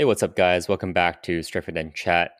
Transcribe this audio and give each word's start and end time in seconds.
Hey, 0.00 0.06
what's 0.06 0.22
up, 0.22 0.34
guys? 0.34 0.66
Welcome 0.66 0.94
back 0.94 1.22
to 1.24 1.40
Stretford 1.40 1.76
End 1.76 1.94
Chat. 1.94 2.30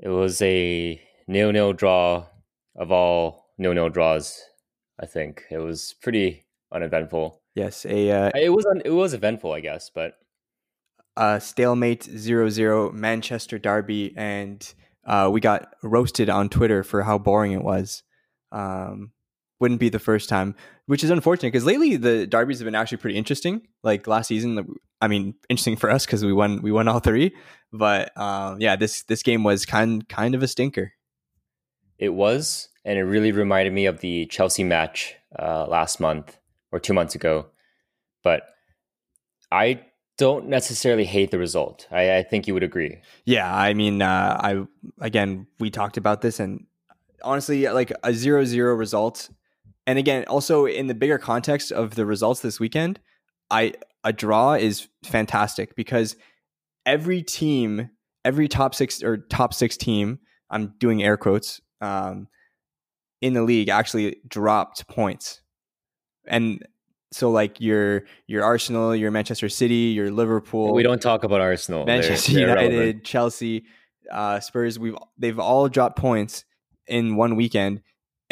It 0.00 0.08
was 0.08 0.42
a 0.42 1.00
nil-nil 1.28 1.72
draw 1.72 2.26
of 2.74 2.90
all 2.90 3.54
nil-nil 3.58 3.90
draws. 3.90 4.42
I 5.00 5.06
think 5.06 5.44
it 5.52 5.58
was 5.58 5.94
pretty 6.02 6.44
uneventful. 6.74 7.40
Yes, 7.54 7.86
a 7.86 8.10
uh, 8.10 8.30
It 8.34 8.48
was 8.48 8.66
un- 8.66 8.82
it 8.84 8.90
was 8.90 9.14
eventful, 9.14 9.52
I 9.52 9.60
guess, 9.60 9.88
but 9.88 10.14
a 11.16 11.40
stalemate 11.40 12.08
0-0 12.08 12.92
Manchester 12.92 13.60
derby, 13.60 14.12
and 14.16 14.74
uh, 15.06 15.30
we 15.32 15.40
got 15.40 15.72
roasted 15.84 16.28
on 16.28 16.48
Twitter 16.48 16.82
for 16.82 17.04
how 17.04 17.18
boring 17.18 17.52
it 17.52 17.62
was. 17.62 18.02
Um, 18.50 19.12
wouldn't 19.62 19.80
be 19.80 19.88
the 19.88 19.98
first 19.98 20.28
time, 20.28 20.54
which 20.84 21.02
is 21.02 21.08
unfortunate 21.08 21.52
because 21.52 21.64
lately 21.64 21.96
the 21.96 22.26
derbies 22.26 22.58
have 22.58 22.66
been 22.66 22.74
actually 22.74 22.98
pretty 22.98 23.16
interesting. 23.16 23.62
Like 23.82 24.06
last 24.06 24.26
season, 24.28 24.76
I 25.00 25.08
mean, 25.08 25.34
interesting 25.48 25.76
for 25.76 25.88
us 25.88 26.04
because 26.04 26.22
we 26.22 26.34
won 26.34 26.60
we 26.60 26.70
won 26.70 26.86
all 26.88 27.00
three. 27.00 27.34
But 27.72 28.14
um, 28.20 28.60
yeah, 28.60 28.76
this 28.76 29.04
this 29.04 29.22
game 29.22 29.42
was 29.42 29.64
kind 29.64 30.06
kind 30.08 30.34
of 30.34 30.42
a 30.42 30.48
stinker. 30.48 30.92
it 32.02 32.12
was, 32.12 32.68
and 32.84 32.98
it 32.98 33.04
really 33.04 33.30
reminded 33.30 33.72
me 33.72 33.86
of 33.86 34.00
the 34.00 34.26
Chelsea 34.26 34.64
match 34.64 35.14
uh, 35.38 35.66
last 35.68 36.00
month 36.00 36.36
or 36.72 36.80
two 36.80 36.92
months 36.92 37.14
ago. 37.14 37.46
But 38.24 38.42
I 39.52 39.84
don't 40.18 40.48
necessarily 40.48 41.04
hate 41.04 41.30
the 41.30 41.38
result. 41.38 41.86
I, 41.92 42.16
I 42.16 42.22
think 42.24 42.48
you 42.48 42.54
would 42.54 42.64
agree. 42.64 42.98
Yeah, 43.24 43.54
I 43.54 43.72
mean, 43.74 44.02
uh, 44.02 44.36
I 44.40 44.66
again 45.00 45.46
we 45.60 45.70
talked 45.70 45.96
about 45.96 46.22
this, 46.22 46.40
and 46.40 46.66
honestly, 47.22 47.68
like 47.68 47.92
a 48.02 48.12
zero-zero 48.12 48.74
result, 48.74 49.30
and 49.86 49.98
again, 49.98 50.24
also 50.26 50.66
in 50.66 50.86
the 50.86 50.94
bigger 50.94 51.18
context 51.18 51.72
of 51.72 51.94
the 51.94 52.06
results 52.06 52.40
this 52.40 52.60
weekend, 52.60 53.00
I 53.50 53.74
a 54.04 54.12
draw 54.12 54.54
is 54.54 54.88
fantastic 55.04 55.74
because 55.76 56.16
every 56.86 57.22
team, 57.22 57.90
every 58.24 58.48
top 58.48 58.74
six 58.74 59.02
or 59.02 59.16
top 59.18 59.54
six 59.54 59.76
team, 59.76 60.18
I'm 60.50 60.74
doing 60.78 61.02
air 61.02 61.16
quotes, 61.16 61.60
um, 61.80 62.28
in 63.20 63.34
the 63.34 63.42
league 63.42 63.68
actually 63.68 64.16
dropped 64.26 64.88
points, 64.88 65.40
and 66.26 66.64
so 67.12 67.30
like 67.30 67.60
your 67.60 68.04
your 68.26 68.42
Arsenal, 68.42 68.96
your 68.96 69.10
Manchester 69.10 69.48
City, 69.48 69.92
your 69.94 70.10
Liverpool, 70.10 70.72
we 70.74 70.82
don't 70.82 71.02
talk 71.02 71.24
about 71.24 71.40
Arsenal. 71.40 71.84
They're- 71.84 71.98
Manchester 72.00 72.32
they're 72.32 72.40
United, 72.48 72.72
irrelevant. 72.72 73.04
Chelsea, 73.04 73.64
uh, 74.10 74.40
Spurs. 74.40 74.78
We've 74.78 74.96
they've 75.18 75.38
all 75.38 75.68
dropped 75.68 75.98
points 75.98 76.44
in 76.88 77.14
one 77.16 77.36
weekend, 77.36 77.82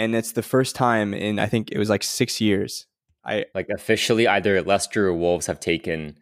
and 0.00 0.14
it's 0.14 0.32
the 0.32 0.42
first 0.42 0.74
time 0.74 1.14
in 1.14 1.38
I 1.38 1.46
think 1.46 1.70
it 1.72 1.78
was 1.78 1.90
like 1.90 2.02
six 2.02 2.40
years. 2.40 2.86
I 3.24 3.44
like 3.54 3.68
officially 3.68 4.26
either 4.26 4.62
Leicester 4.62 5.06
or 5.08 5.14
Wolves 5.14 5.46
have 5.46 5.60
taken 5.60 6.16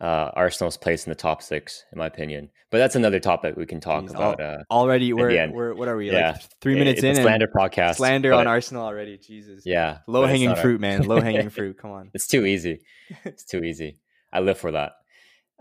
uh, 0.00 0.30
Arsenal's 0.34 0.76
place 0.76 1.06
in 1.06 1.10
the 1.10 1.16
top 1.16 1.42
six, 1.42 1.82
in 1.92 1.98
my 1.98 2.06
opinion. 2.06 2.50
But 2.70 2.78
that's 2.78 2.96
another 2.96 3.18
topic 3.20 3.56
we 3.56 3.64
can 3.64 3.80
talk 3.80 4.04
Jeez, 4.04 4.10
about. 4.10 4.40
Uh, 4.40 4.58
already 4.70 5.12
we're, 5.14 5.50
we're 5.50 5.74
what 5.74 5.88
are 5.88 5.96
we 5.96 6.10
Yeah. 6.10 6.32
like 6.32 6.42
three 6.60 6.74
minutes 6.74 7.02
it's 7.02 7.18
in 7.18 7.24
slander 7.24 7.48
podcast. 7.56 7.96
slander 7.96 8.34
on 8.34 8.46
Arsenal 8.46 8.84
already. 8.84 9.16
Jesus, 9.16 9.62
Yeah, 9.64 9.98
low 10.06 10.26
hanging 10.26 10.54
fruit, 10.54 10.80
man. 10.80 11.02
Low 11.08 11.20
hanging 11.20 11.48
fruit. 11.48 11.78
Come 11.78 11.92
on. 11.92 12.10
It's 12.12 12.26
too 12.26 12.44
easy. 12.44 12.80
It's 13.24 13.44
too 13.44 13.64
easy. 13.64 13.98
I 14.32 14.40
live 14.40 14.58
for 14.58 14.72
that. 14.72 14.92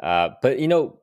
Uh, 0.02 0.30
but 0.42 0.59
you 0.59 0.67
know, 0.67 1.00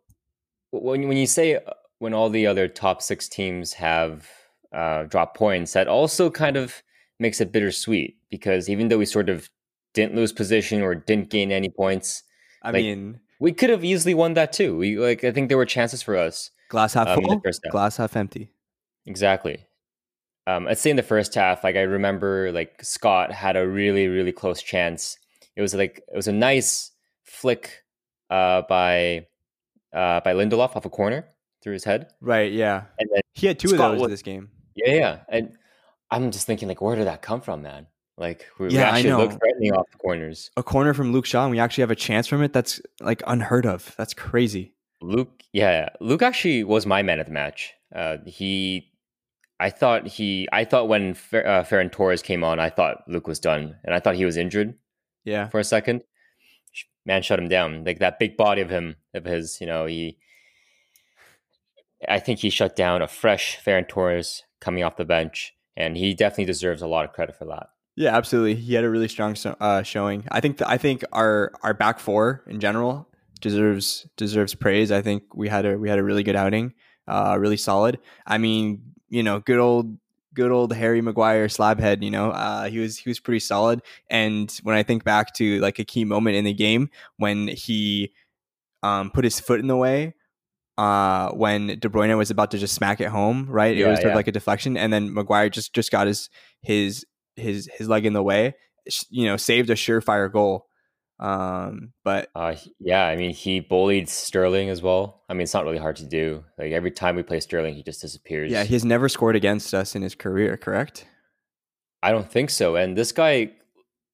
when 0.70 1.08
when 1.08 1.16
you 1.16 1.26
say 1.26 1.56
uh, 1.56 1.60
when 1.98 2.12
all 2.12 2.28
the 2.28 2.46
other 2.46 2.68
top 2.68 3.00
six 3.00 3.28
teams 3.28 3.72
have 3.74 4.28
uh, 4.72 5.04
dropped 5.04 5.36
points, 5.36 5.72
that 5.74 5.88
also 5.88 6.30
kind 6.30 6.56
of 6.56 6.82
makes 7.18 7.40
it 7.40 7.52
bittersweet 7.52 8.16
because 8.30 8.68
even 8.68 8.88
though 8.88 8.98
we 8.98 9.06
sort 9.06 9.28
of 9.28 9.48
didn't 9.94 10.14
lose 10.16 10.32
position 10.32 10.82
or 10.82 10.94
didn't 10.94 11.30
gain 11.30 11.52
any 11.52 11.68
points, 11.68 12.22
I 12.62 12.68
Like, 12.70 12.82
mean, 12.82 13.20
we 13.38 13.52
could 13.52 13.70
have 13.70 13.84
easily 13.84 14.14
won 14.14 14.34
that 14.34 14.52
too. 14.52 14.76
We 14.76 14.98
like 14.98 15.24
I 15.24 15.32
think 15.32 15.48
there 15.48 15.58
were 15.58 15.66
chances 15.66 16.02
for 16.02 16.16
us. 16.16 16.50
glass 16.68 16.94
half 16.94 17.08
um, 17.08 17.22
full, 17.22 17.42
glass 17.70 17.96
half 17.98 18.16
empty. 18.16 18.50
Exactly. 19.06 19.66
Um, 20.46 20.66
I'd 20.66 20.78
say 20.78 20.90
in 20.90 20.96
the 20.96 21.02
first 21.02 21.34
half, 21.34 21.62
like 21.62 21.76
I 21.76 21.82
remember, 21.82 22.50
like 22.52 22.82
Scott 22.82 23.30
had 23.32 23.56
a 23.56 23.66
really, 23.68 24.08
really 24.08 24.32
close 24.32 24.62
chance. 24.62 25.18
It 25.54 25.60
was 25.60 25.74
like 25.74 26.02
it 26.12 26.16
was 26.16 26.26
a 26.28 26.32
nice 26.32 26.90
flick 27.24 27.82
uh, 28.30 28.62
by 28.68 29.26
uh, 29.92 30.20
by 30.20 30.32
Lindelof 30.34 30.74
off 30.76 30.84
a 30.86 30.90
corner 30.90 31.26
through 31.62 31.74
his 31.74 31.84
head, 31.84 32.08
Right? 32.20 32.50
Yeah. 32.52 32.84
and 32.98 33.08
then 33.12 33.20
He 33.34 33.46
had 33.46 33.58
two 33.58 33.68
Scott 33.68 33.92
of 33.92 33.92
those 33.92 34.00
was- 34.02 34.10
this 34.10 34.22
game. 34.22 34.50
Yeah, 34.74 34.94
yeah, 34.94 35.18
and 35.28 35.56
I'm 36.10 36.30
just 36.30 36.46
thinking, 36.46 36.68
like, 36.68 36.80
where 36.80 36.96
did 36.96 37.06
that 37.06 37.22
come 37.22 37.40
from, 37.40 37.62
man? 37.62 37.86
Like, 38.18 38.46
we, 38.58 38.68
we 38.68 38.74
Yeah, 38.74 38.90
I 38.90 38.98
actually 38.98 39.10
know. 39.10 39.18
looked 39.18 39.38
threatening 39.38 39.72
off 39.72 39.90
the 39.90 39.98
corners. 39.98 40.50
A 40.56 40.62
corner 40.62 40.94
from 40.94 41.12
Luke 41.12 41.26
Shaw, 41.26 41.42
and 41.44 41.50
we 41.50 41.58
actually 41.58 41.82
have 41.82 41.90
a 41.90 41.96
chance 41.96 42.26
from 42.26 42.42
it. 42.42 42.52
That's 42.52 42.80
like 43.00 43.22
unheard 43.26 43.66
of. 43.66 43.94
That's 43.96 44.14
crazy. 44.14 44.74
Luke, 45.00 45.42
yeah, 45.52 45.88
Luke 46.00 46.22
actually 46.22 46.62
was 46.64 46.86
my 46.86 47.02
man 47.02 47.18
of 47.20 47.26
the 47.26 47.32
match. 47.32 47.72
Uh, 47.94 48.18
he, 48.26 48.92
I 49.58 49.70
thought 49.70 50.06
he, 50.06 50.48
I 50.52 50.64
thought 50.64 50.88
when 50.88 51.14
Fer, 51.14 51.44
uh, 51.44 51.64
Ferran 51.64 51.90
Torres 51.90 52.22
came 52.22 52.44
on, 52.44 52.60
I 52.60 52.70
thought 52.70 53.02
Luke 53.08 53.26
was 53.26 53.40
done, 53.40 53.76
and 53.84 53.94
I 53.94 54.00
thought 54.00 54.14
he 54.16 54.24
was 54.24 54.36
injured. 54.36 54.74
Yeah. 55.24 55.48
for 55.48 55.60
a 55.60 55.64
second. 55.64 56.02
Man 57.06 57.22
shut 57.22 57.38
him 57.38 57.48
down. 57.48 57.84
Like 57.84 57.98
that 58.00 58.18
big 58.18 58.36
body 58.36 58.60
of 58.60 58.70
him, 58.70 58.96
of 59.14 59.24
his, 59.24 59.60
you 59.60 59.66
know, 59.66 59.86
he. 59.86 60.18
I 62.08 62.18
think 62.18 62.40
he 62.40 62.50
shut 62.50 62.74
down 62.76 63.02
a 63.02 63.08
fresh 63.08 63.58
Ferran 63.64 63.88
Torres 63.88 64.42
coming 64.62 64.82
off 64.84 64.96
the 64.96 65.04
bench, 65.04 65.54
and 65.76 65.96
he 65.96 66.14
definitely 66.14 66.46
deserves 66.46 66.82
a 66.82 66.86
lot 66.86 67.04
of 67.04 67.12
credit 67.12 67.36
for 67.36 67.44
that. 67.46 67.68
Yeah, 67.96 68.16
absolutely. 68.16 68.54
He 68.54 68.74
had 68.74 68.84
a 68.84 68.90
really 68.90 69.08
strong 69.08 69.36
uh, 69.60 69.82
showing. 69.82 70.24
I 70.30 70.40
think 70.40 70.58
th- 70.58 70.68
I 70.68 70.78
think 70.78 71.04
our 71.12 71.52
our 71.62 71.74
back 71.74 71.98
four 71.98 72.42
in 72.46 72.58
general 72.60 73.08
deserves 73.40 74.06
deserves 74.16 74.54
praise. 74.54 74.90
I 74.90 75.02
think 75.02 75.34
we 75.34 75.48
had 75.48 75.66
a 75.66 75.76
we 75.76 75.90
had 75.90 75.98
a 75.98 76.02
really 76.02 76.22
good 76.22 76.36
outing, 76.36 76.72
uh, 77.06 77.36
really 77.38 77.58
solid. 77.58 77.98
I 78.26 78.38
mean, 78.38 78.82
you 79.10 79.22
know, 79.22 79.40
good 79.40 79.58
old 79.58 79.98
good 80.34 80.50
old 80.50 80.72
Harry 80.72 81.02
Maguire 81.02 81.48
slabhead. 81.48 82.02
You 82.02 82.10
know, 82.10 82.30
uh, 82.30 82.70
he 82.70 82.78
was 82.78 82.96
he 82.96 83.10
was 83.10 83.20
pretty 83.20 83.40
solid. 83.40 83.82
And 84.08 84.50
when 84.62 84.74
I 84.74 84.82
think 84.82 85.04
back 85.04 85.34
to 85.34 85.60
like 85.60 85.78
a 85.78 85.84
key 85.84 86.06
moment 86.06 86.36
in 86.36 86.44
the 86.44 86.54
game 86.54 86.88
when 87.18 87.48
he 87.48 88.12
um, 88.82 89.10
put 89.10 89.24
his 89.24 89.38
foot 89.40 89.60
in 89.60 89.66
the 89.66 89.76
way. 89.76 90.14
Uh, 90.82 91.30
when 91.34 91.68
De 91.68 91.88
Bruyne 91.88 92.18
was 92.18 92.32
about 92.32 92.50
to 92.50 92.58
just 92.58 92.74
smack 92.74 93.00
it 93.00 93.06
home, 93.06 93.46
right? 93.48 93.76
it 93.76 93.86
was 93.86 93.98
sort 93.98 94.06
yeah. 94.06 94.10
of 94.10 94.16
like 94.16 94.26
a 94.26 94.32
deflection, 94.32 94.76
and 94.76 94.92
then 94.92 95.14
Maguire 95.14 95.48
just 95.48 95.72
just 95.72 95.92
got 95.92 96.08
his 96.08 96.28
his 96.60 97.06
his 97.36 97.70
his 97.78 97.88
leg 97.88 98.04
in 98.04 98.14
the 98.14 98.22
way, 98.22 98.56
you 99.08 99.26
know, 99.26 99.36
saved 99.36 99.70
a 99.70 99.74
surefire 99.74 100.32
goal. 100.32 100.66
Um, 101.20 101.92
but 102.02 102.30
Uh, 102.34 102.56
yeah, 102.80 103.06
I 103.06 103.14
mean, 103.14 103.32
he 103.32 103.60
bullied 103.60 104.08
Sterling 104.08 104.70
as 104.70 104.82
well. 104.82 105.22
I 105.28 105.34
mean, 105.34 105.42
it's 105.42 105.54
not 105.54 105.62
really 105.62 105.78
hard 105.78 105.94
to 105.96 106.04
do. 106.04 106.42
Like 106.58 106.72
every 106.72 106.90
time 106.90 107.14
we 107.14 107.22
play 107.22 107.38
Sterling, 107.38 107.74
he 107.74 107.84
just 107.84 108.00
disappears. 108.00 108.50
yeah, 108.50 108.64
he 108.64 108.74
has 108.74 108.84
never 108.84 109.08
scored 109.08 109.36
against 109.36 109.72
us 109.74 109.94
in 109.94 110.02
his 110.02 110.16
career, 110.16 110.56
correct? 110.56 111.06
I 112.02 112.10
don't 112.10 112.28
think 112.28 112.50
so. 112.50 112.74
And 112.74 112.98
this 112.98 113.12
guy, 113.12 113.52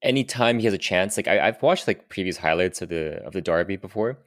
anytime 0.02 0.58
he 0.58 0.66
has 0.66 0.74
a 0.74 0.78
chance, 0.78 1.16
like 1.16 1.28
I, 1.28 1.48
I've 1.48 1.62
watched 1.62 1.86
like 1.86 2.10
previous 2.10 2.36
highlights 2.36 2.82
of 2.82 2.90
the 2.90 3.24
of 3.24 3.32
the 3.32 3.40
derby 3.40 3.76
before. 3.76 4.18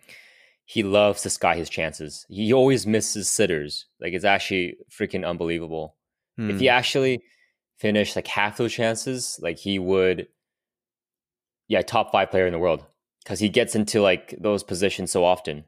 He 0.72 0.84
loves 0.84 1.22
to 1.24 1.30
sky 1.30 1.58
his 1.58 1.70
chances. 1.70 2.26
He 2.30 2.54
always 2.54 2.88
misses 2.88 3.28
sitters. 3.28 3.88
Like 4.00 4.14
it's 4.14 4.24
actually 4.24 4.78
freaking 4.90 5.28
unbelievable. 5.28 5.98
If 6.38 6.56
Hmm. 6.56 6.59
he 6.59 6.70
actually 6.70 7.20
finished 7.78 8.16
like 8.16 8.28
half 8.28 8.56
those 8.56 8.72
chances, 8.72 9.38
like 9.42 9.58
he 9.59 9.80
would, 9.80 10.28
yeah, 11.68 11.82
top 11.82 12.14
five 12.14 12.32
player 12.32 12.48
in 12.48 12.54
the 12.54 12.59
world 12.59 12.86
because 13.22 13.40
he 13.40 13.50
gets 13.50 13.76
into 13.76 14.02
like 14.02 14.34
those 14.40 14.64
positions 14.64 15.12
so 15.12 15.26
often. 15.26 15.66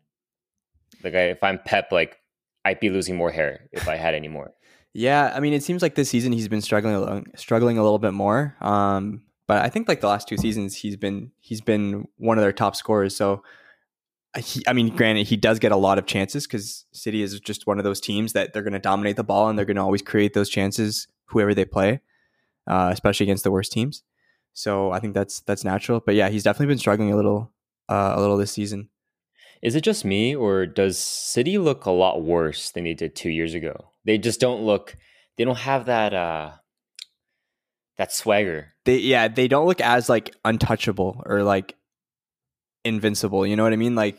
Like 1.04 1.16
I, 1.16 1.32
if 1.32 1.44
I'm 1.44 1.60
Pep, 1.60 1.92
like 1.92 2.18
I'd 2.64 2.80
be 2.80 2.90
losing 2.90 3.18
more 3.18 3.30
hair 3.32 3.68
if 3.74 3.90
I 3.90 3.98
had 3.98 4.16
any 4.16 4.30
more. 4.30 4.54
Yeah, 4.94 5.34
I 5.36 5.42
mean, 5.42 5.52
it 5.52 5.64
seems 5.64 5.82
like 5.82 5.96
this 5.96 6.10
season 6.10 6.32
he's 6.32 6.48
been 6.48 6.62
struggling 6.62 6.96
a 6.96 7.00
little, 7.02 7.24
struggling 7.36 7.78
a 7.78 7.84
little 7.84 8.00
bit 8.00 8.14
more. 8.14 8.56
Um, 8.62 9.24
but 9.48 9.66
I 9.66 9.68
think 9.70 9.90
like 9.90 10.00
the 10.00 10.08
last 10.08 10.30
two 10.30 10.38
seasons 10.38 10.76
he's 10.76 10.96
been 10.96 11.32
he's 11.42 11.60
been 11.60 12.08
one 12.16 12.38
of 12.38 12.42
their 12.42 12.54
top 12.54 12.76
scorers. 12.78 13.14
So, 13.18 13.44
he, 14.38 14.64
I 14.68 14.74
mean, 14.74 14.96
granted 14.96 15.28
he 15.28 15.38
does 15.38 15.60
get 15.60 15.72
a 15.72 15.78
lot 15.78 15.98
of 15.98 16.06
chances 16.06 16.48
because 16.48 16.86
City 16.92 17.22
is 17.22 17.40
just 17.40 17.68
one 17.68 17.78
of 17.78 17.84
those 17.84 18.00
teams 18.00 18.34
that 18.34 18.54
they're 18.54 18.64
going 18.64 18.74
to 18.74 18.80
dominate 18.80 19.16
the 19.16 19.24
ball 19.24 19.50
and 19.50 19.58
they're 19.58 19.66
going 19.66 19.76
to 19.76 19.82
always 19.84 20.02
create 20.02 20.34
those 20.34 20.50
chances 20.50 21.08
whoever 21.26 21.54
they 21.54 21.66
play, 21.66 22.02
uh, 22.68 22.90
especially 22.92 23.26
against 23.26 23.44
the 23.44 23.52
worst 23.52 23.72
teams. 23.72 24.04
So 24.54 24.92
I 24.92 25.00
think 25.00 25.14
that's 25.14 25.42
that's 25.42 25.64
natural. 25.64 26.02
But 26.06 26.16
yeah, 26.16 26.30
he's 26.30 26.44
definitely 26.44 26.68
been 26.68 26.80
struggling 26.80 27.12
a 27.12 27.16
little 27.16 27.52
uh, 27.90 28.14
a 28.16 28.20
little 28.22 28.38
this 28.38 28.52
season. 28.52 28.90
Is 29.62 29.76
it 29.76 29.82
just 29.82 30.04
me, 30.04 30.36
or 30.36 30.66
does 30.66 30.98
City 30.98 31.58
look 31.58 31.86
a 31.86 31.92
lot 31.92 32.22
worse 32.22 32.70
than 32.70 32.84
they 32.84 32.94
did 32.94 33.16
two 33.16 33.30
years 33.30 33.54
ago? 33.54 33.92
They 34.04 34.18
just 34.18 34.40
don't 34.40 34.62
look. 34.62 34.98
They 35.38 35.46
don't 35.46 35.58
have 35.60 35.86
that 35.86 36.14
uh 36.14 36.52
that 37.98 38.12
swagger. 38.12 38.74
they 38.86 38.98
yeah 38.98 39.28
they 39.28 39.48
don't 39.48 39.68
look 39.68 39.80
as 39.80 40.10
like 40.10 40.36
untouchable 40.44 41.22
or 41.26 41.44
like 41.44 41.76
invincible 42.86 43.46
you 43.48 43.56
know 43.56 43.64
what 43.64 43.74
i 43.74 43.78
mean 43.78 43.96
like 43.96 44.18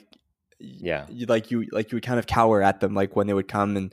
Yeah. 0.58 1.06
you, 1.10 1.26
like 1.26 1.50
you 1.50 1.66
like 1.72 1.92
you 1.92 1.96
would 1.96 2.04
kind 2.06 2.18
of 2.18 2.26
cower 2.26 2.62
at 2.62 2.80
them 2.80 2.94
like 2.94 3.14
when 3.16 3.26
they 3.26 3.34
would 3.34 3.48
come 3.48 3.76
and 3.76 3.92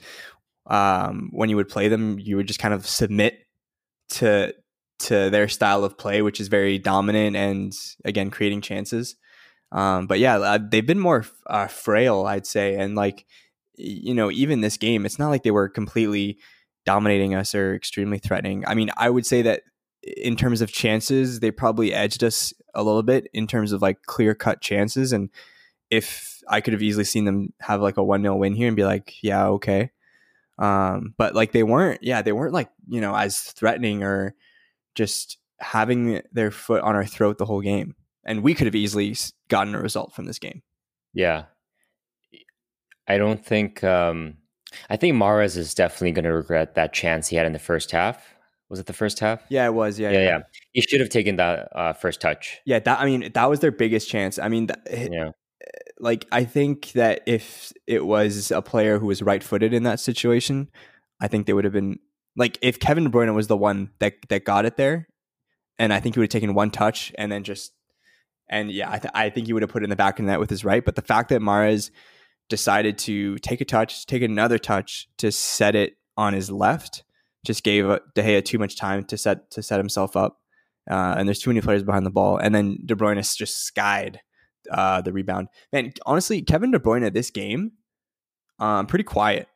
um 0.68 1.30
when 1.34 1.50
you 1.50 1.56
would 1.56 1.70
play 1.70 1.88
them 1.88 2.20
you 2.20 2.38
would 2.38 2.48
just 2.48 2.60
kind 2.60 2.74
of 2.74 2.86
submit 2.88 3.40
to 4.10 4.54
to 5.00 5.30
their 5.30 5.48
style 5.48 5.84
of 5.84 5.98
play 5.98 6.22
which 6.22 6.40
is 6.40 6.48
very 6.48 6.78
dominant 6.78 7.36
and 7.36 7.74
again 8.06 8.30
creating 8.30 8.62
chances 8.62 9.16
Um, 9.74 10.06
but 10.06 10.20
yeah, 10.20 10.36
uh, 10.38 10.60
they've 10.62 10.86
been 10.86 11.00
more 11.00 11.24
uh, 11.48 11.68
frail, 11.68 12.26
I'd 12.28 12.46
say, 12.46 12.76
and 12.76 12.94
like 12.96 13.26
you 13.78 14.14
know, 14.14 14.30
even 14.30 14.60
this 14.62 14.78
game, 14.78 15.06
it's 15.06 15.18
not 15.18 15.30
like 15.30 15.44
they 15.44 15.52
were 15.52 15.70
completely 15.70 16.38
dominating 16.86 17.36
us 17.36 17.56
or 17.56 17.74
extremely 17.74 18.20
threatening. 18.20 18.66
I 18.68 18.76
mean, 18.76 18.92
I 18.98 19.10
would 19.10 19.26
say 19.26 19.42
that 19.44 19.62
in 20.04 20.36
terms 20.36 20.60
of 20.62 20.74
chances, 20.74 21.40
they 21.40 21.52
probably 21.52 21.94
edged 21.94 22.22
us 22.22 22.54
a 22.74 22.84
little 22.84 23.04
bit 23.04 23.28
in 23.34 23.48
terms 23.48 23.72
of 23.72 23.82
like 23.82 24.04
clear 24.04 24.34
cut 24.34 24.62
chances. 24.62 25.14
And 25.14 25.30
if 25.90 26.42
I 26.48 26.62
could 26.62 26.74
have 26.74 26.82
easily 26.82 27.04
seen 27.04 27.26
them 27.26 27.54
have 27.60 27.82
like 27.82 27.98
a 27.98 28.04
1 28.04 28.22
0 28.22 28.36
win 28.36 28.54
here 28.54 28.68
and 28.68 28.76
be 28.76 28.86
like, 28.86 29.22
yeah, 29.22 29.48
okay. 29.48 29.92
Um, 30.58 31.14
but 31.18 31.36
like 31.36 31.52
they 31.52 31.64
weren't, 31.64 32.04
yeah, 32.04 32.22
they 32.22 32.32
weren't 32.32 32.54
like, 32.54 32.70
you 32.88 33.02
know, 33.02 33.16
as 33.16 33.40
threatening 33.40 34.04
or 34.04 34.36
just 34.96 35.38
having 35.60 36.22
their 36.32 36.52
foot 36.52 36.84
on 36.84 36.96
our 36.96 37.06
throat 37.06 37.38
the 37.38 37.46
whole 37.46 37.62
game. 37.62 37.96
And 38.24 38.44
we 38.44 38.54
could 38.54 38.68
have 38.68 38.76
easily 38.76 39.16
gotten 39.48 39.74
a 39.74 39.82
result 39.82 40.14
from 40.14 40.26
this 40.26 40.40
game. 40.40 40.62
Yeah. 41.14 41.46
I 43.08 43.18
don't 43.18 43.44
think, 43.44 43.84
um, 43.84 44.38
I 44.90 44.96
think 44.96 45.16
Mahrez 45.16 45.58
is 45.58 45.74
definitely 45.74 46.12
going 46.12 46.26
to 46.26 46.34
regret 46.34 46.76
that 46.76 46.94
chance 46.94 47.28
he 47.28 47.36
had 47.36 47.46
in 47.46 47.54
the 47.54 47.60
first 47.60 47.92
half. 47.92 48.36
Was 48.72 48.80
it 48.80 48.86
the 48.86 48.94
first 48.94 49.20
half? 49.20 49.44
Yeah, 49.50 49.66
it 49.66 49.74
was. 49.74 50.00
Yeah, 50.00 50.12
yeah, 50.12 50.20
yeah. 50.20 50.26
yeah. 50.26 50.40
He 50.72 50.82
should 50.82 51.02
have 51.02 51.10
taken 51.10 51.36
that 51.36 51.68
uh, 51.76 51.92
first 51.92 52.22
touch. 52.22 52.62
Yeah, 52.66 52.80
that. 52.80 53.02
I 53.02 53.06
mean, 53.06 53.30
that 53.34 53.50
was 53.50 53.60
their 53.60 53.72
biggest 53.72 54.10
chance. 54.10 54.40
I 54.40 54.48
mean, 54.48 54.70
yeah. 54.90 55.32
Like, 56.00 56.26
I 56.32 56.46
think 56.46 56.94
that 56.94 57.22
if 57.28 57.74
it 57.86 58.06
was 58.06 58.50
a 58.50 58.62
player 58.62 58.98
who 58.98 59.08
was 59.08 59.22
right-footed 59.22 59.74
in 59.74 59.84
that 59.84 60.00
situation, 60.00 60.70
I 61.20 61.28
think 61.28 61.48
they 61.48 61.54
would 61.54 61.66
have 61.66 61.74
been 61.74 62.00
like 62.38 62.58
if 62.62 62.80
Kevin 62.80 63.04
De 63.04 63.10
Bruyne 63.10 63.36
was 63.36 63.48
the 63.48 63.58
one 63.58 63.92
that 64.00 64.14
that 64.30 64.46
got 64.46 64.66
it 64.66 64.78
there, 64.78 65.08
and 65.78 65.92
I 65.92 66.00
think 66.00 66.16
he 66.16 66.20
would 66.20 66.32
have 66.32 66.42
taken 66.42 66.54
one 66.54 66.72
touch 66.72 67.12
and 67.18 67.30
then 67.30 67.44
just 67.44 67.74
and 68.50 68.72
yeah, 68.72 68.90
I, 68.90 69.00
th- 69.00 69.12
I 69.14 69.30
think 69.30 69.48
he 69.48 69.54
would 69.54 69.64
have 69.64 69.70
put 69.70 69.84
it 69.84 69.86
in 69.86 69.90
the 69.90 69.98
back 69.98 70.18
of 70.18 70.26
the 70.26 70.32
net 70.32 70.40
with 70.40 70.50
his 70.50 70.64
right. 70.64 70.84
But 70.84 70.96
the 70.96 71.02
fact 71.02 71.30
that 71.30 71.42
Mahrez 71.42 71.92
decided 72.50 72.98
to 73.00 73.38
take 73.40 73.60
a 73.60 73.66
touch, 73.66 74.06
take 74.06 74.22
another 74.22 74.58
touch 74.58 75.08
to 75.18 75.32
set 75.32 75.76
it 75.76 75.98
on 76.18 76.34
his 76.34 76.50
left, 76.50 77.04
just 77.46 77.64
gave 77.64 77.90
uh, 77.90 78.00
De 78.16 78.22
Gea 78.22 78.44
too 78.44 78.60
much 78.60 78.78
time 78.78 79.04
to 79.06 79.18
set 79.18 79.50
to 79.52 79.64
set 79.64 79.80
himself 79.80 80.16
up. 80.16 80.40
Uh, 80.90 81.16
and 81.18 81.28
there's 81.28 81.40
too 81.40 81.50
many 81.50 81.62
players 81.62 81.84
behind 81.84 82.06
the 82.06 82.12
ball. 82.12 82.38
And 82.38 82.54
then 82.54 82.80
De 82.86 82.96
Bruyne 82.96 83.18
just 83.38 83.66
skied 83.66 84.20
uh, 84.72 85.02
the 85.02 85.14
rebound. 85.14 85.48
Man, 85.72 85.94
honestly, 86.06 86.42
Kevin 86.42 86.72
De 86.72 86.80
Bruyne 86.80 87.12
this 87.14 87.30
game, 87.30 87.74
um, 88.60 88.88
pretty 88.88 89.04
quiet. 89.04 89.48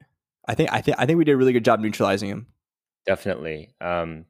I 0.48 0.56
think 0.56 0.72
I 0.72 0.82
think 0.82 0.98
I 1.00 1.06
think 1.06 1.18
we 1.18 1.26
did 1.26 1.34
a 1.34 1.38
really 1.38 1.54
good 1.54 1.66
job 1.66 1.80
neutralizing 1.80 2.30
him. 2.30 2.48
Definitely. 3.06 3.74
Um, 3.82 4.26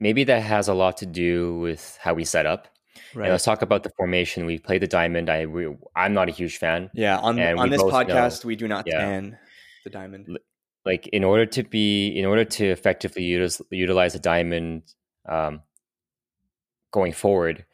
maybe 0.00 0.24
that 0.24 0.42
has 0.42 0.68
a 0.68 0.74
lot 0.74 0.98
to 0.98 1.06
do 1.06 1.58
with 1.58 1.98
how 2.00 2.14
we 2.14 2.24
set 2.24 2.46
up. 2.46 2.68
Right. 3.14 3.24
And 3.24 3.32
let's 3.32 3.44
talk 3.44 3.62
about 3.62 3.82
the 3.82 3.90
formation. 3.96 4.46
We 4.46 4.58
played 4.58 4.82
the 4.82 4.86
diamond. 4.86 5.30
I 5.30 5.46
we, 5.46 5.74
I'm 5.94 6.14
not 6.14 6.28
a 6.28 6.32
huge 6.32 6.58
fan. 6.58 6.90
Yeah, 6.94 7.18
on 7.18 7.38
on 7.40 7.70
this 7.70 7.82
podcast, 7.82 8.44
know, 8.44 8.48
we 8.48 8.56
do 8.56 8.68
not 8.68 8.84
yeah, 8.86 8.98
tan 8.98 9.38
the 9.84 9.90
diamond. 9.90 10.38
Like 10.86 11.08
in 11.08 11.24
order 11.24 11.44
to 11.44 11.64
be 11.64 12.08
in 12.08 12.24
order 12.24 12.44
to 12.44 12.64
effectively 12.64 13.24
utilize, 13.24 13.60
utilize 13.70 14.14
a 14.14 14.20
diamond 14.20 14.82
um, 15.28 15.60
going 16.92 17.12
forward, 17.12 17.66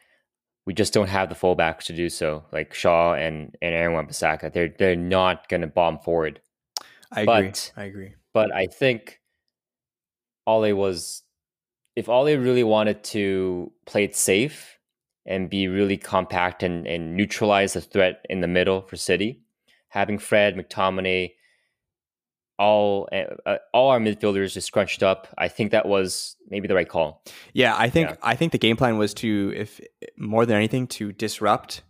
we 0.65 0.73
just 0.73 0.93
don't 0.93 1.09
have 1.09 1.29
the 1.29 1.35
fullbacks 1.35 1.83
to 1.83 1.93
do 1.93 2.09
so. 2.09 2.43
Like 2.51 2.73
Shaw 2.73 3.13
and 3.13 3.55
and 3.61 3.75
Aaron 3.75 3.93
Wan-Bissaka, 3.93 4.51
they're 4.51 4.73
they're 4.79 4.95
not 4.95 5.47
going 5.47 5.61
to 5.61 5.67
bomb 5.67 5.99
forward. 5.99 6.41
I 7.11 7.25
but, 7.25 7.37
agree. 7.37 7.53
I 7.77 7.83
agree. 7.85 8.13
But 8.33 8.51
I 8.51 8.65
think 8.65 9.21
Ole 10.47 10.73
was, 10.73 11.21
if 11.95 12.09
Ole 12.09 12.35
really 12.35 12.63
wanted 12.63 13.03
to 13.05 13.71
play 13.85 14.03
it 14.03 14.15
safe 14.15 14.79
and 15.25 15.49
be 15.49 15.67
really 15.67 15.97
compact 15.97 16.63
and, 16.63 16.87
and 16.87 17.15
neutralize 17.15 17.73
the 17.73 17.81
threat 17.81 18.25
in 18.29 18.41
the 18.41 18.47
middle 18.47 18.81
for 18.81 18.97
City. 18.97 19.41
Having 19.89 20.17
Fred, 20.17 20.55
McTominay, 20.55 21.33
all 22.59 23.09
uh, 23.45 23.57
all 23.73 23.89
our 23.89 23.99
midfielders 23.99 24.53
just 24.53 24.67
scrunched 24.67 25.03
up. 25.03 25.27
I 25.37 25.47
think 25.47 25.71
that 25.71 25.87
was 25.87 26.35
maybe 26.49 26.67
the 26.67 26.75
right 26.75 26.87
call. 26.87 27.23
Yeah, 27.53 27.75
I 27.77 27.89
think 27.89 28.09
yeah. 28.09 28.15
I 28.21 28.35
think 28.35 28.51
the 28.51 28.57
game 28.57 28.77
plan 28.77 28.97
was 28.97 29.13
to, 29.15 29.53
if 29.55 29.81
more 30.17 30.45
than 30.45 30.55
anything, 30.55 30.87
to 30.87 31.11
disrupt 31.11 31.81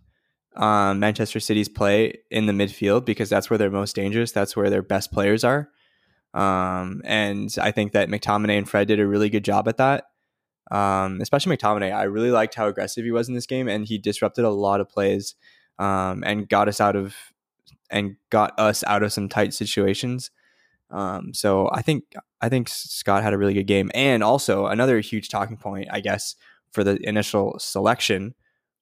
um, 0.55 0.99
Manchester 0.99 1.39
City's 1.39 1.69
play 1.69 2.19
in 2.31 2.45
the 2.45 2.53
midfield 2.53 3.05
because 3.05 3.29
that's 3.29 3.49
where 3.49 3.57
they're 3.57 3.71
most 3.71 3.95
dangerous. 3.95 4.31
That's 4.31 4.55
where 4.55 4.69
their 4.69 4.83
best 4.83 5.11
players 5.11 5.43
are. 5.43 5.69
Um, 6.33 7.01
and 7.05 7.53
I 7.61 7.71
think 7.71 7.91
that 7.91 8.09
McTominay 8.09 8.57
and 8.57 8.67
Fred 8.67 8.87
did 8.87 8.99
a 8.99 9.05
really 9.05 9.29
good 9.29 9.45
job 9.45 9.67
at 9.67 9.77
that 9.77 10.05
um, 10.71 11.21
especially 11.21 11.55
McTominay. 11.55 11.93
I 11.93 12.03
really 12.03 12.31
liked 12.31 12.55
how 12.55 12.67
aggressive 12.67 13.03
he 13.03 13.11
was 13.11 13.27
in 13.27 13.35
this 13.35 13.45
game, 13.45 13.67
and 13.67 13.85
he 13.85 13.97
disrupted 13.97 14.45
a 14.45 14.49
lot 14.49 14.81
of 14.81 14.89
plays 14.89 15.35
um, 15.79 16.23
and 16.25 16.47
got 16.47 16.67
us 16.67 16.81
out 16.81 16.95
of 16.95 17.15
and 17.89 18.15
got 18.29 18.57
us 18.59 18.83
out 18.87 19.03
of 19.03 19.13
some 19.13 19.29
tight 19.29 19.53
situations. 19.53 20.31
Um, 20.91 21.33
so 21.33 21.69
I 21.71 21.81
think 21.81 22.03
I 22.41 22.49
think 22.49 22.69
Scott 22.69 23.23
had 23.23 23.33
a 23.33 23.37
really 23.37 23.53
good 23.53 23.67
game, 23.67 23.89
and 23.93 24.23
also 24.23 24.67
another 24.67 24.99
huge 24.99 25.29
talking 25.29 25.57
point, 25.57 25.87
I 25.91 25.99
guess, 25.99 26.35
for 26.71 26.83
the 26.83 26.97
initial 27.07 27.55
selection 27.59 28.35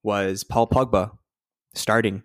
was 0.04 0.44
Paul 0.44 0.68
Pogba 0.68 1.12
starting. 1.74 2.24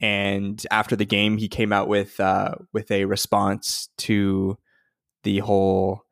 And 0.00 0.62
after 0.70 0.96
the 0.96 1.04
game, 1.04 1.38
he 1.38 1.48
came 1.48 1.72
out 1.72 1.88
with 1.88 2.18
uh, 2.20 2.56
with 2.72 2.90
a 2.90 3.04
response 3.04 3.88
to 3.98 4.58
the 5.22 5.38
whole 5.38 6.02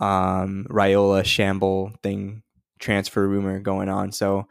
um, 0.00 0.66
Raiola 0.70 1.24
Shamble 1.24 1.92
thing 2.02 2.42
transfer 2.78 3.26
rumor 3.26 3.60
going 3.60 3.88
on. 3.88 4.12
So 4.12 4.46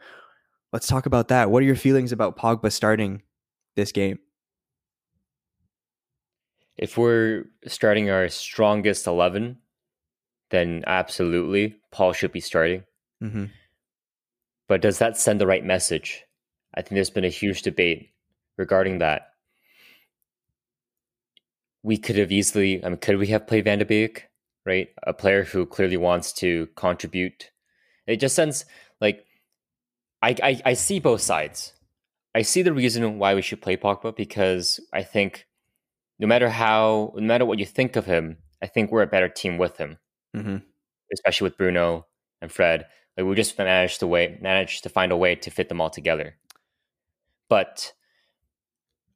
let's 0.72 0.86
talk 0.86 1.06
about 1.06 1.28
that. 1.28 1.50
What 1.50 1.62
are 1.62 1.66
your 1.66 1.76
feelings 1.76 2.12
about 2.12 2.36
Pogba 2.36 2.72
starting 2.72 3.22
this 3.76 3.92
game? 3.92 4.18
If 6.76 6.98
we're 6.98 7.44
starting 7.66 8.10
our 8.10 8.28
strongest 8.28 9.06
11, 9.06 9.58
then 10.50 10.84
absolutely 10.86 11.76
Paul 11.92 12.12
should 12.12 12.32
be 12.32 12.40
starting. 12.40 12.84
Mm-hmm. 13.22 13.46
But 14.68 14.80
does 14.80 14.98
that 14.98 15.16
send 15.16 15.40
the 15.40 15.46
right 15.46 15.64
message? 15.64 16.24
I 16.74 16.82
think 16.82 16.94
there's 16.94 17.10
been 17.10 17.24
a 17.24 17.28
huge 17.28 17.62
debate 17.62 18.10
regarding 18.56 18.98
that. 18.98 19.28
We 21.82 21.98
could 21.98 22.16
have 22.16 22.32
easily, 22.32 22.84
I 22.84 22.88
mean, 22.88 22.98
could 22.98 23.18
we 23.18 23.28
have 23.28 23.46
played 23.46 23.64
Van 23.64 23.78
de 23.78 23.84
Beek? 23.84 24.28
right? 24.64 24.88
A 25.06 25.12
player 25.12 25.44
who 25.44 25.66
clearly 25.66 25.96
wants 25.96 26.32
to 26.34 26.68
contribute. 26.76 27.50
It 28.06 28.16
just 28.16 28.34
sends 28.34 28.64
like 29.00 29.24
I, 30.22 30.34
I, 30.42 30.62
I 30.64 30.74
see 30.74 31.00
both 31.00 31.20
sides. 31.20 31.72
I 32.34 32.42
see 32.42 32.62
the 32.62 32.72
reason 32.72 33.18
why 33.18 33.34
we 33.34 33.42
should 33.42 33.62
play 33.62 33.76
Pogba 33.76 34.14
because 34.16 34.80
I 34.92 35.02
think 35.02 35.46
no 36.24 36.28
matter 36.28 36.48
how, 36.48 37.12
no 37.16 37.20
matter 37.20 37.44
what 37.44 37.58
you 37.58 37.66
think 37.66 37.96
of 37.96 38.06
him, 38.06 38.38
I 38.62 38.66
think 38.66 38.90
we're 38.90 39.02
a 39.02 39.06
better 39.06 39.28
team 39.28 39.58
with 39.58 39.76
him, 39.76 39.98
mm-hmm. 40.34 40.56
especially 41.12 41.44
with 41.44 41.58
Bruno 41.58 42.06
and 42.40 42.50
Fred. 42.50 42.86
Like 43.14 43.26
we 43.26 43.34
just 43.34 43.58
managed 43.58 44.00
to 44.00 44.06
way 44.06 44.38
managed 44.40 44.84
to 44.84 44.88
find 44.88 45.12
a 45.12 45.18
way 45.18 45.34
to 45.34 45.50
fit 45.50 45.68
them 45.68 45.82
all 45.82 45.90
together. 45.90 46.36
But 47.50 47.92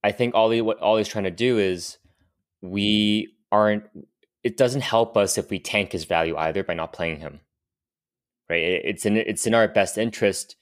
I 0.04 0.12
think 0.12 0.34
all 0.34 0.50
he, 0.50 0.60
what 0.60 0.80
all 0.80 0.98
he's 0.98 1.08
trying 1.08 1.24
to 1.24 1.30
do 1.30 1.56
is 1.56 1.96
we 2.60 3.34
aren't 3.50 3.84
it 4.42 4.58
doesn't 4.58 4.82
help 4.82 5.16
us 5.16 5.38
if 5.38 5.48
we 5.48 5.58
tank 5.58 5.92
his 5.92 6.04
value 6.04 6.36
either 6.36 6.62
by 6.62 6.74
not 6.74 6.92
playing 6.92 7.20
him. 7.20 7.40
Right? 8.50 8.82
It's 8.84 9.06
in 9.06 9.16
it's 9.16 9.46
in 9.46 9.54
our 9.54 9.66
best 9.66 9.96
interest 9.96 10.56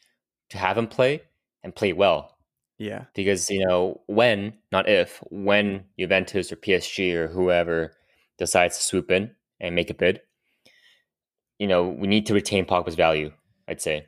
to 0.50 0.58
have 0.58 0.78
him 0.78 0.86
play 0.86 1.22
and 1.64 1.74
play 1.74 1.92
well. 1.92 2.35
Yeah. 2.78 3.04
Because, 3.14 3.48
you 3.50 3.64
know, 3.64 4.00
when, 4.06 4.54
not 4.70 4.88
if, 4.88 5.22
when 5.30 5.84
Juventus 5.98 6.52
or 6.52 6.56
PSG 6.56 7.14
or 7.14 7.28
whoever 7.28 7.92
decides 8.38 8.76
to 8.76 8.84
swoop 8.84 9.10
in 9.10 9.30
and 9.60 9.74
make 9.74 9.90
a 9.90 9.94
bid, 9.94 10.20
you 11.58 11.66
know, 11.66 11.88
we 11.88 12.06
need 12.06 12.26
to 12.26 12.34
retain 12.34 12.66
Pogba's 12.66 12.94
value, 12.94 13.32
I'd 13.66 13.80
say. 13.80 14.06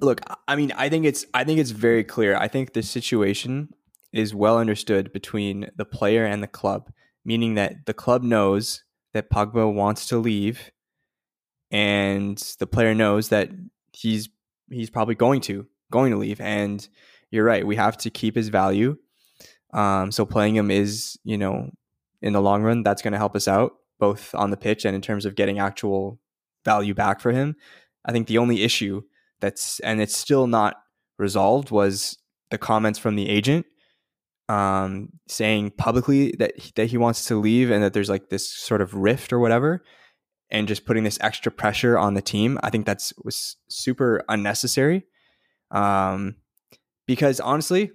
Look, 0.00 0.20
I 0.48 0.56
mean, 0.56 0.72
I 0.72 0.88
think 0.88 1.04
it's 1.04 1.26
I 1.34 1.44
think 1.44 1.60
it's 1.60 1.70
very 1.70 2.04
clear. 2.04 2.36
I 2.36 2.48
think 2.48 2.72
the 2.72 2.82
situation 2.82 3.74
is 4.12 4.34
well 4.34 4.58
understood 4.58 5.12
between 5.12 5.70
the 5.76 5.84
player 5.84 6.24
and 6.24 6.42
the 6.42 6.48
club, 6.48 6.90
meaning 7.24 7.54
that 7.54 7.86
the 7.86 7.94
club 7.94 8.22
knows 8.22 8.82
that 9.12 9.30
Pogba 9.30 9.72
wants 9.72 10.06
to 10.08 10.18
leave, 10.18 10.70
and 11.70 12.38
the 12.58 12.66
player 12.66 12.94
knows 12.94 13.28
that 13.28 13.50
he's 13.92 14.28
he's 14.70 14.90
probably 14.90 15.14
going 15.14 15.42
to 15.42 15.66
going 15.90 16.12
to 16.12 16.18
leave. 16.18 16.40
And 16.40 16.86
you're 17.30 17.44
right, 17.44 17.66
we 17.66 17.76
have 17.76 17.96
to 17.98 18.10
keep 18.10 18.34
his 18.34 18.48
value. 18.48 18.96
Um, 19.72 20.10
so 20.10 20.26
playing 20.26 20.56
him 20.56 20.70
is, 20.70 21.18
you 21.24 21.38
know, 21.38 21.70
in 22.22 22.32
the 22.32 22.42
long 22.42 22.62
run, 22.62 22.82
that's 22.82 23.02
going 23.02 23.12
to 23.12 23.18
help 23.18 23.36
us 23.36 23.48
out 23.48 23.72
both 23.98 24.34
on 24.34 24.50
the 24.50 24.56
pitch 24.56 24.84
and 24.84 24.94
in 24.94 25.02
terms 25.02 25.26
of 25.26 25.34
getting 25.34 25.58
actual 25.58 26.18
value 26.64 26.94
back 26.94 27.20
for 27.20 27.32
him. 27.32 27.54
I 28.04 28.12
think 28.12 28.26
the 28.26 28.38
only 28.38 28.62
issue 28.62 29.02
that's 29.40 29.78
and 29.80 30.00
it's 30.00 30.16
still 30.16 30.46
not 30.46 30.76
resolved 31.18 31.70
was 31.70 32.18
the 32.50 32.58
comments 32.58 32.98
from 32.98 33.16
the 33.16 33.28
agent 33.28 33.66
um, 34.50 35.10
saying 35.28 35.70
publicly 35.70 36.34
that 36.38 36.54
that 36.74 36.86
he 36.86 36.96
wants 36.96 37.26
to 37.26 37.40
leave 37.40 37.70
and 37.70 37.84
that 37.84 37.92
there's 37.92 38.08
like 38.08 38.30
this 38.30 38.48
sort 38.48 38.80
of 38.80 38.94
rift 38.94 39.32
or 39.32 39.38
whatever, 39.38 39.84
and 40.50 40.66
just 40.66 40.84
putting 40.84 41.04
this 41.04 41.18
extra 41.20 41.52
pressure 41.52 41.96
on 41.96 42.14
the 42.14 42.22
team. 42.22 42.58
I 42.62 42.70
think 42.70 42.84
that's 42.84 43.12
was 43.24 43.56
super 43.68 44.24
unnecessary, 44.28 45.04
um, 45.70 46.34
because 47.10 47.40
honestly, 47.40 47.90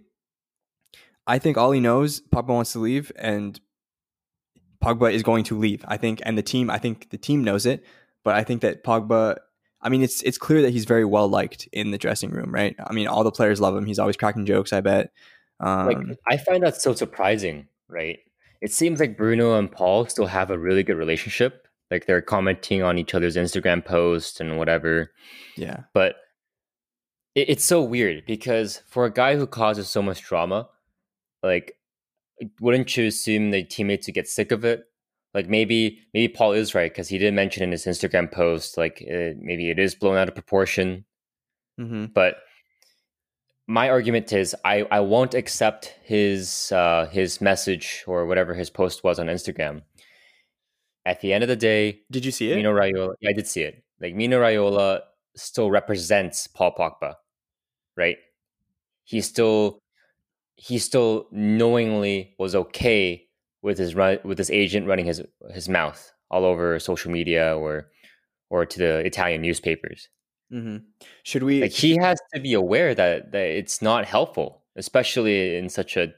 I 1.25 1.39
think 1.39 1.55
all 1.55 1.71
he 1.71 1.79
knows 1.79 2.19
Pogba 2.19 2.49
wants 2.49 2.73
to 2.73 2.79
leave, 2.79 3.13
and 3.15 3.57
Pogba 4.83 5.13
is 5.13 5.23
going 5.23 5.45
to 5.45 5.57
leave. 5.57 5.85
I 5.87 5.95
think, 5.95 6.21
and 6.25 6.37
the 6.37 6.43
team, 6.43 6.69
I 6.69 6.79
think 6.79 7.11
the 7.11 7.17
team 7.17 7.41
knows 7.41 7.65
it, 7.65 7.85
but 8.25 8.35
I 8.35 8.43
think 8.43 8.61
that 8.63 8.83
Pogba. 8.83 9.37
I 9.81 9.87
mean, 9.87 10.03
it's 10.03 10.21
it's 10.23 10.37
clear 10.37 10.61
that 10.63 10.71
he's 10.71 10.83
very 10.83 11.05
well 11.05 11.29
liked 11.29 11.69
in 11.71 11.91
the 11.91 11.97
dressing 11.97 12.29
room, 12.29 12.53
right? 12.53 12.75
I 12.85 12.91
mean, 12.91 13.07
all 13.07 13.23
the 13.23 13.31
players 13.31 13.61
love 13.61 13.73
him. 13.73 13.85
He's 13.85 13.99
always 13.99 14.17
cracking 14.17 14.45
jokes. 14.45 14.73
I 14.73 14.81
bet. 14.81 15.11
Um, 15.61 15.87
like 15.87 16.17
I 16.27 16.35
find 16.35 16.61
that 16.63 16.81
so 16.81 16.93
surprising, 16.93 17.69
right? 17.87 18.19
It 18.59 18.73
seems 18.73 18.99
like 18.99 19.15
Bruno 19.15 19.57
and 19.57 19.71
Paul 19.71 20.07
still 20.07 20.25
have 20.25 20.51
a 20.51 20.59
really 20.59 20.83
good 20.83 20.97
relationship. 20.97 21.69
Like 21.89 22.05
they're 22.05 22.21
commenting 22.21 22.83
on 22.83 22.97
each 22.97 23.13
other's 23.13 23.37
Instagram 23.37 23.85
posts 23.85 24.41
and 24.41 24.57
whatever. 24.57 25.11
yeah, 25.55 25.83
But 25.93 26.15
it, 27.35 27.49
it's 27.49 27.65
so 27.65 27.83
weird 27.83 28.25
because 28.25 28.81
for 28.87 29.05
a 29.05 29.13
guy 29.13 29.35
who 29.35 29.45
causes 29.45 29.87
so 29.89 30.01
much 30.01 30.23
drama, 30.23 30.69
like 31.43 31.77
wouldn't 32.59 32.95
you 32.97 33.07
assume 33.07 33.51
the 33.51 33.63
teammates 33.63 34.07
would 34.07 34.15
get 34.15 34.27
sick 34.27 34.51
of 34.51 34.65
it? 34.65 34.85
Like 35.33 35.49
maybe 35.49 35.99
maybe 36.13 36.33
Paul 36.33 36.53
is 36.53 36.73
right 36.73 36.91
because 36.91 37.09
he 37.09 37.17
did 37.17 37.33
mention 37.33 37.63
in 37.63 37.71
his 37.71 37.85
Instagram 37.85 38.31
post 38.31 38.77
like 38.77 39.03
uh, 39.07 39.35
maybe 39.37 39.69
it 39.69 39.79
is 39.79 39.93
blown 39.93 40.17
out 40.17 40.29
of 40.29 40.33
proportion. 40.33 41.05
mm-hmm. 41.79 42.05
But 42.05 42.37
my 43.67 43.89
argument 43.89 44.31
is 44.31 44.55
I, 44.63 44.85
I 44.91 44.99
won't 44.99 45.33
accept 45.33 45.93
his 46.03 46.71
uh, 46.71 47.07
his 47.11 47.41
message 47.41 48.03
or 48.07 48.25
whatever 48.25 48.53
his 48.53 48.69
post 48.69 49.03
was 49.03 49.19
on 49.19 49.27
Instagram. 49.27 49.81
At 51.05 51.21
the 51.21 51.33
end 51.33 51.43
of 51.43 51.47
the 51.47 51.55
day, 51.55 51.99
did 52.09 52.25
you 52.25 52.31
see 52.31 52.51
it? 52.51 52.55
Mino 52.55 52.73
Raiola, 52.73 53.13
yeah, 53.21 53.29
I 53.29 53.33
did 53.33 53.47
see 53.47 53.61
it. 53.61 53.83
Like 54.01 54.15
Mino 54.15 54.41
Raiola 54.41 55.01
still 55.35 55.69
represents 55.69 56.47
Paul 56.47 56.73
Pogba, 56.75 57.15
right? 57.97 58.17
He 59.03 59.21
still 59.21 59.79
he 60.55 60.79
still 60.79 61.27
knowingly 61.31 62.35
was 62.39 62.55
okay 62.55 63.27
with 63.61 63.77
his 63.77 63.95
run 63.95 64.19
with 64.23 64.37
his 64.37 64.51
agent 64.51 64.87
running 64.87 65.05
his 65.05 65.21
his 65.53 65.67
mouth 65.67 66.11
all 66.29 66.45
over 66.45 66.79
social 66.79 67.11
media 67.11 67.55
or 67.57 67.89
or 68.49 68.65
to 68.65 68.79
the 68.79 68.97
Italian 68.99 69.41
newspapers. 69.41 70.07
mm-hmm. 70.51 70.77
Should 71.23 71.43
we? 71.43 71.61
Like 71.61 71.71
he 71.71 71.97
has 71.97 72.19
to 72.33 72.39
be 72.39 72.53
aware 72.53 72.93
that 72.95 73.31
that 73.31 73.47
it's 73.47 73.81
not 73.81 74.05
helpful, 74.05 74.63
especially 74.75 75.57
in 75.57 75.69
such 75.69 75.97
a 75.97 76.13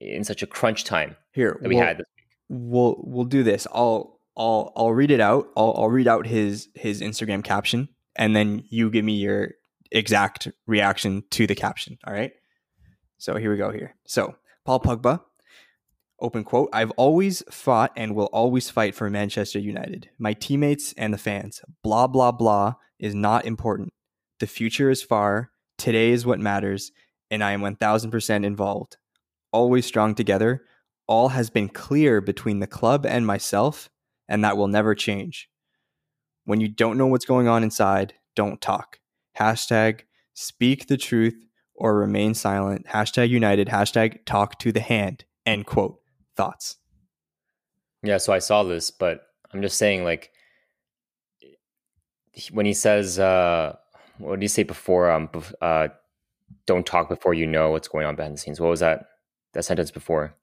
in 0.00 0.24
such 0.24 0.42
a 0.42 0.46
crunch 0.46 0.84
time 0.84 1.16
here 1.32 1.58
that 1.62 1.68
we 1.68 1.76
we'll, 1.76 1.84
had. 1.84 1.98
This 1.98 2.06
week. 2.16 2.26
we'll 2.48 2.96
we'll 2.98 3.24
do 3.24 3.42
this. 3.42 3.66
I'll 3.72 4.20
I'll 4.36 4.72
I'll 4.76 4.92
read 4.92 5.10
it 5.10 5.20
out. 5.20 5.48
I'll 5.56 5.74
I'll 5.76 5.88
read 5.88 6.08
out 6.08 6.26
his 6.26 6.68
his 6.74 7.00
Instagram 7.00 7.42
caption, 7.42 7.88
and 8.16 8.34
then 8.34 8.64
you 8.68 8.90
give 8.90 9.04
me 9.04 9.14
your 9.14 9.52
exact 9.90 10.48
reaction 10.66 11.22
to 11.30 11.46
the 11.46 11.54
caption. 11.54 11.98
All 12.06 12.12
right. 12.12 12.32
So 13.18 13.36
here 13.36 13.50
we 13.50 13.56
go. 13.56 13.70
Here. 13.70 13.96
So 14.06 14.36
Paul 14.64 14.80
Pogba, 14.80 15.20
open 16.20 16.44
quote: 16.44 16.68
"I've 16.72 16.92
always 16.92 17.42
fought 17.50 17.92
and 17.96 18.14
will 18.14 18.26
always 18.26 18.70
fight 18.70 18.94
for 18.94 19.10
Manchester 19.10 19.58
United. 19.58 20.10
My 20.18 20.32
teammates 20.32 20.92
and 20.94 21.12
the 21.12 21.18
fans. 21.18 21.62
Blah 21.82 22.06
blah 22.06 22.32
blah 22.32 22.74
is 22.98 23.14
not 23.14 23.46
important. 23.46 23.92
The 24.40 24.46
future 24.46 24.90
is 24.90 25.02
far. 25.02 25.50
Today 25.78 26.10
is 26.10 26.26
what 26.26 26.40
matters, 26.40 26.92
and 27.30 27.42
I 27.42 27.52
am 27.52 27.60
one 27.60 27.76
thousand 27.76 28.10
percent 28.10 28.44
involved. 28.44 28.96
Always 29.52 29.86
strong 29.86 30.14
together." 30.14 30.62
all 31.06 31.28
has 31.28 31.50
been 31.50 31.68
clear 31.68 32.20
between 32.20 32.58
the 32.60 32.66
club 32.66 33.06
and 33.06 33.26
myself, 33.26 33.88
and 34.28 34.44
that 34.44 34.56
will 34.56 34.68
never 34.68 34.94
change. 34.94 35.48
When 36.44 36.60
you 36.60 36.68
don't 36.68 36.98
know 36.98 37.06
what's 37.06 37.24
going 37.24 37.48
on 37.48 37.62
inside, 37.62 38.14
don't 38.34 38.60
talk. 38.60 38.98
Hashtag 39.38 40.00
speak 40.34 40.86
the 40.86 40.96
truth 40.96 41.46
or 41.74 41.96
remain 41.96 42.34
silent. 42.34 42.86
Hashtag 42.86 43.28
united. 43.28 43.68
Hashtag 43.68 44.24
talk 44.24 44.58
to 44.60 44.72
the 44.72 44.80
hand. 44.80 45.24
End 45.44 45.66
quote. 45.66 46.00
Thoughts. 46.36 46.76
Yeah, 48.02 48.18
so 48.18 48.32
I 48.32 48.38
saw 48.38 48.62
this, 48.62 48.90
but 48.90 49.22
I'm 49.52 49.62
just 49.62 49.78
saying, 49.78 50.04
like, 50.04 50.30
when 52.50 52.66
he 52.66 52.74
says, 52.74 53.18
uh, 53.18 53.76
what 54.18 54.36
did 54.36 54.42
he 54.42 54.48
say 54.48 54.62
before? 54.62 55.10
Um, 55.10 55.28
uh, 55.60 55.88
don't 56.66 56.86
talk 56.86 57.08
before 57.08 57.34
you 57.34 57.46
know 57.46 57.70
what's 57.70 57.88
going 57.88 58.06
on 58.06 58.16
behind 58.16 58.34
the 58.34 58.38
scenes. 58.38 58.60
What 58.60 58.70
was 58.70 58.80
that? 58.80 59.06
That 59.54 59.64
sentence 59.64 59.90
before? 59.90 60.34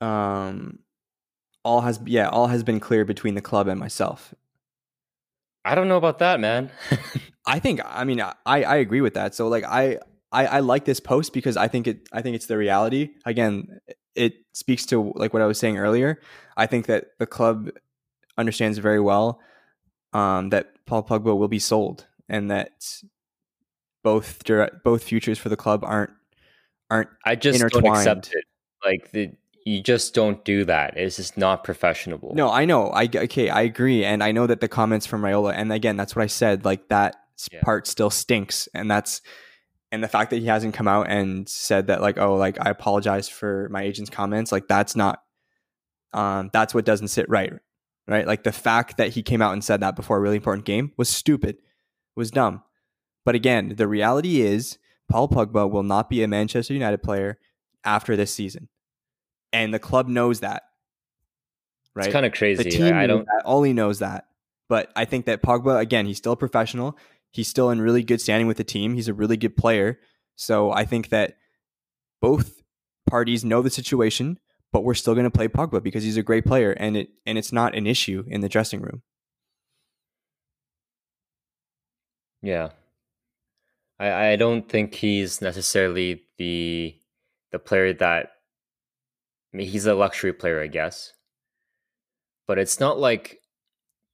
Um, 0.00 0.80
all 1.64 1.80
has 1.80 2.00
yeah, 2.04 2.28
all 2.28 2.48
has 2.48 2.62
been 2.62 2.80
clear 2.80 3.04
between 3.04 3.34
the 3.34 3.40
club 3.40 3.68
and 3.68 3.80
myself. 3.80 4.34
I 5.64 5.74
don't 5.74 5.88
know 5.88 5.96
about 5.96 6.18
that, 6.18 6.40
man. 6.40 6.70
I 7.46 7.58
think 7.58 7.80
I 7.84 8.04
mean 8.04 8.20
I 8.20 8.34
I 8.46 8.76
agree 8.76 9.00
with 9.00 9.14
that. 9.14 9.34
So 9.34 9.48
like 9.48 9.64
I 9.64 9.98
I, 10.32 10.46
I 10.46 10.60
like 10.60 10.84
this 10.84 11.00
post 11.00 11.32
because 11.32 11.56
I 11.56 11.68
think 11.68 11.86
it 11.86 12.08
I 12.12 12.22
think 12.22 12.36
it's 12.36 12.46
the 12.46 12.58
reality. 12.58 13.10
Again, 13.24 13.80
it 14.14 14.34
speaks 14.52 14.86
to 14.86 15.12
like 15.14 15.32
what 15.32 15.42
I 15.42 15.46
was 15.46 15.58
saying 15.58 15.78
earlier. 15.78 16.20
I 16.56 16.66
think 16.66 16.86
that 16.86 17.06
the 17.18 17.26
club 17.26 17.70
understands 18.36 18.78
very 18.78 19.00
well 19.00 19.40
um, 20.12 20.50
that 20.50 20.72
Paul 20.86 21.02
Pogba 21.02 21.36
will 21.36 21.48
be 21.48 21.58
sold 21.58 22.06
and 22.28 22.50
that 22.50 23.02
both 24.02 24.42
direct, 24.44 24.84
both 24.84 25.04
futures 25.04 25.38
for 25.38 25.48
the 25.48 25.56
club 25.56 25.84
aren't 25.84 26.10
aren't 26.90 27.08
I 27.24 27.34
just 27.34 27.60
don't 27.60 27.86
accept 27.86 28.32
it. 28.32 28.44
Like 28.84 29.10
the 29.12 29.32
you 29.64 29.82
just 29.82 30.14
don't 30.14 30.44
do 30.44 30.64
that. 30.66 30.96
It's 30.96 31.16
just 31.16 31.38
not 31.38 31.64
professional. 31.64 32.32
No, 32.34 32.50
I 32.50 32.66
know. 32.66 32.88
I 32.88 33.04
okay, 33.04 33.48
I 33.48 33.62
agree, 33.62 34.04
and 34.04 34.22
I 34.22 34.30
know 34.30 34.46
that 34.46 34.60
the 34.60 34.68
comments 34.68 35.06
from 35.06 35.22
Raiola, 35.22 35.54
and 35.56 35.72
again, 35.72 35.96
that's 35.96 36.14
what 36.14 36.22
I 36.22 36.26
said. 36.26 36.64
Like 36.64 36.88
that 36.88 37.16
yeah. 37.50 37.62
part 37.62 37.86
still 37.86 38.10
stinks, 38.10 38.68
and 38.74 38.90
that's 38.90 39.22
and 39.90 40.02
the 40.02 40.08
fact 40.08 40.30
that 40.30 40.40
he 40.40 40.46
hasn't 40.46 40.74
come 40.74 40.86
out 40.86 41.08
and 41.08 41.48
said 41.48 41.86
that, 41.86 42.02
like, 42.02 42.18
oh, 42.18 42.36
like 42.36 42.58
I 42.60 42.68
apologize 42.68 43.28
for 43.28 43.68
my 43.70 43.82
agent's 43.82 44.10
comments. 44.10 44.52
Like 44.52 44.68
that's 44.68 44.94
not. 44.94 45.20
Um, 46.12 46.50
that's 46.52 46.74
what 46.74 46.84
doesn't 46.84 47.08
sit 47.08 47.28
right, 47.28 47.52
right? 48.06 48.26
Like 48.26 48.44
the 48.44 48.52
fact 48.52 48.98
that 48.98 49.14
he 49.14 49.22
came 49.22 49.42
out 49.42 49.52
and 49.52 49.64
said 49.64 49.80
that 49.80 49.96
before 49.96 50.18
a 50.18 50.20
really 50.20 50.36
important 50.36 50.66
game 50.66 50.92
was 50.96 51.08
stupid, 51.08 51.56
was 52.14 52.30
dumb. 52.30 52.62
But 53.24 53.34
again, 53.34 53.74
the 53.76 53.88
reality 53.88 54.42
is 54.42 54.78
Paul 55.08 55.28
Pogba 55.28 55.68
will 55.68 55.82
not 55.82 56.10
be 56.10 56.22
a 56.22 56.28
Manchester 56.28 56.74
United 56.74 57.02
player 57.02 57.38
after 57.82 58.14
this 58.14 58.32
season 58.32 58.68
and 59.52 59.72
the 59.72 59.78
club 59.78 60.08
knows 60.08 60.40
that. 60.40 60.64
Right, 61.94 62.06
it's 62.06 62.12
kind 62.12 62.26
of 62.26 62.32
crazy. 62.32 62.62
The 62.62 62.70
team 62.70 62.94
I 62.94 63.06
don't. 63.06 63.24
That. 63.26 63.42
All 63.44 63.62
he 63.62 63.72
knows 63.72 64.00
that, 64.00 64.26
but 64.68 64.90
I 64.96 65.04
think 65.04 65.26
that 65.26 65.42
Pogba 65.42 65.78
again, 65.80 66.06
he's 66.06 66.18
still 66.18 66.32
a 66.32 66.36
professional. 66.36 66.98
He's 67.30 67.48
still 67.48 67.70
in 67.70 67.80
really 67.80 68.02
good 68.02 68.20
standing 68.20 68.46
with 68.46 68.56
the 68.56 68.64
team. 68.64 68.94
He's 68.94 69.08
a 69.08 69.14
really 69.14 69.36
good 69.36 69.56
player. 69.56 69.98
So 70.36 70.70
I 70.70 70.84
think 70.84 71.08
that 71.08 71.36
both 72.20 72.62
parties 73.08 73.44
know 73.44 73.62
the 73.62 73.70
situation, 73.70 74.38
but 74.72 74.82
we're 74.82 74.94
still 74.94 75.14
going 75.14 75.24
to 75.24 75.30
play 75.30 75.48
Pogba 75.48 75.82
because 75.82 76.04
he's 76.04 76.16
a 76.16 76.22
great 76.22 76.44
player, 76.44 76.72
and 76.72 76.96
it 76.96 77.10
and 77.26 77.38
it's 77.38 77.52
not 77.52 77.74
an 77.74 77.86
issue 77.86 78.24
in 78.26 78.40
the 78.40 78.48
dressing 78.48 78.80
room. 78.80 79.02
Yeah, 82.42 82.70
I 83.98 84.32
I 84.32 84.36
don't 84.36 84.68
think 84.68 84.94
he's 84.94 85.40
necessarily 85.40 86.24
the 86.38 86.96
the 87.52 87.58
player 87.58 87.92
that 87.94 88.33
I 89.54 89.56
mean, 89.56 89.68
he's 89.68 89.86
a 89.86 89.94
luxury 89.94 90.32
player, 90.32 90.60
I 90.60 90.66
guess. 90.66 91.12
But 92.48 92.58
it's 92.58 92.80
not 92.80 92.98
like 92.98 93.40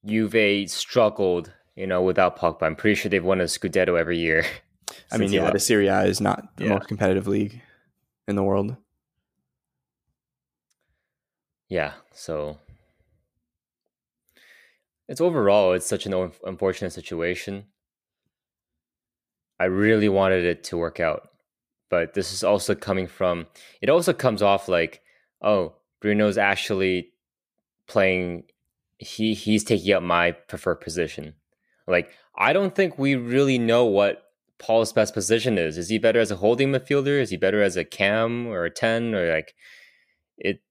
Juve 0.05 0.69
struggled, 0.69 1.51
you 1.75 1.87
know, 1.87 2.03
without 2.03 2.37
Pogba. 2.37 2.61
I'm 2.61 2.75
pretty 2.75 2.93
sure 2.93 3.09
they've 3.09 3.25
won 3.25 3.41
a 3.41 3.45
Scudetto 3.45 3.99
every 3.99 4.19
year. 4.19 4.45
I 5.11 5.17
mean, 5.17 5.31
yeah, 5.31 5.49
the 5.49 5.59
Serie 5.59 5.87
A 5.87 6.03
is 6.03 6.21
not 6.21 6.55
the 6.57 6.65
yeah. 6.65 6.73
most 6.73 6.87
competitive 6.87 7.27
league 7.27 7.59
in 8.27 8.35
the 8.35 8.43
world. 8.43 8.75
Yeah, 11.69 11.93
so 12.13 12.57
it's 15.07 15.21
overall 15.21 15.73
it's 15.73 15.87
such 15.87 16.05
an 16.05 16.31
unfortunate 16.45 16.91
situation. 16.91 17.65
I 19.59 19.65
really 19.65 20.09
wanted 20.09 20.45
it 20.45 20.63
to 20.65 20.77
work 20.77 20.99
out, 20.99 21.29
but 21.89 22.13
this 22.13 22.31
is 22.31 22.43
also 22.43 22.75
coming 22.75 23.07
from. 23.07 23.47
It 23.81 23.89
also 23.89 24.13
comes 24.13 24.41
off 24.41 24.67
like 24.67 25.01
oh, 25.41 25.75
Bruno's 25.99 26.37
actually 26.37 27.11
playing 27.87 28.43
he 28.97 29.33
he's 29.33 29.63
taking 29.63 29.93
up 29.93 30.03
my 30.03 30.31
preferred 30.31 30.75
position. 30.75 31.33
Like 31.87 32.11
I 32.35 32.53
don't 32.53 32.75
think 32.75 32.97
we 32.97 33.15
really 33.15 33.57
know 33.57 33.85
what 33.85 34.23
Paul's 34.59 34.93
best 34.93 35.13
position 35.13 35.57
is. 35.57 35.77
Is 35.77 35.89
he 35.89 35.97
better 35.97 36.19
as 36.19 36.31
a 36.31 36.35
holding 36.35 36.71
midfielder? 36.71 37.19
Is 37.19 37.31
he 37.31 37.37
better 37.37 37.61
as 37.61 37.75
a 37.75 37.83
cam 37.83 38.47
or 38.47 38.65
a 38.65 38.69
10 38.69 39.15
or 39.15 39.33
like 39.33 39.55
it 40.37 40.61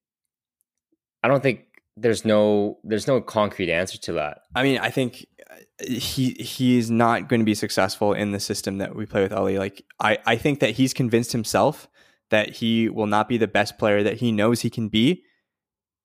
I 1.23 1.29
don't 1.29 1.43
think 1.43 1.67
there's 1.97 2.25
no 2.25 2.79
there's 2.85 3.07
no 3.07 3.21
concrete 3.21 3.71
answer 3.71 3.99
to 3.99 4.13
that. 4.15 4.43
I 4.55 4.63
mean, 4.63 4.79
I 4.79 4.91
think 4.91 5.27
uh, 5.51 5.57
he 5.87 6.31
he's 6.35 6.91
not 6.91 7.29
going 7.29 7.41
to 7.41 7.45
be 7.45 7.55
successful 7.55 8.15
in 8.15 8.31
the 8.31 8.41
system 8.41 8.79
that 8.79 8.95
we 8.95 9.07
play 9.07 9.23
with 9.23 9.33
Ole. 9.33 9.59
Like 9.59 9.85
I 9.99 10.19
I 10.25 10.37
think 10.37 10.61
that 10.61 10.71
he's 10.71 10.95
convinced 10.95 11.33
himself 11.33 11.89
that 12.31 12.57
he 12.57 12.89
will 12.89 13.07
not 13.07 13.29
be 13.29 13.37
the 13.37 13.49
best 13.49 13.79
player 13.79 14.03
that 14.03 14.19
he 14.19 14.33
knows 14.33 14.61
he 14.61 14.71
can 14.71 14.89
be 14.89 15.23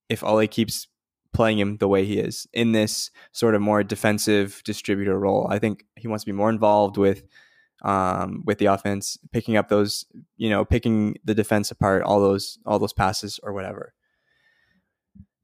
if 0.10 0.24
Ole 0.24 0.48
keeps 0.48 0.88
playing 1.34 1.60
him 1.60 1.78
the 1.78 1.88
way 1.88 2.06
he 2.06 2.18
is 2.18 2.48
in 2.54 2.72
this 2.72 3.12
sort 3.32 3.56
of 3.56 3.62
more 3.62 3.84
defensive 3.84 4.62
distributor 4.64 5.20
role. 5.20 5.48
I 5.50 5.60
think 5.60 5.86
he 5.96 6.08
wants 6.08 6.24
to 6.24 6.32
be 6.32 6.38
more 6.38 6.50
involved 6.50 6.98
with 6.98 7.24
um, 7.84 8.42
with 8.46 8.58
the 8.58 8.68
offense, 8.68 9.18
picking 9.32 9.58
up 9.58 9.68
those, 9.68 10.06
you 10.38 10.50
know, 10.50 10.66
picking 10.66 11.18
the 11.24 11.36
defense 11.36 11.70
apart, 11.72 12.04
all 12.04 12.20
those 12.20 12.58
all 12.66 12.80
those 12.80 12.94
passes 12.94 13.40
or 13.44 13.54
whatever. 13.54 13.94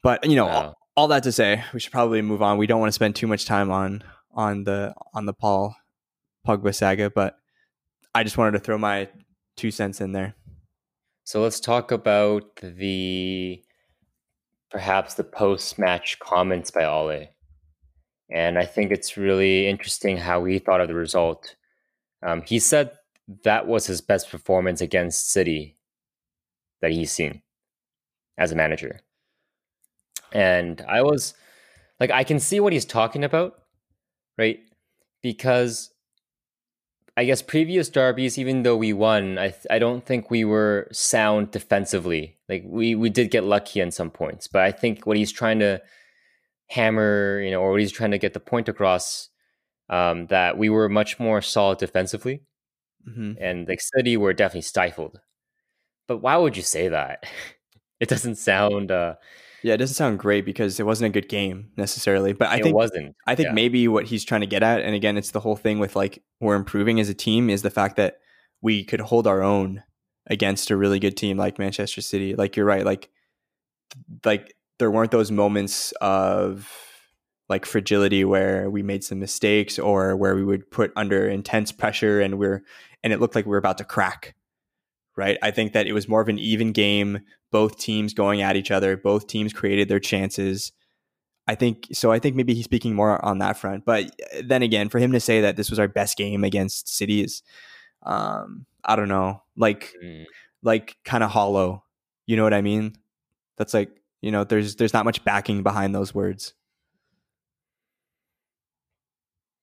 But 0.02 0.26
you 0.28 0.36
know, 0.36 0.46
wow. 0.46 0.54
all, 0.54 0.78
all, 0.98 1.08
that 1.10 1.24
to 1.24 1.32
say, 1.32 1.64
we 1.74 1.80
should 1.80 1.92
probably 1.92 2.22
move 2.22 2.42
on. 2.42 2.58
We 2.58 2.68
don't 2.68 2.80
want 2.80 2.90
to 2.90 2.96
spend 2.96 3.16
too 3.16 3.28
much 3.28 3.46
time 3.46 3.70
on 3.70 4.04
on 4.34 4.64
the 4.64 4.96
on 5.14 5.26
the 5.26 5.34
Paul 5.34 5.76
Pogba 6.48 6.74
saga, 6.74 7.10
but 7.10 7.36
I 8.16 8.24
just 8.24 8.38
wanted 8.38 8.54
to 8.54 8.60
throw 8.60 8.78
my 8.78 9.10
two 9.58 9.72
cents 9.72 10.02
in 10.02 10.14
there. 10.14 10.36
So 11.32 11.42
let's 11.42 11.62
talk 11.62 11.94
about 11.94 12.58
the 12.62 13.64
perhaps 14.70 15.14
the 15.14 15.24
post 15.24 15.80
match 15.80 16.20
comments 16.20 16.72
by 16.72 16.84
Ole. 16.84 17.30
And 18.30 18.60
I 18.60 18.66
think 18.66 18.92
it's 18.92 19.16
really 19.16 19.66
interesting 19.70 20.18
how 20.18 20.44
he 20.44 20.60
thought 20.60 20.82
of 20.82 20.90
the 20.90 20.94
result. 20.94 21.56
Um, 22.22 22.42
he 22.46 22.60
said 22.60 22.92
that 23.46 23.66
was 23.66 23.86
his 23.86 24.02
best 24.02 24.30
performance 24.30 24.82
against 24.82 25.32
City 25.32 25.78
that 26.82 26.92
he's 26.92 27.14
seen 27.14 27.42
as 28.38 28.52
a 28.52 28.58
manager. 28.58 29.00
And 30.34 30.84
I 30.86 31.02
was 31.02 31.34
like, 32.02 32.12
I 32.12 32.26
can 32.26 32.42
see 32.42 32.60
what 32.60 32.74
he's 32.74 32.84
talking 32.84 33.24
about, 33.24 33.54
right? 34.38 34.60
Because 35.24 35.92
I 37.18 37.26
guess 37.26 37.42
previous 37.42 37.90
derbies, 37.90 38.38
even 38.38 38.64
though 38.64 38.78
we 38.78 38.94
won, 38.94 39.38
I 39.38 39.54
I 39.70 39.80
don't 39.80 40.06
think 40.06 40.32
we 40.32 40.46
were 40.46 40.88
sound 40.92 41.52
defensively. 41.52 42.38
Like 42.48 42.64
we 42.66 42.96
we 42.96 43.10
did 43.10 43.32
get 43.32 43.44
lucky 43.44 43.82
in 43.82 43.92
some 43.92 44.10
points, 44.10 44.48
but 44.48 44.62
I 44.62 44.72
think 44.72 45.06
what 45.06 45.18
he's 45.18 45.32
trying 45.32 45.60
to 45.60 45.82
hammer, 46.70 47.42
you 47.42 47.52
know, 47.52 47.62
or 47.62 47.72
what 47.72 47.82
he's 47.82 47.92
trying 47.92 48.12
to 48.12 48.18
get 48.18 48.34
the 48.34 48.40
point 48.40 48.70
across, 48.70 49.30
um, 49.90 50.28
that 50.28 50.58
we 50.58 50.70
were 50.70 50.88
much 50.90 51.20
more 51.20 51.42
solid 51.42 51.80
defensively, 51.80 52.44
mm-hmm. 53.08 53.34
and 53.42 53.68
like 53.68 53.82
City 53.82 54.16
were 54.16 54.34
definitely 54.34 54.62
stifled. 54.62 55.20
But 56.08 56.20
why 56.20 56.38
would 56.38 56.56
you 56.58 56.64
say 56.64 56.88
that? 56.90 57.26
it 58.00 58.10
doesn't 58.10 58.36
sound. 58.36 58.92
Uh, 58.92 59.16
yeah, 59.64 59.74
it 59.74 59.78
doesn't 59.78 59.96
sound 59.96 60.20
great 60.20 60.46
because 60.46 60.80
it 60.80 60.86
wasn't 60.86 61.10
a 61.10 61.12
good 61.12 61.30
game 61.30 61.72
necessarily. 61.78 62.34
But 62.34 62.50
I 62.50 62.58
it 62.58 62.64
think 62.64 62.76
wasn't. 62.76 63.16
I 63.28 63.36
think 63.36 63.48
yeah. 63.48 63.54
maybe 63.54 63.88
what 63.88 64.06
he's 64.06 64.26
trying 64.26 64.42
to 64.42 64.48
get 64.48 64.64
at, 64.64 64.82
and 64.82 64.96
again, 64.96 65.18
it's 65.18 65.32
the 65.32 65.40
whole 65.40 65.56
thing 65.56 65.80
with 65.80 65.96
like 65.96 66.24
we're 66.40 66.56
improving 66.56 67.00
as 67.00 67.10
a 67.10 67.14
team, 67.14 67.50
is 67.50 67.62
the 67.62 67.70
fact 67.70 67.96
that 67.98 68.18
we 68.62 68.84
could 68.84 69.02
hold 69.02 69.28
our 69.28 69.42
own 69.42 69.84
against 70.28 70.72
a 70.72 70.78
really 70.78 71.00
good 71.00 71.18
team 71.18 71.38
like 71.38 71.60
Manchester 71.60 72.02
City. 72.02 72.36
Like 72.36 72.56
you're 72.56 72.66
right, 72.66 72.86
like 72.86 73.10
like 74.26 74.56
there 74.80 74.92
weren't 74.92 75.12
those 75.12 75.32
moments 75.32 75.92
of 76.02 76.70
like 77.50 77.66
fragility 77.66 78.24
where 78.24 78.70
we 78.70 78.82
made 78.82 79.04
some 79.04 79.20
mistakes 79.20 79.78
or 79.78 80.16
where 80.16 80.36
we 80.36 80.44
would 80.44 80.72
put 80.72 80.92
under 80.96 81.28
intense 81.28 81.72
pressure 81.72 82.22
and 82.22 82.40
we're 82.40 82.64
and 83.04 83.12
it 83.12 83.20
looked 83.20 83.36
like 83.36 83.46
we 83.46 83.52
were 83.52 83.58
about 83.58 83.78
to 83.78 83.84
crack 83.84 84.36
right? 85.16 85.38
I 85.42 85.52
think 85.52 85.74
that 85.74 85.88
it 85.88 85.94
was 85.94 86.08
more 86.08 86.22
of 86.22 86.30
an 86.30 86.40
even 86.40 86.72
game, 86.72 87.20
both 87.52 87.78
teams 87.78 88.14
going 88.14 88.42
at 88.42 88.56
each 88.56 88.72
other, 88.72 88.98
both 88.98 89.28
teams 89.28 89.54
created 89.54 89.88
their 89.88 90.00
chances. 90.00 90.72
I 91.48 91.56
think 91.56 91.88
so. 91.92 92.12
I 92.12 92.20
think 92.20 92.36
maybe 92.36 92.54
he's 92.54 92.66
speaking 92.66 92.94
more 92.94 93.24
on 93.24 93.40
that 93.40 93.58
front. 93.58 93.84
But 93.86 94.06
uh, 94.06 94.42
then 94.46 94.62
again, 94.62 94.90
for 94.90 95.00
him 95.00 95.12
to 95.12 95.20
say 95.20 95.42
that 95.42 95.58
this 95.58 95.70
was 95.70 95.80
our 95.80 95.88
best 95.88 96.18
game 96.18 96.44
against 96.44 96.88
City 96.88 97.24
is, 97.24 97.42
um, 98.04 98.66
I 98.86 98.96
don't 98.96 99.10
know, 99.10 99.44
like, 99.58 99.94
mm. 100.04 100.26
like 100.62 100.98
kind 101.04 101.24
of 101.24 101.32
hollow. 101.32 101.84
You 102.28 102.38
know 102.38 102.44
what 102.44 102.54
I 102.54 102.62
mean? 102.62 102.96
That's 103.58 103.74
like 103.74 103.90
you 104.22 104.32
know, 104.32 104.44
there's 104.44 104.76
there's 104.76 104.94
not 104.94 105.06
much 105.06 105.24
backing 105.24 105.64
behind 105.64 105.94
those 105.94 106.14
words. 106.14 106.54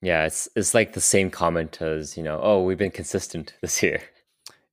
Yeah, 0.02 0.26
it's 0.26 0.48
it's 0.54 0.74
like 0.74 0.92
the 0.92 1.00
same 1.00 1.30
comment 1.30 1.80
as 1.80 2.16
you 2.16 2.22
know. 2.22 2.40
Oh, 2.42 2.62
we've 2.62 2.78
been 2.78 2.90
consistent 2.90 3.54
this 3.62 3.82
year. 3.82 4.02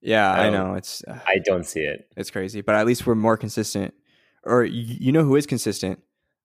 Yeah, 0.05 0.31
I, 0.31 0.45
I 0.45 0.49
know. 0.51 0.75
It's 0.75 1.03
uh, 1.07 1.17
I 1.25 1.39
don't 1.43 1.65
see 1.65 1.81
it. 1.81 2.07
It's 2.15 2.29
crazy, 2.29 2.61
but 2.61 2.75
at 2.75 2.85
least 2.85 3.07
we're 3.07 3.15
more 3.15 3.37
consistent. 3.37 3.95
Or 4.43 4.63
you, 4.63 5.11
know 5.11 5.23
who 5.23 5.35
is 5.35 5.47
consistent? 5.47 5.99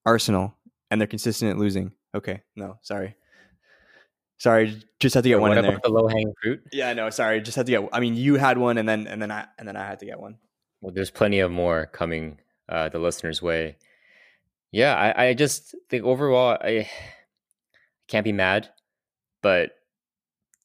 Arsenal, 0.06 0.56
and 0.90 0.98
they're 0.98 1.06
consistent 1.06 1.50
at 1.50 1.58
losing. 1.58 1.92
Okay, 2.14 2.40
no, 2.56 2.78
sorry. 2.80 3.16
Sorry, 4.38 4.82
just 4.98 5.14
had 5.14 5.24
to 5.24 5.28
get 5.28 5.34
or 5.34 5.40
one 5.40 5.50
what 5.50 5.58
in 5.58 5.64
about 5.66 5.82
there. 5.82 5.90
The 5.90 5.94
low 5.94 6.08
hanging 6.08 6.32
fruit. 6.42 6.62
Yeah, 6.72 6.94
no, 6.94 7.10
sorry, 7.10 7.42
just 7.42 7.54
had 7.54 7.66
to 7.66 7.72
get. 7.72 7.88
I 7.92 8.00
mean, 8.00 8.14
you 8.14 8.36
had 8.36 8.56
one, 8.56 8.78
and 8.78 8.88
then 8.88 9.06
and 9.06 9.20
then 9.20 9.30
I 9.30 9.46
and 9.58 9.68
then 9.68 9.76
I 9.76 9.86
had 9.86 9.98
to 9.98 10.06
get 10.06 10.18
one. 10.18 10.38
Well, 10.80 10.94
there's 10.94 11.10
plenty 11.10 11.40
of 11.40 11.50
more 11.50 11.84
coming 11.84 12.38
uh, 12.66 12.88
the 12.88 12.98
listeners' 12.98 13.42
way. 13.42 13.76
Yeah, 14.72 14.94
I, 14.94 15.26
I 15.26 15.34
just 15.34 15.74
think 15.90 16.04
overall 16.04 16.56
I 16.58 16.88
can't 18.08 18.24
be 18.24 18.32
mad, 18.32 18.70
but 19.42 19.72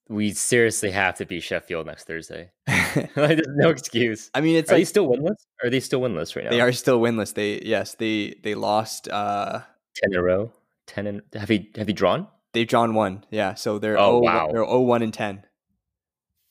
we 0.07 0.31
seriously 0.31 0.91
have 0.91 1.15
to 1.15 1.25
beat 1.25 1.41
Sheffield 1.41 1.87
next 1.87 2.05
Thursday. 2.05 2.51
like, 2.67 3.15
there's 3.15 3.41
no 3.47 3.69
excuse. 3.69 4.29
I 4.33 4.41
mean, 4.41 4.55
it's 4.55 4.69
are 4.69 4.75
like, 4.75 4.81
they 4.81 4.85
still 4.85 5.07
winless? 5.07 5.35
Are 5.63 5.69
they 5.69 5.79
still 5.79 6.01
winless 6.01 6.35
right 6.35 6.45
now? 6.45 6.51
They 6.51 6.61
are 6.61 6.71
still 6.71 6.99
winless. 6.99 7.33
They 7.33 7.61
yes, 7.61 7.95
they 7.95 8.35
they 8.43 8.55
lost 8.55 9.07
uh 9.09 9.61
ten 9.95 10.13
in 10.13 10.19
a 10.19 10.21
row. 10.21 10.51
Ten 10.87 11.07
and 11.07 11.21
have 11.33 11.49
you 11.49 11.65
have 11.75 11.87
you 11.87 11.95
drawn? 11.95 12.27
They've 12.53 12.67
drawn 12.67 12.93
one. 12.93 13.25
Yeah, 13.31 13.55
so 13.55 13.79
they're 13.79 13.97
oh, 13.97 14.17
oh 14.17 14.19
wow. 14.19 14.47
they're 14.47 14.63
0 14.63 14.81
1 14.81 15.01
and 15.01 15.13
10. 15.13 15.43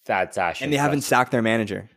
That's 0.05 0.37
actually 0.37 0.65
And 0.65 0.73
they 0.73 0.77
impressive. 0.77 0.91
haven't 0.91 1.01
sacked 1.03 1.31
their 1.31 1.41
manager. 1.41 1.89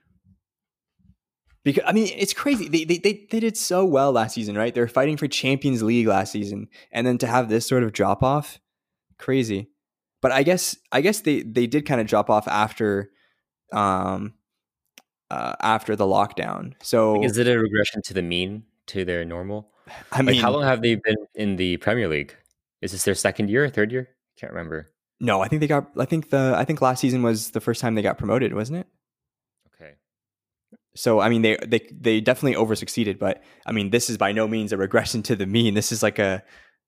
Because 1.66 1.84
I 1.86 1.92
mean, 1.92 2.10
it's 2.16 2.34
crazy. 2.34 2.70
They, 2.70 2.86
they 2.86 3.00
they 3.00 3.28
they 3.30 3.40
did 3.42 3.58
so 3.58 3.84
well 3.84 4.14
last 4.14 4.36
season, 4.36 4.56
right? 4.58 4.74
They 4.74 4.80
were 4.80 4.88
fighting 4.88 5.18
for 5.18 5.28
Champions 5.28 5.84
League 5.84 6.08
last 6.08 6.32
season, 6.32 6.70
and 6.92 7.06
then 7.06 7.18
to 7.18 7.28
have 7.28 7.50
this 7.50 7.68
sort 7.68 7.84
of 7.84 7.92
drop 7.92 8.24
off, 8.24 8.60
crazy 9.18 9.72
but 10.22 10.32
I 10.32 10.44
guess 10.44 10.76
I 10.92 11.02
guess 11.02 11.22
they 11.22 11.42
they 11.42 11.68
did 11.68 11.86
kind 11.86 12.02
of 12.02 12.08
drop 12.08 12.30
off 12.30 12.48
after 12.48 13.12
um 13.72 14.34
uh, 15.30 15.54
after 15.62 15.96
the 15.96 16.06
lockdown. 16.06 16.74
So 16.82 17.24
is 17.24 17.38
it 17.38 17.48
a 17.48 17.60
regression 17.60 18.02
to 18.04 18.14
the 18.14 18.22
mean 18.22 18.64
to 18.88 19.06
their 19.06 19.26
normal? 19.26 19.70
I 20.12 20.22
mean, 20.22 20.36
like 20.36 20.42
how 20.44 20.52
long 20.52 20.64
have 20.64 20.82
they 20.82 20.96
been 20.96 21.18
in 21.36 21.56
the 21.58 21.78
Premier 21.78 22.08
League? 22.08 22.36
Is 22.82 22.92
this 22.92 23.04
their 23.04 23.16
second 23.16 23.50
year, 23.50 23.66
or 23.66 23.70
third 23.70 23.92
year? 23.92 24.10
Can't 24.40 24.54
remember. 24.54 24.88
No, 25.20 25.42
I 25.42 25.48
think 25.48 25.62
they 25.62 25.68
got. 25.68 25.90
I 25.98 26.06
think 26.06 26.30
the. 26.30 26.54
I 26.56 26.64
think 26.64 26.82
last 26.82 27.00
season 27.00 27.24
was 27.24 27.52
the 27.52 27.62
first 27.62 27.82
time 27.82 27.96
they 27.96 28.02
got 28.02 28.18
promoted, 28.18 28.54
wasn't 28.54 28.80
it? 28.80 28.88
Okay. 29.74 29.94
So 30.96 31.20
I 31.20 31.30
mean, 31.30 31.42
they 31.42 31.58
they 31.66 31.82
they 31.92 32.22
definitely 32.22 32.56
over 32.56 32.76
succeeded, 32.76 33.18
but 33.18 33.44
I 33.66 33.72
mean, 33.72 33.90
this 33.90 34.10
is 34.10 34.18
by 34.18 34.32
no 34.32 34.48
means 34.48 34.72
a 34.72 34.78
regression 34.78 35.24
to 35.24 35.36
the 35.36 35.48
mean. 35.48 35.74
This 35.74 35.92
is 35.92 36.04
like 36.04 36.20
a 36.20 36.44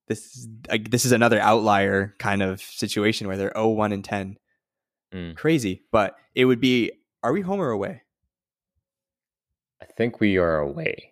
this 0.09 0.47
like 0.69 0.89
this 0.89 1.05
is 1.05 1.13
another 1.13 1.39
outlier 1.39 2.15
kind 2.17 2.41
of 2.41 2.59
situation 2.61 3.27
where 3.27 3.37
they're 3.37 3.53
0 3.55 3.69
1 3.69 3.93
and 3.93 4.03
10 4.03 4.37
mm. 5.13 5.35
crazy 5.37 5.83
but 5.91 6.15
it 6.35 6.45
would 6.45 6.59
be 6.59 6.91
are 7.21 7.33
we 7.33 7.41
home 7.41 7.61
or 7.61 7.69
away? 7.69 8.01
I 9.81 9.85
think 9.85 10.19
we 10.19 10.37
are 10.37 10.57
away. 10.57 11.11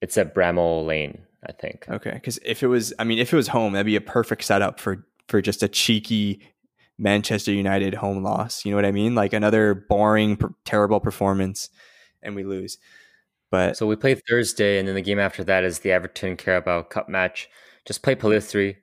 It's 0.00 0.16
at 0.16 0.34
bramall 0.34 0.86
lane 0.86 1.22
i 1.46 1.52
think. 1.52 1.86
Okay 1.88 2.12
because 2.12 2.38
if 2.44 2.62
it 2.62 2.68
was 2.68 2.94
i 2.98 3.04
mean 3.04 3.18
if 3.18 3.32
it 3.32 3.36
was 3.36 3.48
home 3.48 3.72
that'd 3.72 3.86
be 3.86 3.96
a 3.96 4.00
perfect 4.00 4.44
setup 4.44 4.80
for 4.80 5.04
for 5.28 5.42
just 5.42 5.62
a 5.62 5.68
cheeky 5.68 6.40
manchester 6.98 7.52
united 7.52 7.94
home 7.94 8.22
loss 8.24 8.64
you 8.64 8.70
know 8.70 8.76
what 8.76 8.84
i 8.84 8.92
mean? 8.92 9.14
Like 9.14 9.32
another 9.32 9.74
boring 9.74 10.38
terrible 10.64 11.00
performance 11.00 11.68
and 12.22 12.34
we 12.34 12.44
lose 12.44 12.78
but 13.50 13.76
so 13.76 13.86
we 13.86 13.96
play 13.96 14.14
thursday 14.14 14.78
and 14.78 14.86
then 14.86 14.94
the 14.94 15.02
game 15.02 15.18
after 15.18 15.42
that 15.44 15.64
is 15.64 15.80
the 15.80 15.92
everton 15.92 16.36
carabao 16.36 16.82
cup 16.82 17.08
match 17.08 17.48
just 17.88 18.02
play 18.02 18.14
Pellistri, 18.14 18.76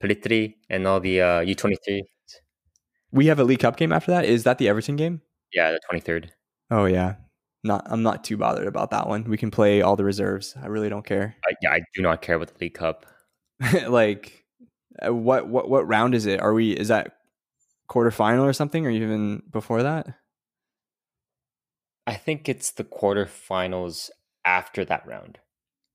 Pellistri, 0.00 0.54
and 0.70 0.86
all 0.86 1.00
the 1.00 1.20
uh, 1.20 1.40
U23. 1.40 2.02
We 3.10 3.26
have 3.26 3.40
a 3.40 3.44
League 3.44 3.58
Cup 3.58 3.76
game 3.76 3.92
after 3.92 4.12
that. 4.12 4.24
Is 4.24 4.44
that 4.44 4.58
the 4.58 4.68
Everton 4.68 4.94
game? 4.94 5.20
Yeah, 5.52 5.72
the 5.72 5.80
23rd. 5.90 6.30
Oh 6.70 6.84
yeah, 6.84 7.16
not. 7.64 7.84
I'm 7.86 8.02
not 8.02 8.22
too 8.22 8.36
bothered 8.36 8.68
about 8.68 8.90
that 8.90 9.08
one. 9.08 9.24
We 9.24 9.36
can 9.36 9.50
play 9.50 9.82
all 9.82 9.96
the 9.96 10.04
reserves. 10.04 10.54
I 10.62 10.66
really 10.66 10.88
don't 10.88 11.04
care. 11.04 11.34
I, 11.46 11.54
yeah, 11.62 11.72
I 11.72 11.80
do 11.94 12.02
not 12.02 12.22
care 12.22 12.36
about 12.36 12.48
the 12.48 12.58
League 12.60 12.74
Cup. 12.74 13.06
like, 13.88 14.44
uh, 15.04 15.12
what 15.12 15.48
what 15.48 15.68
what 15.68 15.88
round 15.88 16.14
is 16.14 16.26
it? 16.26 16.40
Are 16.40 16.54
we? 16.54 16.72
Is 16.72 16.88
that 16.88 17.16
quarterfinal 17.90 18.42
or 18.42 18.52
something, 18.52 18.86
or 18.86 18.90
even 18.90 19.42
before 19.50 19.82
that? 19.82 20.14
I 22.08 22.14
think 22.14 22.48
it's 22.48 22.70
the 22.72 22.84
quarterfinals 22.84 24.10
after 24.44 24.84
that 24.86 25.06
round. 25.06 25.38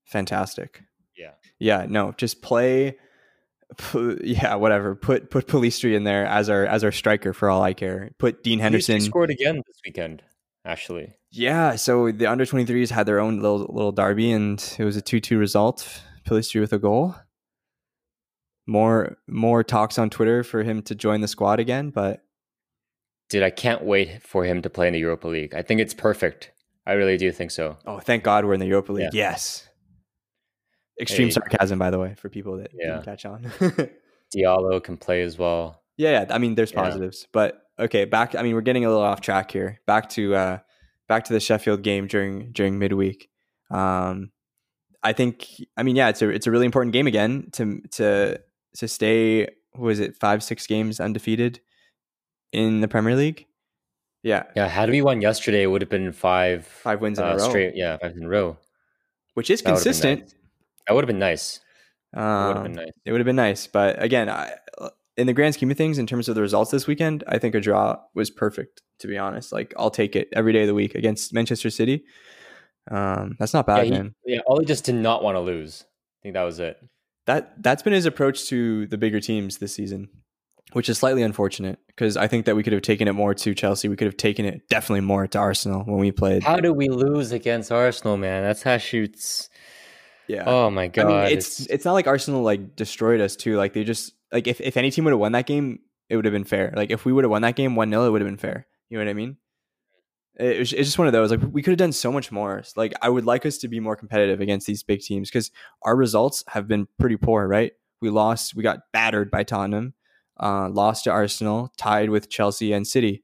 Fantastic. 0.05 0.83
Yeah. 1.17 1.31
Yeah. 1.59 1.85
No, 1.89 2.13
just 2.17 2.41
play. 2.41 2.97
yeah, 4.21 4.55
whatever. 4.55 4.95
Put 4.95 5.29
put 5.31 5.47
Pellistri 5.47 5.95
in 5.95 6.03
there 6.03 6.25
as 6.25 6.49
our 6.49 6.65
as 6.65 6.83
our 6.83 6.91
striker 6.91 7.33
for 7.33 7.49
all 7.49 7.63
I 7.63 7.73
care. 7.73 8.11
Put 8.19 8.43
Dean 8.43 8.59
Henderson. 8.59 8.95
He 8.95 9.01
scored 9.01 9.31
again 9.31 9.55
this 9.65 9.77
weekend. 9.85 10.21
Actually. 10.65 11.15
Yeah. 11.31 11.75
So 11.75 12.11
the 12.11 12.27
under 12.27 12.45
23s 12.45 12.91
had 12.91 13.05
their 13.05 13.19
own 13.19 13.39
little 13.39 13.59
little 13.59 13.91
derby, 13.91 14.31
and 14.31 14.63
it 14.77 14.83
was 14.83 14.95
a 14.95 15.01
two 15.01 15.19
two 15.19 15.37
result. 15.39 16.01
Pellistri 16.27 16.61
with 16.61 16.73
a 16.73 16.79
goal. 16.79 17.15
More 18.67 19.17
more 19.27 19.63
talks 19.63 19.97
on 19.97 20.09
Twitter 20.09 20.43
for 20.43 20.63
him 20.63 20.83
to 20.83 20.95
join 20.95 21.21
the 21.21 21.27
squad 21.27 21.59
again, 21.59 21.89
but. 21.89 22.23
Dude, 23.33 23.41
I 23.41 23.49
can't 23.49 23.83
wait 23.83 24.21
for 24.21 24.45
him 24.45 24.61
to 24.61 24.69
play 24.69 24.85
in 24.85 24.93
the 24.93 24.99
Europa 24.99 25.27
League. 25.27 25.55
I 25.55 25.63
think 25.63 25.81
it's 25.81 25.95
perfect. 25.95 26.51
I 26.85 26.91
really 26.91 27.17
do 27.17 27.31
think 27.31 27.49
so. 27.49 27.79
Oh, 27.83 27.97
thank 27.97 28.23
God 28.23 28.45
we're 28.45 28.53
in 28.53 28.59
the 28.59 28.67
Europa 28.67 28.91
League. 28.91 29.09
Yeah. 29.11 29.31
Yes. 29.31 29.67
Extreme 31.01 31.29
hey. 31.29 31.31
sarcasm, 31.31 31.79
by 31.79 31.89
the 31.89 31.97
way, 31.97 32.13
for 32.13 32.29
people 32.29 32.57
that 32.57 32.69
yeah. 32.75 32.91
didn't 32.91 33.05
catch 33.05 33.25
on. 33.25 33.51
Diallo 34.37 34.83
can 34.83 34.97
play 34.97 35.23
as 35.23 35.39
well. 35.39 35.81
Yeah, 35.97 36.11
yeah. 36.11 36.25
I 36.35 36.37
mean, 36.37 36.53
there's 36.53 36.71
positives, 36.71 37.21
yeah. 37.23 37.29
but 37.33 37.61
okay, 37.79 38.05
back. 38.05 38.35
I 38.35 38.43
mean, 38.43 38.53
we're 38.53 38.61
getting 38.61 38.85
a 38.85 38.89
little 38.89 39.03
off 39.03 39.19
track 39.19 39.49
here. 39.49 39.79
Back 39.87 40.09
to 40.09 40.35
uh, 40.35 40.59
back 41.09 41.23
to 41.23 41.33
the 41.33 41.39
Sheffield 41.39 41.81
game 41.81 42.05
during 42.05 42.51
during 42.51 42.77
midweek. 42.77 43.29
Um, 43.71 44.31
I 45.01 45.13
think. 45.13 45.47
I 45.75 45.81
mean, 45.81 45.95
yeah, 45.95 46.09
it's 46.09 46.21
a 46.21 46.29
it's 46.29 46.45
a 46.45 46.51
really 46.51 46.67
important 46.67 46.93
game 46.93 47.07
again 47.07 47.47
to 47.53 47.81
to 47.93 48.39
to 48.75 48.87
stay. 48.87 49.47
What 49.71 49.87
was 49.87 49.99
it? 49.99 50.17
Five 50.17 50.43
six 50.43 50.67
games 50.67 50.99
undefeated 50.99 51.61
in 52.53 52.79
the 52.81 52.87
Premier 52.87 53.15
League. 53.15 53.47
Yeah, 54.23 54.43
Yeah, 54.55 54.67
had 54.69 54.89
we 54.89 55.01
won 55.01 55.19
yesterday, 55.19 55.63
it 55.63 55.67
would 55.67 55.81
have 55.81 55.89
been 55.89 56.13
five 56.13 56.65
five 56.65 57.01
wins 57.01 57.19
in 57.19 57.25
uh, 57.25 57.33
a 57.33 57.37
row, 57.37 57.49
straight. 57.49 57.75
Yeah, 57.75 57.97
five 57.97 58.15
in 58.15 58.23
a 58.23 58.29
row. 58.29 58.57
which 59.33 59.49
is 59.49 59.61
That 59.61 59.71
consistent. 59.71 60.21
nice. 60.21 60.35
That 60.87 60.93
would 60.93 61.03
have 61.03 61.07
been 61.07 61.19
nice. 61.19 61.59
That 62.13 62.21
would 62.21 62.55
have 62.55 62.57
Um, 62.57 62.63
been 62.63 62.75
nice. 62.85 62.91
It 63.05 63.11
would 63.11 63.19
have 63.19 63.25
been 63.25 63.35
nice, 63.35 63.67
but 63.67 64.01
again, 64.01 64.29
I, 64.29 64.53
in 65.17 65.27
the 65.27 65.33
grand 65.33 65.55
scheme 65.55 65.69
of 65.71 65.77
things, 65.77 65.97
in 65.97 66.07
terms 66.07 66.29
of 66.29 66.35
the 66.35 66.41
results 66.41 66.71
this 66.71 66.87
weekend, 66.87 67.23
I 67.27 67.37
think 67.37 67.53
a 67.55 67.59
draw 67.59 67.97
was 68.15 68.29
perfect. 68.29 68.81
To 68.99 69.07
be 69.07 69.17
honest, 69.17 69.51
like 69.51 69.73
I'll 69.77 69.91
take 69.91 70.15
it 70.15 70.29
every 70.33 70.53
day 70.53 70.61
of 70.61 70.67
the 70.67 70.73
week 70.73 70.95
against 70.95 71.33
Manchester 71.33 71.69
City. 71.69 72.05
Um, 72.89 73.35
that's 73.39 73.53
not 73.53 73.65
Yeah, 73.67 73.75
bad, 73.75 73.85
he, 73.85 73.91
man. 73.91 74.15
yeah, 74.25 74.39
Ole 74.47 74.61
just 74.61 74.85
did 74.85 74.95
not 74.95 75.21
want 75.23 75.35
to 75.35 75.39
lose. 75.41 75.83
I 75.85 76.19
think 76.23 76.33
that 76.35 76.43
was 76.43 76.59
it. 76.59 76.77
That 77.25 77.61
that's 77.61 77.83
been 77.83 77.93
his 77.93 78.05
approach 78.05 78.45
to 78.47 78.87
the 78.87 78.97
bigger 78.97 79.19
teams 79.19 79.57
this 79.57 79.73
season, 79.75 80.09
which 80.73 80.89
is 80.89 80.97
slightly 80.97 81.21
unfortunate 81.23 81.79
because 81.87 82.17
I 82.17 82.27
think 82.27 82.45
that 82.45 82.55
we 82.55 82.63
could 82.63 82.73
have 82.73 82.81
taken 82.81 83.07
it 83.07 83.13
more 83.13 83.33
to 83.33 83.53
Chelsea. 83.53 83.87
We 83.87 83.95
could 83.95 84.05
have 84.07 84.17
taken 84.17 84.45
it 84.45 84.67
definitely 84.69 85.01
more 85.01 85.25
to 85.27 85.37
Arsenal 85.39 85.83
when 85.83 85.97
we 85.99 86.11
played. 86.11 86.43
How 86.43 86.57
did 86.57 86.71
we 86.71 86.89
lose 86.89 87.31
against 87.31 87.71
Arsenal, 87.71 88.17
man? 88.17 88.43
That's 88.43 88.63
how 88.63 88.77
shoots. 88.77 89.49
yeah, 90.27 90.43
Oh 90.45 90.69
my 90.69 90.83
I 90.83 90.87
god! 90.87 91.07
mean, 91.07 91.37
it's 91.37 91.65
it's 91.67 91.85
not 91.85 91.93
like 91.93 92.07
Arsenal 92.07 92.41
like 92.41 92.75
destroyed 92.75 93.21
us 93.21 93.35
too. 93.35 93.55
Like 93.57 93.73
they 93.73 93.83
just 93.83 94.13
like 94.31 94.47
if, 94.47 94.59
if 94.61 94.77
any 94.77 94.91
team 94.91 95.05
would 95.05 95.11
have 95.11 95.19
won 95.19 95.31
that 95.33 95.45
game, 95.45 95.79
it 96.09 96.15
would 96.15 96.25
have 96.25 96.33
been 96.33 96.43
fair. 96.43 96.73
Like 96.75 96.91
if 96.91 97.05
we 97.05 97.13
would 97.13 97.23
have 97.23 97.31
won 97.31 97.41
that 97.43 97.55
game 97.55 97.75
one 97.75 97.89
0 97.89 98.05
it 98.05 98.09
would 98.09 98.21
have 98.21 98.27
been 98.27 98.37
fair. 98.37 98.67
You 98.89 98.97
know 98.97 99.05
what 99.05 99.09
I 99.09 99.13
mean? 99.13 99.37
It 100.39 100.57
was, 100.59 100.73
it's 100.73 100.87
just 100.87 100.97
one 100.97 101.07
of 101.07 101.13
those. 101.13 101.29
Like 101.29 101.41
we 101.51 101.61
could 101.61 101.71
have 101.71 101.77
done 101.77 101.91
so 101.91 102.11
much 102.11 102.31
more. 102.31 102.63
Like 102.75 102.93
I 103.01 103.09
would 103.09 103.25
like 103.25 103.45
us 103.45 103.59
to 103.59 103.67
be 103.67 103.79
more 103.79 103.95
competitive 103.95 104.41
against 104.41 104.65
these 104.65 104.81
big 104.81 105.01
teams 105.01 105.29
because 105.29 105.51
our 105.83 105.95
results 105.95 106.43
have 106.47 106.67
been 106.67 106.87
pretty 106.99 107.17
poor. 107.17 107.47
Right? 107.47 107.73
We 108.01 108.09
lost. 108.09 108.55
We 108.55 108.63
got 108.63 108.79
battered 108.91 109.29
by 109.29 109.43
Tottenham. 109.43 109.93
Uh, 110.39 110.69
lost 110.69 111.03
to 111.05 111.11
Arsenal. 111.11 111.71
Tied 111.77 112.09
with 112.09 112.29
Chelsea 112.29 112.73
and 112.73 112.87
City. 112.87 113.23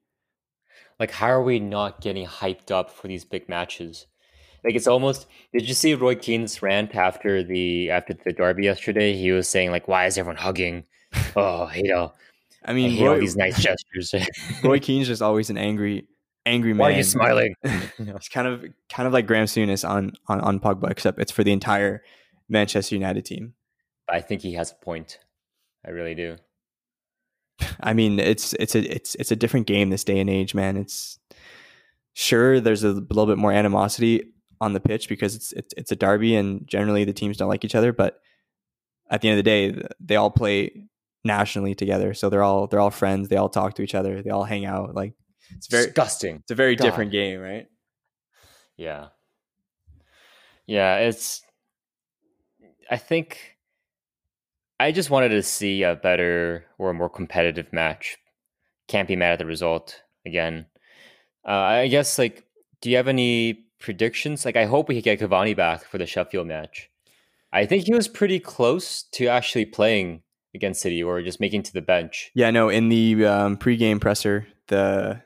like 0.99 1.11
how 1.11 1.27
are 1.27 1.43
we 1.43 1.59
not 1.59 2.01
getting 2.01 2.27
hyped 2.27 2.71
up 2.71 2.91
for 2.91 3.07
these 3.07 3.25
big 3.25 3.47
matches? 3.49 4.05
Like 4.63 4.75
it's 4.75 4.87
almost. 4.87 5.25
Did 5.53 5.67
you 5.67 5.73
see 5.73 5.93
Roy 5.93 6.15
Keane's 6.15 6.61
rant 6.61 6.93
after 6.95 7.41
the 7.43 7.89
after 7.91 8.13
the 8.13 8.33
derby 8.33 8.65
yesterday? 8.65 9.15
He 9.15 9.31
was 9.31 9.47
saying 9.47 9.71
like, 9.71 9.87
"Why 9.87 10.05
is 10.05 10.17
everyone 10.17 10.35
hugging? 10.37 10.83
Oh, 11.35 11.71
you 11.73 11.83
know, 11.93 12.13
I 12.65 12.71
I 12.71 12.73
mean, 12.73 12.99
all 13.01 13.13
Roy, 13.13 13.19
these 13.21 13.35
nice 13.37 13.57
gestures. 13.61 14.13
Roy 14.63 14.79
Keane's 14.79 15.07
just 15.07 15.21
always 15.21 15.49
an 15.49 15.57
angry, 15.57 16.07
angry 16.45 16.73
man. 16.73 16.79
Why 16.79 16.91
are 16.93 16.97
you 16.97 17.03
smiling? 17.03 17.55
It's 17.99 18.27
kind 18.29 18.47
of 18.47 18.65
kind 18.89 19.07
of 19.07 19.13
like 19.13 19.25
Graham 19.27 19.45
Souness 19.45 19.87
on 19.87 20.11
on 20.27 20.41
on 20.41 20.59
Pogba, 20.59 20.91
except 20.91 21.19
it's 21.19 21.31
for 21.31 21.43
the 21.45 21.53
entire 21.53 22.03
Manchester 22.49 22.95
United 22.95 23.23
team. 23.25 23.53
I 24.09 24.19
think 24.21 24.41
he 24.41 24.53
has 24.53 24.71
a 24.71 24.75
point. 24.75 25.19
I 25.85 25.91
really 25.91 26.15
do. 26.15 26.35
I 27.81 27.93
mean, 27.93 28.19
it's 28.19 28.53
it's 28.53 28.75
a 28.75 28.79
it's 28.79 29.15
it's 29.15 29.31
a 29.31 29.35
different 29.35 29.67
game 29.67 29.89
this 29.89 30.03
day 30.03 30.19
and 30.19 30.29
age, 30.29 30.53
man. 30.55 30.77
It's 30.77 31.19
sure 32.13 32.59
there's 32.59 32.83
a 32.83 32.91
little 32.91 33.25
bit 33.25 33.37
more 33.37 33.51
animosity 33.51 34.33
on 34.61 34.73
the 34.73 34.79
pitch 34.79 35.09
because 35.09 35.35
it's 35.35 35.51
it's 35.53 35.73
it's 35.77 35.91
a 35.91 35.95
derby 35.95 36.35
and 36.35 36.67
generally 36.67 37.03
the 37.05 37.13
teams 37.13 37.37
don't 37.37 37.49
like 37.49 37.65
each 37.65 37.75
other, 37.75 37.93
but 37.93 38.19
at 39.09 39.21
the 39.21 39.29
end 39.29 39.39
of 39.39 39.43
the 39.43 39.49
day, 39.49 39.87
they 39.99 40.15
all 40.15 40.31
play 40.31 40.83
nationally 41.23 41.75
together, 41.75 42.13
so 42.13 42.29
they're 42.29 42.43
all 42.43 42.67
they're 42.67 42.79
all 42.79 42.91
friends. 42.91 43.29
They 43.29 43.37
all 43.37 43.49
talk 43.49 43.75
to 43.75 43.81
each 43.81 43.95
other. 43.95 44.21
They 44.21 44.29
all 44.29 44.43
hang 44.43 44.65
out. 44.65 44.95
Like 44.95 45.13
it's 45.55 45.67
very 45.67 45.85
disgusting. 45.85 46.37
it's 46.37 46.51
a 46.51 46.55
very 46.55 46.75
God. 46.75 46.85
different 46.85 47.11
game, 47.11 47.39
right? 47.39 47.67
Yeah. 48.77 49.07
Yeah, 50.67 50.97
it's 50.97 51.41
I 52.89 52.97
think 52.97 53.57
I 54.79 54.91
just 54.91 55.09
wanted 55.09 55.29
to 55.29 55.43
see 55.43 55.83
a 55.83 55.95
better 55.95 56.65
or 56.77 56.91
a 56.91 56.93
more 56.93 57.09
competitive 57.09 57.71
match. 57.73 58.17
Can't 58.87 59.07
be 59.07 59.15
mad 59.15 59.33
at 59.33 59.39
the 59.39 59.45
result 59.45 60.01
again. 60.25 60.65
Uh, 61.47 61.51
I 61.51 61.87
guess 61.87 62.17
like 62.17 62.45
do 62.81 62.89
you 62.89 62.97
have 62.97 63.07
any 63.07 63.65
predictions? 63.79 64.45
Like 64.45 64.55
I 64.55 64.65
hope 64.65 64.87
we 64.87 64.95
could 64.95 65.03
get 65.03 65.19
Cavani 65.19 65.55
back 65.55 65.83
for 65.83 65.97
the 65.97 66.05
Sheffield 66.05 66.47
match. 66.47 66.89
I 67.51 67.65
think 67.65 67.85
he 67.85 67.93
was 67.93 68.07
pretty 68.07 68.39
close 68.39 69.03
to 69.13 69.27
actually 69.27 69.65
playing 69.65 70.21
against 70.53 70.81
City 70.81 71.01
or 71.01 71.21
just 71.21 71.39
making 71.39 71.63
to 71.63 71.73
the 71.73 71.81
bench. 71.81 72.31
Yeah, 72.35 72.51
no. 72.51 72.69
In 72.69 72.89
the 72.89 73.25
um, 73.25 73.57
pregame 73.57 73.99
presser, 73.99 74.47
the 74.67 75.21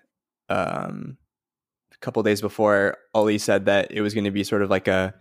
um, 0.49 1.17
couple 2.03 2.21
days 2.21 2.41
before, 2.41 2.97
Ole 3.13 3.39
said 3.39 3.65
that 3.65 3.91
it 3.91 4.01
was 4.01 4.13
going 4.13 4.25
to 4.25 4.31
be 4.31 4.43
sort 4.43 4.61
of 4.61 4.69
like 4.69 4.87
a 4.87 5.13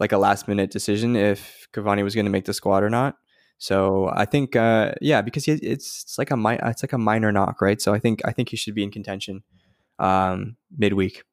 like 0.00 0.12
a 0.12 0.18
last 0.18 0.48
minute 0.48 0.70
decision 0.70 1.14
if 1.14 1.68
Cavani 1.72 2.02
was 2.02 2.14
going 2.14 2.24
to 2.24 2.30
make 2.30 2.46
the 2.46 2.54
squad 2.54 2.82
or 2.82 2.90
not. 2.90 3.16
So 3.60 4.10
I 4.10 4.24
think, 4.24 4.56
uh, 4.56 4.92
yeah, 5.02 5.20
because 5.20 5.44
he, 5.44 5.52
it's 5.52 6.02
it's 6.02 6.16
like 6.16 6.30
a 6.30 6.36
mi- 6.36 6.58
it's 6.62 6.82
like 6.82 6.94
a 6.94 6.98
minor 6.98 7.30
knock, 7.30 7.60
right? 7.60 7.80
So 7.80 7.92
I 7.92 7.98
think 7.98 8.22
I 8.24 8.32
think 8.32 8.48
he 8.48 8.56
should 8.56 8.74
be 8.74 8.82
in 8.82 8.90
contention 8.90 9.42
um, 9.98 10.56
midweek. 10.76 11.24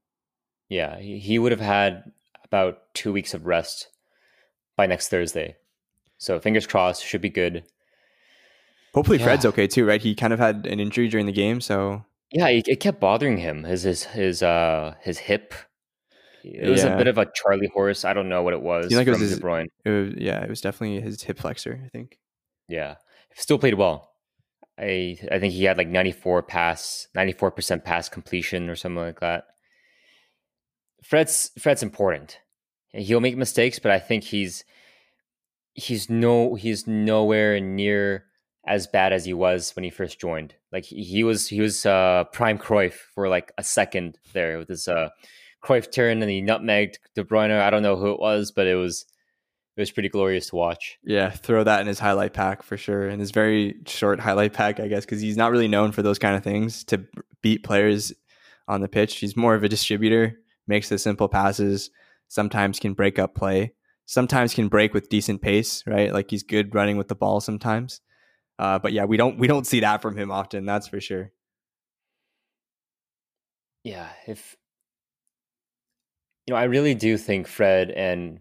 Yeah, 0.67 0.99
he, 0.99 1.39
would 1.39 1.53
have 1.53 1.61
had 1.61 2.11
about 2.43 2.93
2 2.95 3.13
weeks 3.13 3.33
of 3.33 3.45
rest 3.45 3.87
by 4.75 4.85
next 4.87 5.07
Thursday. 5.07 5.55
So 6.17 6.37
fingers 6.37 6.67
crossed, 6.67 7.05
should 7.05 7.21
be 7.21 7.29
good. 7.29 7.63
Hopefully, 8.93 9.19
Fred's 9.19 9.45
okay 9.45 9.65
too, 9.67 9.85
right? 9.85 10.01
He 10.01 10.13
kind 10.13 10.33
of 10.33 10.39
had 10.39 10.67
an 10.67 10.81
injury 10.81 11.07
during 11.07 11.27
the 11.27 11.31
game, 11.31 11.61
so 11.61 12.03
Yeah, 12.33 12.49
it, 12.49 12.67
it 12.67 12.81
kept 12.81 12.99
bothering 12.99 13.37
him. 13.37 13.63
His 13.63 13.83
his 13.83 14.03
his 14.03 14.43
uh 14.43 14.95
his 14.99 15.19
hip. 15.19 15.53
It 16.55 16.69
was 16.69 16.83
Yeah. 16.83 16.93
a 16.93 16.97
bit 16.97 17.07
of 17.07 17.17
a 17.17 17.25
Charlie 17.36 17.67
horse. 17.73 18.05
I 18.05 18.13
don't 18.13 18.29
know 18.29 18.43
what 18.43 18.53
it 18.53 18.62
was. 18.62 18.91
You 18.91 18.99
it 18.99 19.07
was 19.07 19.17
from 19.17 19.21
his- 19.27 19.36
De 19.38 19.41
Bruyne. 19.43 19.67
it 19.86 19.89
was, 19.89 20.13
yeah, 20.17 20.43
it 20.43 20.49
was 20.49 20.62
definitely 20.62 21.01
his 21.01 21.21
hip 21.23 21.39
flexor, 21.39 21.79
I 21.86 21.89
think. 21.89 22.17
Yeah, 22.67 22.95
still 23.36 23.57
played 23.60 23.75
well. 23.75 24.12
I 24.79 25.17
I 25.31 25.39
think 25.39 25.53
he 25.53 25.63
had 25.63 25.77
like 25.77 25.88
ninety 25.88 26.12
four 26.12 26.43
pass, 26.43 27.07
ninety 27.15 27.33
four 27.33 27.49
percent 27.51 27.83
pass 27.86 28.10
completion 28.10 28.69
or 28.69 28.75
something 28.75 29.03
like 29.03 29.19
that. 29.21 29.45
Fred's 31.03 31.51
Fred's 31.60 31.83
important. 31.83 32.39
He'll 32.93 33.19
make 33.19 33.38
mistakes, 33.38 33.79
but 33.79 33.91
I 33.91 33.99
think 33.99 34.23
he's 34.23 34.63
he's 35.73 36.10
no 36.10 36.55
he's 36.55 36.88
nowhere 36.88 37.60
near 37.60 38.25
as 38.65 38.88
bad 38.88 39.13
as 39.13 39.25
he 39.25 39.33
was 39.33 39.75
when 39.75 39.83
he 39.83 39.89
first 39.89 40.19
joined. 40.19 40.53
Like 40.71 40.86
he, 40.86 41.03
he 41.03 41.23
was 41.23 41.47
he 41.47 41.62
was 41.62 41.86
uh, 41.86 42.25
prime 42.33 42.57
Cruyff 42.57 42.93
for 43.15 43.29
like 43.29 43.51
a 43.57 43.63
second 43.63 44.17
there 44.33 44.57
with 44.57 44.67
his 44.69 44.88
uh, 44.88 45.10
Cruyff 45.63 45.91
turn 45.91 46.22
and 46.22 46.32
he 46.32 46.41
nutmegged 46.41 46.96
De 47.15 47.24
Bruyne. 47.24 47.60
I 47.60 47.70
don't 47.70 47.84
know 47.84 47.96
who 47.96 48.12
it 48.12 48.20
was, 48.20 48.52
but 48.52 48.67
it 48.67 48.76
was 48.76 49.06
it 49.76 49.82
was 49.82 49.91
pretty 49.91 50.10
glorious 50.10 50.50
to 50.50 50.56
watch. 50.56 50.98
Yeah, 51.04 51.30
throw 51.30 51.63
that 51.63 51.82
in 51.82 51.88
his 51.88 52.00
highlight 52.00 52.34
pack 52.34 52.63
for 52.63 52.78
sure. 52.78 53.08
In 53.08 53.20
his 53.20 53.32
very 53.32 53.76
short 53.86 54.20
highlight 54.20 54.54
pack, 54.54 54.80
I 54.80 54.88
guess, 54.88 55.06
because 55.06 55.22
he's 55.22 55.38
not 55.38 55.52
really 55.52 55.67
known 55.67 55.91
for 55.91 56.02
those 56.02 56.17
kind 56.17 56.36
of 56.36 56.43
things 56.43 56.84
to 56.86 57.06
beat 57.43 57.63
players 57.63 58.12
on 58.67 58.82
the 58.82 58.88
pitch. 58.88 59.17
He's 59.17 59.38
more 59.38 59.54
of 59.54 59.63
a 59.63 59.70
distributor, 59.70 60.39
makes 60.65 60.89
the 60.89 60.98
simple 60.98 61.30
passes, 61.30 61.91
sometimes 62.28 62.80
can 62.80 62.93
break 62.93 63.20
up 63.20 63.36
play, 63.36 63.74
sometimes 64.06 64.56
can 64.56 64.67
break 64.67 64.96
with 64.96 65.10
decent 65.10 65.43
pace, 65.43 65.84
right? 65.86 66.12
Like 66.12 66.32
he's 66.32 66.43
good 66.43 66.74
running 66.74 66.98
with 66.98 67.08
the 67.08 67.15
ball 67.15 67.39
sometimes. 67.39 68.02
Uh, 68.58 68.80
but 68.80 68.93
yeah, 68.93 69.06
we 69.06 69.17
don't 69.17 69.38
we 69.38 69.48
don't 69.48 69.67
see 69.67 69.82
that 69.82 70.02
from 70.02 70.17
him 70.17 70.32
often. 70.32 70.65
That's 70.65 70.88
for 70.88 71.00
sure. 71.00 71.32
Yeah, 73.84 74.10
if 74.26 74.56
you 76.47 76.53
know, 76.53 76.60
I 76.60 76.63
really 76.63 76.95
do 76.95 77.17
think 77.17 77.47
Fred 77.47 77.91
and 77.91 78.39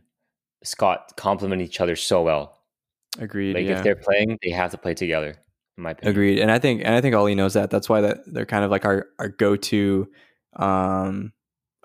Scott 0.62 1.12
complement 1.16 1.61
each 1.61 1.81
other 1.81 1.97
so 1.97 2.23
well. 2.23 2.59
Agreed. 3.19 3.57
Like 3.57 3.66
yeah. 3.66 3.79
if 3.79 3.83
they're 3.83 3.97
playing, 3.97 4.38
they 4.42 4.51
have 4.51 4.71
to 4.71 4.79
play 4.79 4.95
together. 4.95 5.37
In 5.77 5.83
my 5.83 5.90
opinion. 5.90 6.11
Agreed. 6.11 6.38
And 6.38 6.51
I 6.51 6.59
think 6.59 6.83
and 6.85 6.95
I 6.95 7.01
think 7.01 7.14
Ole 7.14 7.35
knows 7.35 7.55
that. 7.55 7.71
That's 7.71 7.88
why 7.88 8.01
that 8.03 8.19
they're 8.27 8.47
kind 8.47 8.64
of 8.64 8.71
like 8.71 8.85
our 8.85 9.07
our 9.19 9.29
go 9.29 9.57
to 9.57 10.09
um 10.55 11.33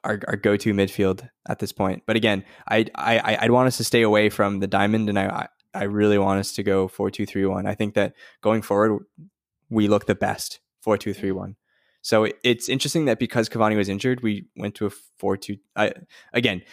our, 0.04 0.20
our 0.28 0.36
go 0.36 0.56
to 0.58 0.74
midfield 0.74 1.28
at 1.48 1.60
this 1.60 1.72
point. 1.72 2.04
But 2.06 2.16
again, 2.16 2.44
I 2.70 2.86
I 2.96 3.38
I'd 3.42 3.52
want 3.52 3.68
us 3.68 3.78
to 3.78 3.84
stay 3.84 4.04
away 4.04 4.30
from 4.30 4.60
the 4.60 4.68
diamond 4.68 5.10
and 5.10 5.18
I 5.18 5.48
I 5.74 5.84
really 5.84 6.18
want 6.18 6.40
us 6.40 6.54
to 6.54 6.64
go 6.64 6.88
four 6.88 7.10
two 7.10 7.26
three 7.26 7.46
one. 7.46 7.66
I 7.66 7.76
think 7.76 7.96
that 7.96 8.14
going 8.42 8.62
forward 8.62 9.04
we 9.70 9.88
look 9.88 10.06
the 10.06 10.16
best 10.16 10.60
four 10.82 10.98
two 10.98 11.14
three 11.14 11.32
one. 11.32 11.56
So 12.04 12.24
it- 12.26 12.40
it's 12.44 12.68
interesting 12.70 13.06
that 13.06 13.20
because 13.20 13.48
Cavani 13.50 13.76
was 13.78 13.88
injured, 13.90 14.22
we 14.22 14.46
went 14.56 14.76
to 14.76 14.88
a 14.88 14.90
four 15.20 15.38
two. 15.38 15.58
Again, 16.34 16.64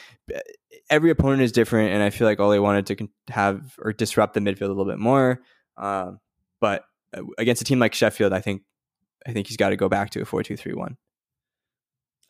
every 0.90 1.10
opponent 1.10 1.42
is 1.42 1.52
different, 1.52 1.92
and 1.92 2.02
I 2.02 2.10
feel 2.10 2.26
like 2.26 2.40
Ole 2.40 2.58
wanted 2.60 2.86
to 2.98 3.08
have 3.32 3.74
or 3.78 3.92
disrupt 3.92 4.34
the 4.34 4.40
midfield 4.40 4.62
a 4.66 4.68
little 4.68 4.86
bit 4.86 4.98
more. 4.98 5.40
Um, 5.76 6.18
but 6.60 6.84
uh, 7.16 7.22
against 7.38 7.62
a 7.62 7.64
team 7.64 7.78
like 7.78 7.94
Sheffield, 7.94 8.32
I 8.32 8.40
think 8.40 8.62
I 9.26 9.32
think 9.32 9.46
he's 9.48 9.56
got 9.56 9.70
to 9.70 9.76
go 9.76 9.88
back 9.88 10.10
to 10.10 10.22
a 10.22 10.24
four 10.24 10.42
two 10.42 10.56
three 10.56 10.74
one. 10.74 10.96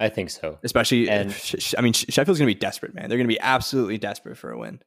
I 0.00 0.08
think 0.08 0.30
so. 0.30 0.58
Especially, 0.62 1.08
And- 1.08 1.30
if 1.30 1.74
I 1.76 1.80
mean, 1.80 1.92
Sheffield's 1.92 2.38
going 2.38 2.48
to 2.48 2.54
be 2.54 2.58
desperate, 2.58 2.94
man. 2.94 3.08
They're 3.08 3.18
going 3.18 3.26
to 3.28 3.34
be 3.34 3.40
absolutely 3.40 3.98
desperate 3.98 4.36
for 4.38 4.50
a 4.52 4.58
win. 4.58 4.80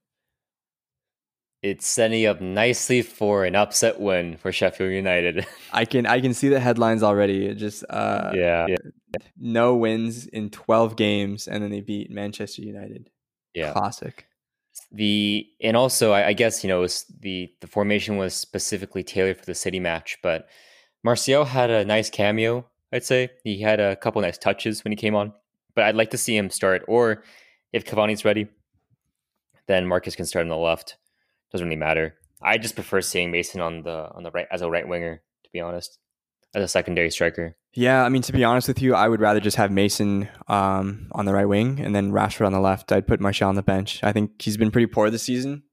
It's 1.64 1.88
setting 1.88 2.26
up 2.26 2.42
nicely 2.42 3.02
for 3.04 3.46
an 3.46 3.56
upset 3.56 4.00
win 4.00 4.38
for 4.38 4.52
Sheffield 4.52 4.92
United. 4.92 5.46
I 5.74 5.86
can 5.86 6.06
I 6.06 6.20
can 6.20 6.34
see 6.34 6.50
the 6.50 6.60
headlines 6.60 7.04
already. 7.04 7.46
It 7.46 7.56
just 7.56 7.84
uh, 7.90 8.32
yeah, 8.34 8.68
no 9.38 9.76
wins 9.76 10.26
in 10.28 10.50
12 10.50 10.96
games, 10.96 11.48
and 11.48 11.64
then 11.64 11.70
they 11.70 11.82
beat 11.82 12.10
Manchester 12.10 12.62
United. 12.62 13.10
yeah. 13.54 13.74
Classic. 13.74 14.26
The 14.92 15.48
and 15.62 15.78
also 15.78 16.12
I, 16.12 16.28
I 16.28 16.34
guess 16.34 16.64
you 16.64 16.68
know 16.68 16.82
was 16.82 17.06
the 17.20 17.52
the 17.62 17.68
formation 17.68 18.18
was 18.18 18.34
specifically 18.34 19.04
tailored 19.04 19.38
for 19.38 19.46
the 19.46 19.56
City 19.56 19.80
match, 19.80 20.18
but 20.24 20.48
Martial 21.04 21.46
had 21.46 21.70
a 21.70 21.86
nice 21.86 22.10
cameo. 22.10 22.66
I'd 22.92 23.04
say 23.04 23.30
he 23.44 23.62
had 23.62 23.80
a 23.80 23.96
couple 23.96 24.22
nice 24.22 24.38
touches 24.38 24.84
when 24.84 24.92
he 24.92 24.98
came 24.98 25.16
on, 25.16 25.34
but 25.76 25.86
I'd 25.86 25.96
like 25.96 26.10
to 26.12 26.18
see 26.18 26.36
him 26.36 26.50
start. 26.50 26.84
Or 26.88 27.24
if 27.72 27.86
Cavani's 27.86 28.26
ready, 28.26 28.48
then 29.68 29.88
Marcus 29.88 30.16
can 30.16 30.26
start 30.26 30.44
on 30.44 30.50
the 30.50 30.58
left. 30.58 30.98
Doesn't 31.52 31.68
really 31.68 31.78
matter. 31.78 32.16
I 32.42 32.58
just 32.58 32.76
prefer 32.76 33.02
seeing 33.02 33.32
Mason 33.32 33.62
on 33.62 33.84
the 33.84 34.10
on 34.14 34.24
the 34.24 34.32
right 34.32 34.48
as 34.52 34.62
a 34.62 34.70
right 34.70 34.88
winger, 34.88 35.22
to 35.44 35.50
be 35.52 35.60
honest, 35.60 36.00
as 36.56 36.64
a 36.64 36.68
secondary 36.68 37.12
striker. 37.12 37.56
Yeah, 37.74 38.04
I 38.04 38.10
mean 38.10 38.22
to 38.24 38.34
be 38.34 38.44
honest 38.44 38.68
with 38.68 38.82
you, 38.82 38.96
I 38.96 39.08
would 39.08 39.22
rather 39.22 39.40
just 39.40 39.58
have 39.58 39.72
Mason 39.72 40.28
um, 40.48 41.08
on 41.12 41.26
the 41.26 41.34
right 41.34 41.46
wing 41.48 41.80
and 41.80 41.96
then 41.96 42.12
Rashford 42.12 42.46
on 42.46 42.52
the 42.52 42.60
left. 42.60 42.92
I'd 42.92 43.08
put 43.08 43.20
Martial 43.22 43.48
on 43.48 43.56
the 43.56 43.64
bench. 43.64 44.04
I 44.04 44.12
think 44.12 44.42
he's 44.42 44.58
been 44.58 44.72
pretty 44.72 44.88
poor 44.88 45.10
this 45.10 45.24
season. 45.24 45.64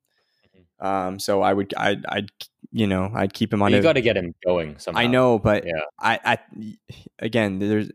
Um, 0.81 1.19
so 1.19 1.43
I 1.43 1.53
would, 1.53 1.75
I'd, 1.77 2.07
I'd, 2.07 2.31
you 2.71 2.87
know, 2.87 3.11
I'd 3.13 3.33
keep 3.33 3.53
him 3.53 3.63
on. 3.63 3.73
You 3.73 3.83
got 3.83 3.95
to 3.95 4.01
get 4.01 4.17
him 4.17 4.35
going 4.45 4.79
somehow. 4.79 5.01
I 5.01 5.07
know, 5.09 5.39
but 5.41 5.67
Yeah. 5.67 5.81
I, 5.99 6.21
I, 6.25 6.39
again, 7.19 7.59
there's 7.59 7.91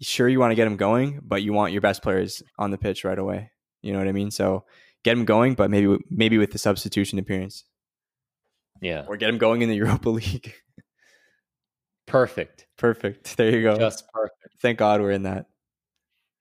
sure 0.00 0.28
you 0.28 0.38
want 0.38 0.52
to 0.52 0.54
get 0.54 0.66
him 0.68 0.76
going, 0.76 1.20
but 1.24 1.42
you 1.42 1.52
want 1.52 1.72
your 1.72 1.80
best 1.80 2.02
players 2.02 2.42
on 2.56 2.70
the 2.70 2.78
pitch 2.78 3.04
right 3.04 3.18
away. 3.18 3.50
You 3.82 3.92
know 3.92 3.98
what 3.98 4.06
I 4.08 4.12
mean? 4.12 4.30
So 4.30 4.64
get 5.04 5.16
him 5.16 5.24
going, 5.24 5.54
but 5.54 5.70
maybe 5.70 5.98
maybe 6.10 6.38
with 6.38 6.52
the 6.52 6.58
substitution 6.58 7.18
appearance, 7.18 7.64
Yeah. 8.80 9.04
or 9.08 9.16
get 9.16 9.28
him 9.30 9.38
going 9.38 9.62
in 9.62 9.68
the 9.68 9.76
Europa 9.84 10.10
League. 10.10 10.54
Perfect. 12.06 12.66
Perfect. 12.76 13.36
There 13.36 13.50
you 13.50 13.62
go. 13.62 13.76
Just 13.76 14.04
perfect. 14.12 14.56
Thank 14.60 14.78
God 14.78 15.00
we're 15.00 15.12
in 15.12 15.22
that. 15.24 15.46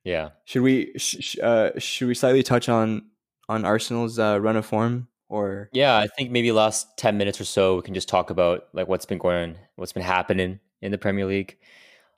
Yeah. 0.04 0.30
Should 0.46 0.64
we 0.64 0.94
sh- 0.98 1.18
sh- 1.20 1.40
uh, 1.40 1.72
should 1.78 2.08
we 2.08 2.16
slightly 2.16 2.42
touch 2.44 2.70
on 2.70 3.10
on 3.48 3.66
Arsenal's 3.66 4.18
uh, 4.20 4.40
run 4.42 4.56
of 4.56 4.66
form 4.66 5.08
or 5.28 5.70
Yeah, 5.74 5.98
I 5.98 6.08
think 6.08 6.32
maybe 6.32 6.52
last 6.52 6.98
10 6.98 7.18
minutes 7.18 7.40
or 7.40 7.46
so 7.46 7.76
we 7.76 7.82
can 7.84 7.94
just 7.94 8.08
talk 8.10 8.30
about 8.30 8.64
like 8.74 8.88
what's 8.88 9.06
been 9.06 9.18
going 9.20 9.52
on, 9.52 9.58
what's 9.76 9.94
been 9.94 10.04
happening 10.04 10.60
in 10.82 10.92
the 10.92 10.98
Premier 10.98 11.26
League. 11.26 11.58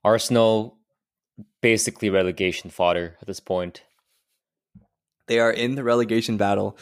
Arsenal 0.04 0.78
basically 1.62 2.10
relegation 2.10 2.70
fodder 2.70 3.18
at 3.22 3.28
this 3.28 3.40
point. 3.40 3.84
They 5.32 5.40
are 5.40 5.52
in 5.52 5.76
the 5.76 5.84
relegation 5.84 6.36
battle? 6.38 6.78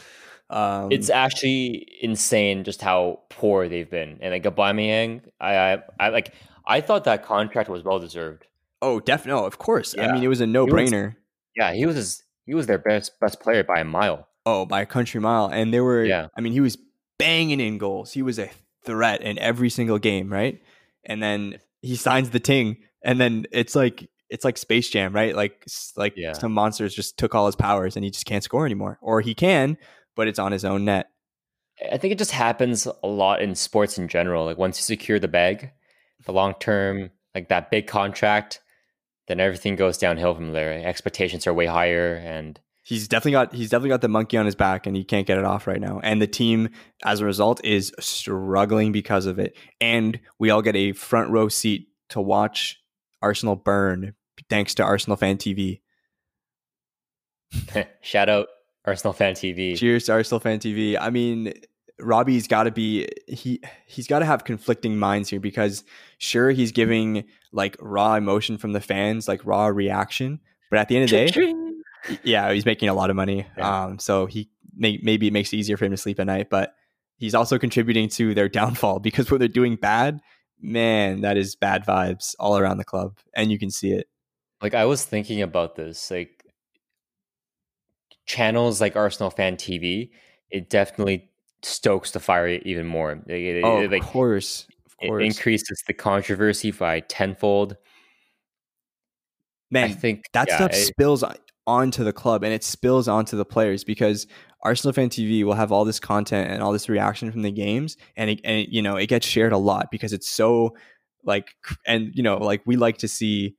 Um, 0.49 0.91
It's 0.91 1.09
actually 1.09 1.85
insane 2.01 2.63
just 2.63 2.81
how 2.81 3.21
poor 3.29 3.69
they've 3.69 3.89
been. 3.89 4.17
And 4.21 4.33
like 4.33 4.43
Aubameyang, 4.43 5.21
I, 5.39 5.53
I 5.55 5.83
I 5.99 6.09
like 6.09 6.33
I 6.65 6.81
thought 6.81 7.03
that 7.05 7.23
contract 7.23 7.69
was 7.69 7.83
well 7.83 7.99
deserved. 7.99 8.47
oh, 8.81 8.99
definitely, 8.99 9.39
no, 9.41 9.45
of 9.45 9.57
course. 9.57 9.93
I 9.97 10.11
mean, 10.11 10.23
it 10.23 10.27
was 10.29 10.41
a 10.41 10.47
no 10.47 10.65
brainer. 10.65 11.15
Yeah, 11.55 11.73
he 11.73 11.85
was 11.85 11.95
his, 11.95 12.23
he 12.45 12.53
was 12.55 12.65
their 12.65 12.77
best 12.79 13.19
best 13.19 13.39
player 13.39 13.63
by 13.63 13.79
a 13.79 13.85
mile. 13.85 14.27
Oh, 14.45 14.65
by 14.65 14.81
a 14.81 14.85
country 14.85 15.19
mile, 15.21 15.47
and 15.47 15.71
they 15.73 15.81
were. 15.81 16.03
Yeah. 16.03 16.27
I 16.35 16.41
mean, 16.41 16.53
he 16.53 16.61
was 16.61 16.77
banging 17.19 17.59
in 17.59 17.77
goals. 17.77 18.13
He 18.13 18.23
was 18.23 18.39
a 18.39 18.49
threat 18.85 19.21
in 19.21 19.37
every 19.37 19.69
single 19.69 19.99
game, 19.99 20.31
right? 20.33 20.61
And 21.03 21.21
then 21.21 21.59
he 21.81 21.95
signs 21.95 22.29
the 22.31 22.39
ting, 22.39 22.77
and 23.03 23.19
then 23.21 23.45
it's 23.51 23.75
like 23.75 24.09
it's 24.29 24.45
like 24.45 24.57
Space 24.57 24.89
Jam, 24.89 25.13
right? 25.13 25.35
Like 25.35 25.65
like 25.95 26.13
Yeah. 26.15 26.33
some 26.33 26.51
monsters 26.53 26.93
just 26.93 27.17
took 27.17 27.33
all 27.35 27.45
his 27.45 27.55
powers, 27.55 27.95
and 27.95 28.03
he 28.05 28.11
just 28.11 28.25
can't 28.25 28.43
score 28.43 28.65
anymore, 28.65 28.97
or 29.01 29.21
he 29.21 29.33
can, 29.33 29.77
but 30.15 30.27
it's 30.27 30.39
on 30.39 30.51
his 30.51 30.65
own 30.65 30.85
net. 30.85 31.09
I 31.91 31.97
think 31.97 32.11
it 32.11 32.17
just 32.17 32.31
happens 32.31 32.87
a 33.03 33.07
lot 33.07 33.41
in 33.41 33.55
sports 33.55 33.97
in 33.97 34.07
general. 34.07 34.45
Like 34.45 34.57
once 34.57 34.77
you 34.77 34.83
secure 34.83 35.17
the 35.19 35.27
bag, 35.29 35.71
the 36.25 36.33
long 36.33 36.53
term, 36.59 37.09
like 37.33 37.47
that 37.49 37.71
big 37.71 37.87
contract, 37.87 38.59
then 39.27 39.39
everything 39.39 39.75
goes 39.75 39.97
downhill 39.97 40.35
from 40.35 40.51
there. 40.51 40.85
Expectations 40.85 41.47
are 41.47 41.53
way 41.53 41.65
higher, 41.67 42.15
and 42.15 42.59
He's 42.81 43.07
definitely 43.07 43.33
got 43.33 43.53
he's 43.53 43.69
definitely 43.69 43.89
got 43.89 44.01
the 44.01 44.07
monkey 44.07 44.35
on 44.35 44.45
his 44.47 44.55
back, 44.55 44.87
and 44.87 44.95
he 44.95 45.03
can't 45.03 45.27
get 45.27 45.37
it 45.37 45.45
off 45.45 45.67
right 45.67 45.79
now. 45.79 45.99
And 46.03 46.19
the 46.19 46.25
team, 46.27 46.69
as 47.05 47.19
a 47.19 47.25
result, 47.25 47.63
is 47.63 47.93
struggling 47.99 48.91
because 48.91 49.25
of 49.27 49.37
it. 49.37 49.55
And 49.79 50.19
we 50.39 50.49
all 50.49 50.61
get 50.63 50.75
a 50.75 50.93
front 50.93 51.29
row 51.29 51.49
seat 51.49 51.87
to 52.09 52.19
watch 52.21 52.79
Arsenal 53.21 53.55
burn, 53.55 54.15
thanks 54.49 54.75
to 54.75 54.83
Arsenal 54.83 55.17
Fan 55.17 55.37
TV. 55.37 55.81
shout 58.01 58.29
out 58.29 58.47
Arsenal 58.85 59.13
Fan 59.13 59.33
TV. 59.33 59.77
Cheers 59.77 60.05
to 60.05 60.13
Arsenal 60.13 60.39
Fan 60.39 60.59
TV. 60.59 60.97
I 60.99 61.09
mean, 61.09 61.53
Robbie's 61.99 62.47
got 62.47 62.63
to 62.63 62.71
be 62.71 63.07
he 63.27 63.61
he's 63.85 64.07
got 64.07 64.19
to 64.19 64.25
have 64.25 64.43
conflicting 64.43 64.97
minds 64.97 65.29
here 65.29 65.39
because 65.39 65.83
sure 66.17 66.51
he's 66.51 66.71
giving 66.71 67.25
like 67.51 67.75
raw 67.79 68.15
emotion 68.15 68.57
from 68.57 68.73
the 68.73 68.81
fans, 68.81 69.27
like 69.27 69.45
raw 69.45 69.67
reaction, 69.67 70.39
but 70.69 70.79
at 70.79 70.87
the 70.87 70.97
end 70.97 71.05
of 71.05 71.09
the 71.09 71.31
day, 71.31 72.19
yeah, 72.23 72.51
he's 72.51 72.65
making 72.65 72.89
a 72.89 72.93
lot 72.93 73.09
of 73.09 73.15
money. 73.15 73.45
Yeah. 73.57 73.85
Um, 73.85 73.99
so 73.99 74.25
he 74.25 74.49
may, 74.75 74.99
maybe 75.01 75.27
it 75.27 75.33
makes 75.33 75.51
it 75.53 75.57
easier 75.57 75.77
for 75.77 75.85
him 75.85 75.91
to 75.91 75.97
sleep 75.97 76.19
at 76.19 76.27
night, 76.27 76.49
but 76.49 76.73
he's 77.17 77.35
also 77.35 77.57
contributing 77.57 78.09
to 78.09 78.33
their 78.33 78.49
downfall 78.49 78.99
because 79.01 79.29
when 79.29 79.39
they're 79.39 79.47
doing 79.47 79.75
bad, 79.75 80.19
man, 80.61 81.21
that 81.21 81.37
is 81.37 81.55
bad 81.55 81.85
vibes 81.85 82.35
all 82.39 82.57
around 82.57 82.77
the 82.77 82.85
club, 82.85 83.17
and 83.33 83.51
you 83.51 83.59
can 83.59 83.71
see 83.71 83.91
it. 83.91 84.07
Like 84.61 84.73
I 84.73 84.85
was 84.85 85.05
thinking 85.05 85.41
about 85.41 85.75
this, 85.75 86.11
like 86.11 86.43
channels 88.25 88.81
like 88.81 88.95
Arsenal 88.95 89.29
Fan 89.31 89.55
TV, 89.55 90.11
it 90.51 90.69
definitely 90.69 91.29
stokes 91.61 92.11
the 92.11 92.19
fire 92.19 92.47
even 92.47 92.85
more. 92.85 93.15
Like, 93.15 93.29
it- 93.29 93.63
Oh, 93.63 93.81
it- 93.81 93.93
of 93.93 94.01
course, 94.03 94.67
of 94.85 94.95
it 95.01 95.07
course, 95.07 95.23
increases 95.23 95.83
the 95.87 95.93
controversy 95.93 96.71
by 96.71 96.99
tenfold. 97.01 97.77
man. 99.71 99.91
I 99.91 99.93
think 99.93 100.25
that 100.33 100.47
yeah, 100.47 100.55
stuff 100.55 100.71
it- 100.73 100.85
spills 100.87 101.23
onto 101.67 102.03
the 102.03 102.11
club 102.13 102.43
and 102.43 102.51
it 102.51 102.63
spills 102.63 103.07
onto 103.07 103.37
the 103.37 103.45
players 103.45 103.83
because 103.83 104.25
Arsenal 104.63 104.91
fan 104.93 105.09
TV 105.09 105.43
will 105.43 105.53
have 105.53 105.71
all 105.71 105.85
this 105.85 105.99
content 105.99 106.49
and 106.49 106.63
all 106.63 106.71
this 106.73 106.89
reaction 106.89 107.31
from 107.31 107.43
the 107.43 107.51
games 107.51 107.95
and 108.17 108.31
it, 108.31 108.41
and 108.43 108.61
it, 108.61 108.69
you 108.69 108.81
know 108.81 108.95
it 108.97 109.05
gets 109.07 109.27
shared 109.27 109.51
a 109.53 109.57
lot 109.57 109.91
because 109.91 110.11
it's 110.11 110.27
so 110.27 110.75
like 111.23 111.51
and 111.85 112.09
you 112.15 112.23
know 112.23 112.37
like 112.37 112.63
we 112.65 112.75
like 112.75 112.97
to 112.97 113.07
see 113.07 113.55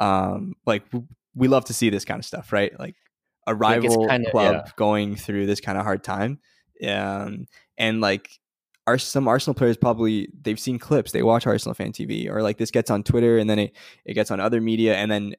um 0.00 0.54
like 0.66 0.84
w- 0.90 1.06
we 1.34 1.48
love 1.48 1.64
to 1.66 1.72
see 1.74 1.90
this 1.90 2.04
kind 2.04 2.18
of 2.18 2.24
stuff 2.24 2.52
right? 2.52 2.78
Like 2.78 2.94
a 3.46 3.52
Like, 3.52 3.60
rival 3.60 4.06
kinda- 4.08 4.30
club 4.30 4.54
yeah. 4.66 4.72
going 4.76 5.16
through 5.16 5.46
this 5.46 5.60
kind 5.60 5.78
of 5.78 5.84
hard 5.84 6.02
time 6.04 6.38
um 6.86 7.46
and 7.76 8.00
like 8.00 8.30
our 8.86 8.98
some 8.98 9.28
Arsenal 9.28 9.54
players 9.54 9.76
probably 9.76 10.28
they've 10.40 10.58
seen 10.60 10.78
clips 10.78 11.12
they 11.12 11.22
watch 11.22 11.46
Arsenal 11.46 11.74
fan 11.74 11.92
TV 11.92 12.28
or 12.30 12.42
like 12.42 12.56
this 12.58 12.70
gets 12.70 12.90
on 12.90 13.02
Twitter 13.02 13.38
and 13.38 13.48
then 13.50 13.58
it 13.58 13.76
it 14.04 14.14
gets 14.14 14.30
on 14.30 14.40
other 14.40 14.60
media 14.60 14.94
and 14.96 15.10
then 15.10 15.34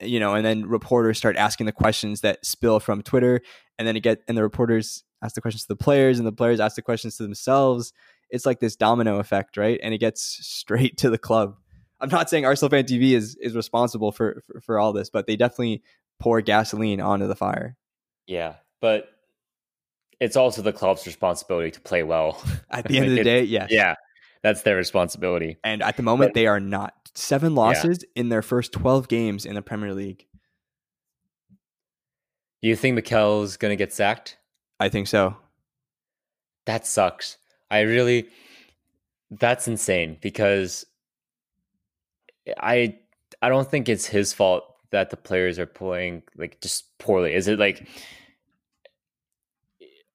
you 0.00 0.18
know 0.18 0.34
and 0.34 0.44
then 0.44 0.66
reporters 0.66 1.18
start 1.18 1.36
asking 1.36 1.66
the 1.66 1.72
questions 1.72 2.20
that 2.22 2.44
spill 2.44 2.80
from 2.80 3.02
Twitter 3.02 3.40
and 3.78 3.86
then 3.86 3.96
it 3.96 4.00
get 4.00 4.20
and 4.28 4.36
the 4.36 4.42
reporters 4.42 5.04
ask 5.22 5.34
the 5.34 5.40
questions 5.40 5.62
to 5.62 5.68
the 5.68 5.76
players 5.76 6.18
and 6.18 6.26
the 6.26 6.32
players 6.32 6.58
ask 6.60 6.74
the 6.76 6.82
questions 6.82 7.16
to 7.16 7.22
themselves. 7.22 7.92
It's 8.28 8.44
like 8.46 8.58
this 8.60 8.74
domino 8.76 9.18
effect 9.18 9.56
right? 9.56 9.78
And 9.82 9.94
it 9.94 9.98
gets 9.98 10.22
straight 10.42 10.96
to 10.98 11.10
the 11.10 11.18
club 11.18 11.56
I'm 12.02 12.10
not 12.10 12.28
saying 12.28 12.44
Arsenal 12.44 12.70
fan 12.70 12.84
TV 12.84 13.12
is 13.12 13.36
is 13.36 13.54
responsible 13.54 14.12
for 14.12 14.42
for, 14.46 14.60
for 14.60 14.78
all 14.78 14.92
this 14.92 15.08
but 15.08 15.26
they 15.26 15.36
definitely 15.36 15.82
pour 16.20 16.40
gasoline 16.40 17.00
onto 17.00 17.26
the 17.26 17.36
fire 17.36 17.76
yeah, 18.26 18.54
but 18.80 19.08
it's 20.20 20.36
also 20.36 20.62
the 20.62 20.72
club's 20.72 21.06
responsibility 21.06 21.70
to 21.72 21.80
play 21.80 22.02
well. 22.02 22.42
at 22.70 22.84
the 22.88 22.96
end 22.98 23.06
of 23.06 23.16
the 23.16 23.24
day 23.24 23.42
yes 23.42 23.68
yeah, 23.70 23.94
that's 24.42 24.62
their 24.62 24.76
responsibility. 24.76 25.56
And 25.64 25.82
at 25.82 25.96
the 25.96 26.02
moment, 26.02 26.30
But- 26.30 26.34
they 26.34 26.46
are 26.46 26.60
not. 26.60 26.94
Seven 27.14 27.54
losses 27.54 28.04
in 28.16 28.30
their 28.30 28.40
first 28.42 28.72
12 28.72 29.06
games 29.06 29.44
in 29.44 29.54
the 29.54 29.60
Premier 29.62 29.92
League. 29.92 30.26
Do 32.62 32.68
you 32.68 32.76
think 32.76 32.94
Mikel's 32.94 33.56
gonna 33.56 33.76
get 33.76 33.92
sacked? 33.92 34.38
I 34.80 34.88
think 34.88 35.08
so. 35.08 35.36
That 36.66 36.86
sucks. 36.86 37.36
I 37.70 37.80
really, 37.80 38.28
that's 39.30 39.68
insane 39.68 40.16
because 40.22 40.86
I 42.58 42.98
I 43.40 43.48
don't 43.48 43.70
think 43.70 43.88
it's 43.88 44.06
his 44.06 44.32
fault 44.32 44.64
that 44.90 45.10
the 45.10 45.16
players 45.16 45.58
are 45.58 45.66
playing 45.66 46.22
like 46.36 46.60
just 46.60 46.96
poorly. 46.98 47.34
Is 47.34 47.48
it 47.48 47.58
like 47.58 47.88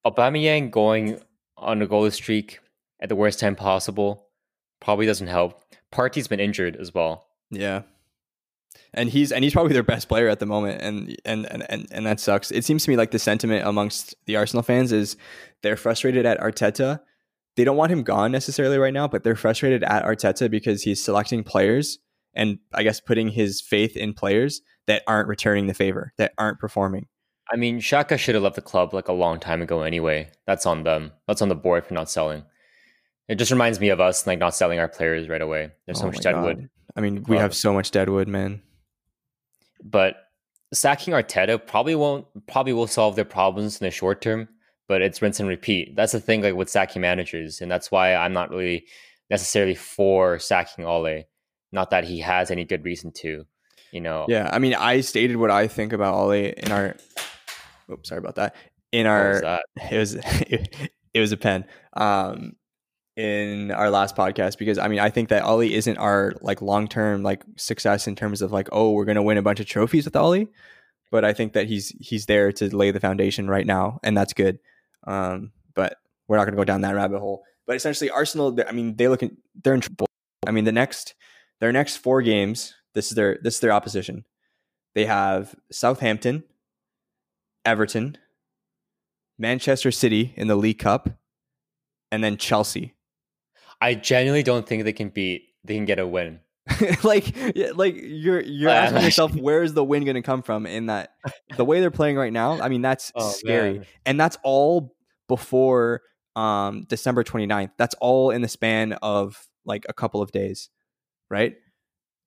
Aubameyang 0.06 0.72
going 0.72 1.20
on 1.58 1.82
a 1.82 1.88
goal 1.88 2.10
streak 2.12 2.60
at 3.00 3.10
the 3.10 3.16
worst 3.16 3.40
time 3.40 3.56
possible? 3.56 4.28
Probably 4.80 5.06
doesn't 5.06 5.28
help. 5.28 5.62
Partey's 5.92 6.28
been 6.28 6.40
injured 6.40 6.76
as 6.76 6.94
well. 6.94 7.28
Yeah. 7.50 7.84
And 8.94 9.10
he's 9.10 9.32
and 9.32 9.44
he's 9.44 9.54
probably 9.54 9.74
their 9.74 9.84
best 9.84 10.08
player 10.08 10.30
at 10.30 10.40
the 10.40 10.46
moment, 10.46 10.82
and 10.82 11.18
and 11.26 11.46
and 11.52 11.66
and, 11.70 11.88
and 11.92 12.06
that 12.06 12.20
sucks. 12.20 12.52
It 12.52 12.64
seems 12.64 12.84
to 12.86 12.90
me 12.90 12.96
like 12.96 13.12
the 13.12 13.20
sentiment 13.20 13.66
amongst 13.68 14.16
the 14.26 14.36
Arsenal 14.36 14.64
fans 14.64 14.92
is 14.92 15.18
they're 15.62 15.76
frustrated 15.76 16.26
at 16.26 16.40
Arteta. 16.40 17.00
They 17.56 17.64
don't 17.64 17.78
want 17.78 17.92
him 17.92 18.04
gone 18.04 18.32
necessarily 18.32 18.78
right 18.78 18.94
now, 18.94 19.08
but 19.08 19.24
they're 19.24 19.36
frustrated 19.36 19.84
at 19.84 20.06
Arteta 20.06 20.50
because 20.50 20.84
he's 20.84 21.04
selecting 21.04 21.44
players 21.44 22.00
and 22.38 22.60
I 22.74 22.84
guess 22.84 23.02
putting 23.02 23.28
his 23.28 23.60
faith 23.60 23.98
in 23.98 24.14
players 24.14 24.62
that 24.86 25.02
aren't 25.08 25.28
returning 25.28 25.68
the 25.68 25.74
favor, 25.74 26.14
that 26.18 26.34
aren't 26.38 26.60
performing. 26.60 27.08
I 27.52 27.56
mean, 27.56 27.80
Shaka 27.80 28.18
should 28.18 28.36
have 28.36 28.44
left 28.44 28.56
the 28.56 28.62
club 28.62 28.94
like 28.94 29.08
a 29.08 29.14
long 29.14 29.40
time 29.40 29.62
ago 29.62 29.82
anyway. 29.82 30.30
That's 30.46 30.66
on 30.66 30.84
them. 30.84 31.12
That's 31.28 31.42
on 31.42 31.50
the 31.50 31.56
board 31.56 31.86
for 31.86 31.94
not 31.94 32.10
selling. 32.10 32.44
It 33.28 33.36
just 33.36 33.52
reminds 33.52 33.80
me 33.80 33.90
of 33.90 34.00
us 34.00 34.28
like 34.28 34.40
not 34.40 34.56
selling 34.56 34.80
our 34.80 34.88
players 34.88 35.28
right 35.28 35.42
away. 35.42 35.72
There's 35.86 35.98
so 35.98 36.06
Oh 36.06 36.08
much 36.08 36.18
my 36.18 36.32
deadwood. 36.32 36.58
God. 36.58 36.70
I 36.96 37.02
mean, 37.02 37.24
we 37.28 37.38
have 37.38 37.52
um, 37.52 37.54
so 37.54 37.74
much 37.74 37.92
deadwood, 37.92 38.28
man. 38.28 38.62
But 39.84 40.18
sacking 40.74 41.14
Arteta 41.14 41.66
probably 41.66 41.96
won't 41.96 42.26
probably 42.48 42.74
will 42.74 42.88
solve 42.88 43.16
their 43.16 43.26
problems 43.26 43.82
in 43.82 43.86
the 43.86 43.92
short 43.92 44.22
term, 44.22 44.48
but 44.88 45.02
it's 45.02 45.22
rinse 45.22 45.40
and 45.40 45.50
repeat. 45.50 45.96
That's 45.96 46.12
the 46.12 46.20
thing 46.20 46.42
like 46.44 46.56
with 46.56 46.70
sacking 46.70 47.02
managers, 47.02 47.62
and 47.62 47.72
that's 47.72 47.92
why 47.92 48.16
I'm 48.16 48.34
not 48.34 48.52
really 48.52 48.86
necessarily 49.30 49.76
for 49.76 50.40
sacking 50.40 50.86
Ole. 50.86 51.24
Not 51.72 51.92
that 51.92 52.06
he 52.06 52.20
has 52.20 52.52
any 52.52 52.66
good 52.66 52.84
reason 52.86 53.12
to, 53.18 53.46
you 53.92 54.02
know. 54.02 54.26
Yeah, 54.28 54.50
I 54.52 54.60
mean, 54.60 54.74
I 54.74 55.02
stated 55.02 55.38
what 55.38 55.52
I 55.52 55.68
think 55.68 55.94
about 55.94 56.16
Ole 56.16 56.32
in 56.32 56.72
our. 56.72 56.96
Oops, 57.92 58.08
sorry 58.08 58.20
about 58.20 58.36
that. 58.36 58.56
In 58.92 59.06
our, 59.06 59.42
that? 59.42 59.64
it 59.92 59.98
was 59.98 60.16
it 61.14 61.20
was 61.20 61.32
a 61.32 61.38
pen. 61.38 61.66
Um, 61.94 62.54
in 63.16 63.72
our 63.72 63.90
last 63.90 64.16
podcast 64.16 64.60
because 64.60 64.78
I 64.78 64.88
mean 64.88 65.00
I 65.00 65.10
think 65.10 65.30
that 65.30 65.44
Ole 65.44 65.62
isn't 65.62 65.98
our 65.98 66.36
like 66.42 66.62
long 66.62 66.88
term 66.88 67.24
like 67.24 67.44
success 67.56 68.06
in 68.06 68.16
terms 68.16 68.44
of 68.44 68.52
like 68.52 68.70
oh 68.72 68.92
we're 68.92 69.06
gonna 69.06 69.24
win 69.24 69.40
a 69.40 69.42
bunch 69.42 69.60
of 69.60 69.66
trophies 69.66 70.06
with 70.06 70.16
Ole, 70.16 70.46
but 71.10 71.26
I 71.26 71.34
think 71.34 71.54
that 71.54 71.66
he's 71.66 71.90
he's 72.00 72.28
there 72.28 72.52
to 72.52 72.76
lay 72.76 72.92
the 72.92 73.00
foundation 73.00 73.50
right 73.50 73.66
now 73.66 74.00
and 74.04 74.16
that's 74.16 74.34
good. 74.34 74.60
Um, 75.08 75.52
but 75.74 75.98
we're 76.28 76.38
not 76.38 76.46
gonna 76.46 76.58
go 76.58 76.64
down 76.64 76.82
that 76.82 76.94
rabbit 76.94 77.20
hole. 77.20 77.44
But 77.66 77.76
essentially, 77.76 78.10
Arsenal. 78.10 78.58
I 78.68 78.72
mean, 78.72 78.96
they 78.96 79.08
look 79.10 79.22
in, 79.22 79.38
they're 79.64 79.74
in 79.74 79.82
trouble. 79.82 80.08
I 80.48 80.52
mean, 80.52 80.64
the 80.64 80.72
next 80.72 81.16
their 81.60 81.72
next 81.72 81.98
four 81.98 82.22
games. 82.22 82.74
This 82.94 83.10
is 83.10 83.16
their 83.16 83.38
this 83.42 83.56
is 83.56 83.60
their 83.60 83.72
opposition. 83.72 84.26
They 84.96 85.06
have 85.06 85.56
Southampton, 85.72 86.44
Everton, 87.66 88.18
Manchester 89.38 89.92
City 89.92 90.34
in 90.36 90.48
the 90.48 90.56
League 90.56 90.80
Cup, 90.80 91.10
and 92.12 92.24
then 92.24 92.38
Chelsea. 92.38 92.96
I 93.80 93.94
genuinely 93.94 94.44
don't 94.44 94.68
think 94.68 94.84
they 94.84 94.94
can 94.94 95.10
beat. 95.10 95.44
They 95.64 95.76
can 95.76 95.86
get 95.86 96.00
a 96.00 96.08
win. 96.08 96.40
like, 97.04 97.34
like 97.76 97.96
you're 97.98 98.42
you're 98.42 98.70
I'm 98.70 98.76
asking 98.86 99.04
yourself, 99.04 99.36
where 99.36 99.64
is 99.64 99.74
the 99.74 99.84
win 99.84 100.04
going 100.04 100.16
to 100.16 100.22
come 100.22 100.42
from? 100.42 100.66
In 100.66 100.88
that, 100.88 101.12
the 101.56 101.64
way 101.64 101.80
they're 101.80 101.92
playing 101.92 102.18
right 102.18 102.34
now, 102.34 102.60
I 102.62 102.70
mean, 102.70 102.82
that's 102.82 103.12
Oh, 103.16 103.30
scary, 103.30 103.74
man. 103.80 103.86
and 104.06 104.20
that's 104.20 104.38
all 104.44 104.96
before 105.28 106.02
um 106.36 106.86
December 106.90 107.24
29th. 107.24 107.72
That's 107.78 107.96
all 108.02 108.32
in 108.32 108.42
the 108.42 108.48
span 108.48 108.94
of 108.94 109.48
like 109.66 109.86
a 109.88 109.94
couple 109.94 110.22
of 110.22 110.32
days, 110.32 110.70
right? 111.30 111.56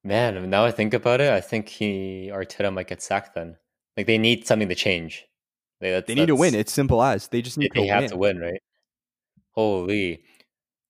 Man, 0.04 0.48
now 0.48 0.64
I 0.64 0.70
think 0.70 0.94
about 0.94 1.20
it, 1.20 1.32
I 1.32 1.40
think 1.40 1.68
he 1.68 2.30
Arteta 2.32 2.72
might 2.72 2.88
get 2.88 3.02
sacked 3.02 3.34
then. 3.34 3.56
Like 3.96 4.06
they 4.06 4.18
need 4.18 4.46
something 4.46 4.68
to 4.68 4.74
change. 4.74 5.26
They, 5.80 5.90
that's- 5.90 6.06
They 6.06 6.14
need 6.14 6.26
to 6.26 6.36
win. 6.36 6.54
It's 6.54 6.72
simple 6.72 7.02
as 7.02 7.28
they 7.28 7.42
just 7.42 7.58
need 7.58 7.72
they 7.74 7.86
to 7.86 7.92
have 7.92 8.02
win. 8.02 8.10
to 8.10 8.16
win, 8.16 8.38
right? 8.38 8.62
Holy. 9.52 10.22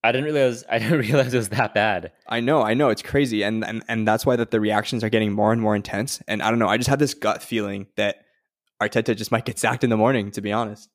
I 0.03 0.13
didn't 0.13 0.33
realize 0.33 0.65
I 0.71 0.79
didn't 0.79 0.99
realize 1.01 1.35
it 1.35 1.39
was 1.39 1.49
that 1.51 1.75
bad. 1.75 2.13
I 2.29 2.41
know, 2.41 2.63
I 2.63 2.75
know, 2.75 2.89
it's 2.89 3.03
crazy, 3.03 3.43
and 3.43 3.65
and 3.65 3.83
and 3.89 4.07
that's 4.07 4.25
why 4.25 4.37
that 4.37 4.51
the 4.51 4.61
reactions 4.61 5.03
are 5.05 5.09
getting 5.11 5.33
more 5.33 5.53
and 5.53 5.61
more 5.61 5.77
intense. 5.77 6.23
And 6.29 6.43
I 6.43 6.51
don't 6.51 6.59
know, 6.59 6.69
I 6.69 6.77
just 6.77 6.89
have 6.89 6.99
this 6.99 7.15
gut 7.15 7.43
feeling 7.43 7.87
that 7.97 8.17
Arteta 8.83 9.17
just 9.17 9.31
might 9.33 9.45
get 9.45 9.59
sacked 9.59 9.85
in 9.85 9.91
the 9.91 9.97
morning. 9.97 10.31
To 10.33 10.41
be 10.41 10.53
honest, 10.53 10.89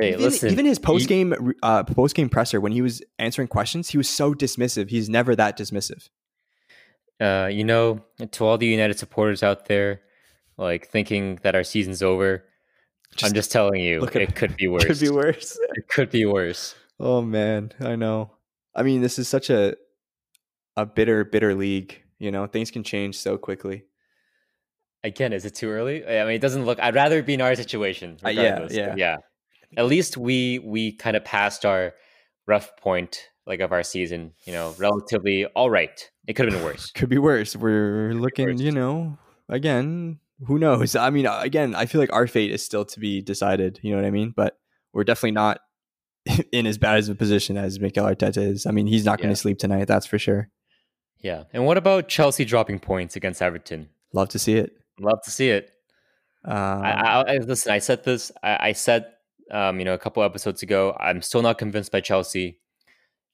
Hey, 0.00 0.10
even, 0.10 0.20
listen. 0.22 0.50
even 0.50 0.66
his 0.66 0.78
post 0.78 1.08
game 1.08 1.52
uh, 1.62 1.84
post 1.84 2.14
game 2.14 2.28
presser 2.28 2.60
when 2.60 2.72
he 2.72 2.82
was 2.82 3.02
answering 3.18 3.48
questions, 3.48 3.90
he 3.90 3.98
was 3.98 4.08
so 4.08 4.34
dismissive. 4.34 4.90
He's 4.90 5.08
never 5.08 5.36
that 5.36 5.58
dismissive. 5.58 6.08
uh, 7.20 7.48
you 7.52 7.64
know, 7.64 8.00
to 8.32 8.44
all 8.46 8.56
the 8.58 8.66
United 8.66 8.98
supporters 8.98 9.42
out 9.42 9.66
there, 9.66 10.00
like 10.56 10.88
thinking 10.88 11.38
that 11.42 11.54
our 11.54 11.64
season's 11.64 12.02
over, 12.02 12.44
I'm 13.22 13.32
just 13.32 13.52
telling 13.52 13.80
you, 13.82 14.02
it 14.14 14.34
could 14.34 14.56
be 14.56 14.68
worse. 14.68 14.84
It 14.84 14.88
could 14.88 15.00
be 15.00 15.10
worse. 15.10 15.58
It 15.74 15.88
could 15.88 16.10
be 16.10 16.24
worse. 16.26 16.74
oh 16.98 17.22
man, 17.22 17.72
I 17.80 17.96
know. 17.96 18.32
I 18.74 18.82
mean, 18.82 19.02
this 19.02 19.18
is 19.18 19.28
such 19.28 19.50
a 19.50 19.76
a 20.76 20.86
bitter, 20.86 21.24
bitter 21.24 21.54
league. 21.54 22.02
You 22.18 22.30
know, 22.30 22.46
things 22.46 22.70
can 22.70 22.84
change 22.84 23.18
so 23.18 23.36
quickly. 23.38 23.84
Again, 25.02 25.32
is 25.32 25.44
it 25.46 25.54
too 25.54 25.70
early? 25.70 26.04
I 26.06 26.24
mean, 26.24 26.34
it 26.34 26.40
doesn't 26.42 26.66
look. 26.66 26.78
I'd 26.78 26.94
rather 26.94 27.22
be 27.22 27.34
in 27.34 27.40
our 27.40 27.54
situation. 27.54 28.18
Uh, 28.24 28.28
yeah, 28.28 28.68
yeah. 28.70 28.94
yeah. 28.96 29.16
At 29.76 29.86
least 29.86 30.16
we 30.16 30.58
we 30.58 30.92
kind 30.92 31.16
of 31.16 31.24
passed 31.24 31.64
our 31.64 31.92
rough 32.46 32.76
point, 32.76 33.28
like 33.46 33.60
of 33.60 33.72
our 33.72 33.82
season. 33.82 34.32
You 34.44 34.52
know, 34.52 34.74
relatively 34.78 35.46
all 35.46 35.70
right. 35.70 36.10
It 36.26 36.34
could 36.34 36.46
have 36.46 36.54
been 36.54 36.64
worse. 36.64 36.90
Could 36.92 37.08
be 37.08 37.18
worse. 37.18 37.56
We're 37.56 38.12
looking, 38.14 38.46
worse. 38.46 38.60
you 38.60 38.72
know, 38.72 39.18
again, 39.48 40.18
who 40.46 40.58
knows? 40.58 40.94
I 40.96 41.10
mean, 41.10 41.26
uh, 41.26 41.40
again, 41.40 41.74
I 41.74 41.86
feel 41.86 42.00
like 42.00 42.12
our 42.12 42.26
fate 42.26 42.50
is 42.52 42.64
still 42.64 42.84
to 42.86 43.00
be 43.00 43.20
decided. 43.20 43.78
You 43.82 43.90
know 43.92 43.96
what 43.96 44.06
I 44.06 44.10
mean? 44.10 44.32
But 44.36 44.58
we're 44.92 45.04
definitely 45.04 45.32
not 45.32 45.60
in 46.52 46.66
as 46.66 46.78
bad 46.78 46.98
as 46.98 47.08
a 47.08 47.14
position 47.14 47.56
as 47.56 47.80
Mikel 47.80 48.04
Arteta 48.04 48.38
is. 48.38 48.66
I 48.66 48.70
mean, 48.70 48.86
he's 48.86 49.04
not 49.04 49.18
going 49.18 49.28
Yeah. 49.30 49.34
to 49.34 49.40
sleep 49.40 49.58
tonight. 49.58 49.86
That's 49.86 50.06
for 50.06 50.18
sure. 50.18 50.50
Yeah. 51.18 51.44
And 51.52 51.66
what 51.66 51.76
about 51.76 52.08
Chelsea 52.08 52.44
dropping 52.44 52.78
points 52.80 53.14
against 53.16 53.42
Everton? 53.42 53.88
Love 54.12 54.28
to 54.30 54.38
see 54.38 54.54
it. 54.54 54.72
Love 54.98 55.20
to 55.24 55.30
see 55.30 55.50
it. 55.50 55.70
Um, 56.44 56.54
I, 56.56 56.92
I, 56.92 57.34
I 57.34 57.36
listen. 57.38 57.72
I 57.72 57.78
said 57.78 58.04
this. 58.04 58.32
I, 58.42 58.68
I 58.68 58.72
said, 58.72 59.06
um, 59.50 59.78
you 59.78 59.84
know, 59.84 59.94
a 59.94 59.98
couple 59.98 60.22
episodes 60.22 60.62
ago. 60.62 60.96
I'm 60.98 61.22
still 61.22 61.42
not 61.42 61.58
convinced 61.58 61.92
by 61.92 62.00
Chelsea. 62.00 62.58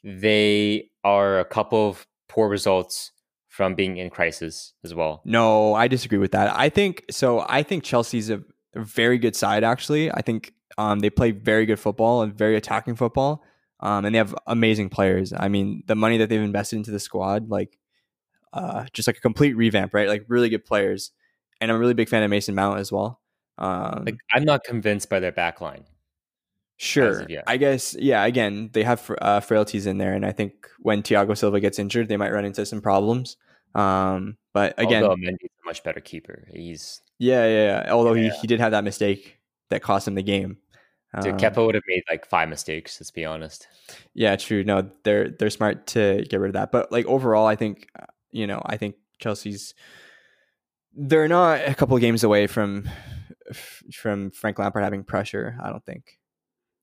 They 0.04 0.90
are 1.04 1.40
a 1.40 1.44
couple 1.44 1.88
of 1.88 2.06
poor 2.28 2.48
results 2.48 3.12
from 3.48 3.74
being 3.74 3.96
in 3.96 4.10
crisis 4.10 4.74
as 4.84 4.94
well. 4.94 5.22
no, 5.24 5.74
I 5.74 5.88
disagree 5.88 6.18
with 6.18 6.32
that. 6.32 6.54
I 6.54 6.68
think 6.68 7.04
so. 7.10 7.44
I 7.48 7.62
think 7.62 7.84
Chelsea's 7.84 8.30
a, 8.30 8.42
very 8.76 9.16
good 9.16 9.34
side. 9.34 9.64
Actually, 9.64 10.12
I 10.12 10.20
think 10.20 10.52
um, 10.76 11.00
they 11.00 11.08
play 11.08 11.30
very 11.30 11.64
good 11.64 11.80
football 11.80 12.20
and 12.22 12.34
very 12.34 12.56
attacking 12.56 12.94
football. 12.94 13.42
Um, 13.80 14.04
and 14.04 14.14
they 14.14 14.18
have 14.18 14.34
amazing 14.46 14.88
players. 14.88 15.32
I 15.34 15.48
mean, 15.48 15.82
the 15.86 15.94
money 15.94 16.18
that 16.18 16.28
they've 16.28 16.40
invested 16.40 16.76
into 16.76 16.90
the 16.90 17.00
squad, 17.00 17.48
like, 17.48 17.78
uh, 18.52 18.84
just 18.92 19.06
like 19.06 19.18
a 19.18 19.20
complete 19.20 19.54
revamp, 19.56 19.92
right? 19.92 20.08
Like, 20.08 20.24
really 20.28 20.48
good 20.48 20.64
players. 20.64 21.10
And 21.60 21.70
I'm 21.70 21.76
a 21.76 21.80
really 21.80 21.94
big 21.94 22.08
fan 22.08 22.22
of 22.22 22.30
Mason 22.30 22.54
Mount 22.54 22.78
as 22.78 22.92
well. 22.92 23.20
Um, 23.58 24.04
Like 24.04 24.18
I'm 24.32 24.44
not 24.44 24.64
convinced 24.64 25.08
by 25.08 25.20
their 25.20 25.32
back 25.32 25.60
line. 25.60 25.84
Sure. 26.78 27.26
I 27.46 27.56
guess, 27.56 27.96
yeah, 27.98 28.24
again, 28.24 28.70
they 28.72 28.82
have 28.82 29.10
uh, 29.20 29.40
frailties 29.40 29.86
in 29.86 29.98
there. 29.98 30.12
And 30.12 30.26
I 30.26 30.32
think 30.32 30.68
when 30.80 31.02
Thiago 31.02 31.36
Silva 31.36 31.60
gets 31.60 31.78
injured, 31.78 32.08
they 32.08 32.16
might 32.16 32.32
run 32.32 32.44
into 32.44 32.66
some 32.66 32.80
problems. 32.80 33.36
Um, 33.74 34.36
but 34.52 34.74
again, 34.78 35.02
Although 35.02 35.16
Mendy's 35.16 35.50
a 35.62 35.66
much 35.66 35.82
better 35.82 36.00
keeper. 36.00 36.48
He's 36.52 37.02
yeah, 37.18 37.46
yeah, 37.46 37.84
yeah. 37.84 37.92
Although 37.92 38.14
Yeah. 38.14 38.30
He, 38.32 38.40
he 38.40 38.46
did 38.46 38.60
have 38.60 38.72
that 38.72 38.84
mistake 38.84 39.38
that 39.70 39.82
cost 39.82 40.08
him 40.08 40.14
the 40.14 40.22
game. 40.22 40.58
dude, 41.20 41.32
Um, 41.32 41.38
Kepa 41.38 41.64
would 41.64 41.74
have 41.74 41.84
made 41.86 42.02
like 42.10 42.26
five 42.26 42.48
mistakes. 42.48 42.98
Let's 43.00 43.10
be 43.10 43.24
honest. 43.24 43.68
Yeah, 44.14 44.36
true. 44.36 44.64
No, 44.64 44.90
they're 45.04 45.30
they're 45.30 45.50
smart 45.50 45.86
to 45.88 46.24
get 46.28 46.40
rid 46.40 46.48
of 46.48 46.54
that. 46.54 46.72
But 46.72 46.90
like 46.92 47.06
overall, 47.06 47.46
I 47.46 47.56
think 47.56 47.88
uh, 47.98 48.06
you 48.30 48.46
know, 48.46 48.62
I 48.64 48.76
think 48.76 48.96
Chelsea's 49.18 49.74
they're 50.94 51.28
not 51.28 51.60
a 51.66 51.74
couple 51.74 51.96
of 51.96 52.00
games 52.00 52.24
away 52.24 52.46
from 52.46 52.88
from 53.92 54.30
Frank 54.30 54.58
Lampard 54.58 54.84
having 54.84 55.04
pressure. 55.04 55.58
I 55.62 55.70
don't 55.70 55.84
think. 55.84 56.18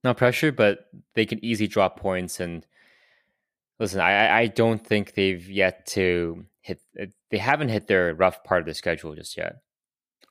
Not 0.04 0.18
pressure, 0.18 0.52
but 0.52 0.88
they 1.16 1.26
can 1.26 1.44
easily 1.44 1.68
drop 1.68 2.00
points. 2.00 2.39
And 2.39 2.66
listen, 3.80 4.00
I 4.00 4.39
I- 4.39 4.48
don't 4.48 4.86
think 4.86 5.13
they've 5.13 5.48
yet 5.50 5.86
to 5.88 6.46
hit. 6.62 6.82
Uh, 7.00 7.06
they 7.32 7.38
haven't 7.38 7.70
hit 7.70 7.88
their 7.88 8.13
rough 8.13 8.44
part 8.44 8.62
of 8.62 8.66
the 8.66 8.74
schedule 8.74 9.16
just 9.16 9.38
yet. 9.38 9.58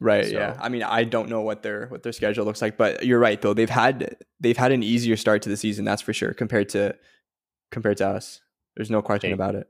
Right. 0.00 0.26
So- 0.26 0.32
Yeah. 0.32 0.58
I 0.60 0.68
mean, 0.68 0.82
I 0.82 1.04
don't 1.04 1.28
know 1.28 1.40
what 1.42 1.62
their 1.62 1.86
what 1.88 2.02
their 2.02 2.12
schedule 2.12 2.44
looks 2.44 2.60
like, 2.60 2.76
but 2.76 3.04
you're 3.06 3.18
right 3.20 3.40
though. 3.40 3.54
They've 3.54 3.70
had 3.70 4.16
they've 4.40 4.56
had 4.56 4.72
an 4.72 4.82
easier 4.82 5.16
start 5.16 5.42
to 5.42 5.48
the 5.48 5.56
season, 5.56 5.84
that's 5.84 6.02
for 6.02 6.12
sure, 6.12 6.34
compared 6.34 6.68
to 6.70 6.94
compared 7.70 7.96
to 7.98 8.08
us. 8.08 8.40
There's 8.76 8.90
no 8.90 9.00
question 9.02 9.30
Hey. 9.30 9.34
about 9.34 9.54
it. 9.54 9.68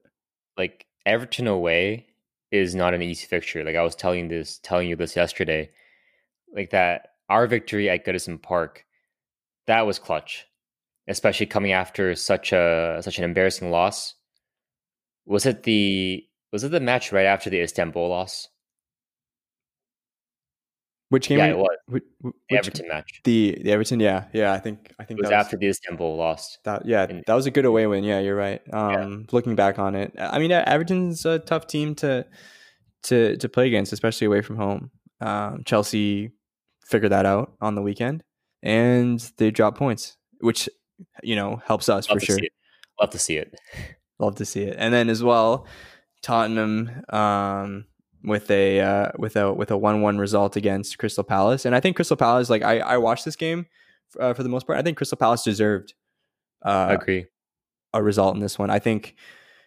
Like 0.56 0.86
Everton 1.06 1.46
away 1.46 2.06
is 2.50 2.74
not 2.74 2.92
an 2.94 3.02
easy 3.02 3.26
fixture. 3.26 3.64
Like 3.64 3.76
I 3.76 3.82
was 3.82 3.94
telling 3.94 4.28
this, 4.28 4.58
telling 4.58 4.88
you 4.88 4.96
this 4.96 5.16
yesterday. 5.16 5.70
Like 6.54 6.70
that, 6.70 7.14
our 7.30 7.46
victory 7.46 7.88
at 7.88 8.04
Goodison 8.04 8.40
Park, 8.40 8.84
that 9.66 9.82
was 9.86 9.98
clutch, 9.98 10.46
especially 11.08 11.46
coming 11.46 11.72
after 11.72 12.14
such 12.14 12.52
a 12.52 12.98
such 13.02 13.18
an 13.18 13.24
embarrassing 13.24 13.70
loss. 13.70 14.14
Was 15.26 15.46
it 15.46 15.62
the 15.62 16.24
was 16.52 16.64
it 16.64 16.70
the 16.70 16.80
match 16.80 17.12
right 17.12 17.26
after 17.26 17.48
the 17.50 17.60
Istanbul 17.60 18.08
loss? 18.08 18.48
Which 21.08 21.28
game? 21.28 21.38
yeah, 21.38 21.46
it 21.48 21.58
was 21.58 21.68
which- 21.86 22.02
which- 22.20 22.34
the 22.48 22.56
Everton 22.56 22.88
match. 22.88 23.20
The 23.24 23.58
the 23.62 23.70
Everton, 23.72 24.00
yeah, 24.00 24.24
yeah. 24.32 24.52
I 24.54 24.58
think 24.58 24.90
I 24.98 25.04
think 25.04 25.18
It 25.20 25.24
was 25.24 25.30
that 25.30 25.40
after 25.40 25.58
the 25.58 25.68
Istanbul 25.68 26.16
lost. 26.16 26.58
That 26.64 26.86
yeah, 26.86 27.02
And- 27.08 27.22
that 27.26 27.34
was 27.34 27.44
a 27.46 27.50
good 27.50 27.66
away 27.66 27.86
win. 27.86 28.02
Yeah, 28.02 28.20
you're 28.20 28.34
right. 28.36 28.62
Um, 28.72 29.26
looking 29.30 29.54
back 29.54 29.78
on 29.78 29.94
it, 29.94 30.14
I 30.18 30.38
mean, 30.38 30.50
Everton's 30.52 31.26
a 31.26 31.38
tough 31.38 31.66
team 31.66 31.94
to 31.96 32.26
to 33.04 33.36
to 33.36 33.48
play 33.48 33.66
against, 33.66 33.92
especially 33.92 34.26
away 34.26 34.40
from 34.40 34.56
home. 34.56 34.90
Um, 35.20 35.62
Chelsea 35.66 36.32
figured 36.86 37.12
that 37.12 37.26
out 37.26 37.52
on 37.60 37.74
the 37.74 37.82
weekend, 37.82 38.24
and 38.62 39.20
they 39.36 39.50
drop 39.50 39.76
points, 39.76 40.16
which 40.40 40.68
you 41.22 41.36
know 41.36 41.60
helps 41.64 41.88
us 41.88 42.08
Love 42.08 42.18
for 42.18 42.24
sure. 42.24 42.38
Love 43.00 43.10
to 43.10 43.18
see 43.18 43.36
it. 43.36 43.54
Love 44.18 44.36
to 44.36 44.44
see 44.44 44.62
it. 44.62 44.76
And 44.78 44.94
then 44.94 45.08
as 45.08 45.22
well, 45.22 45.66
Tottenham. 46.22 46.90
Um, 47.08 47.86
with 48.24 48.50
a 48.52 48.80
uh, 48.80 49.10
with 49.18 49.34
a 49.34 49.52
with 49.52 49.72
a 49.72 49.76
one 49.76 50.00
one 50.00 50.16
result 50.16 50.56
against 50.56 50.96
Crystal 50.98 51.24
Palace, 51.24 51.64
and 51.64 51.74
I 51.74 51.80
think 51.80 51.96
Crystal 51.96 52.16
Palace 52.16 52.48
like 52.50 52.62
I 52.62 52.78
I 52.78 52.96
watched 52.98 53.24
this 53.24 53.34
game 53.34 53.66
uh, 54.20 54.32
for 54.32 54.44
the 54.44 54.48
most 54.48 54.66
part. 54.66 54.78
I 54.78 54.82
think 54.82 54.96
Crystal 54.96 55.18
Palace 55.18 55.42
deserved 55.42 55.94
uh, 56.64 56.96
agree 57.00 57.26
a 57.92 58.02
result 58.02 58.34
in 58.34 58.40
this 58.40 58.58
one. 58.58 58.70
I 58.70 58.78
think 58.78 59.16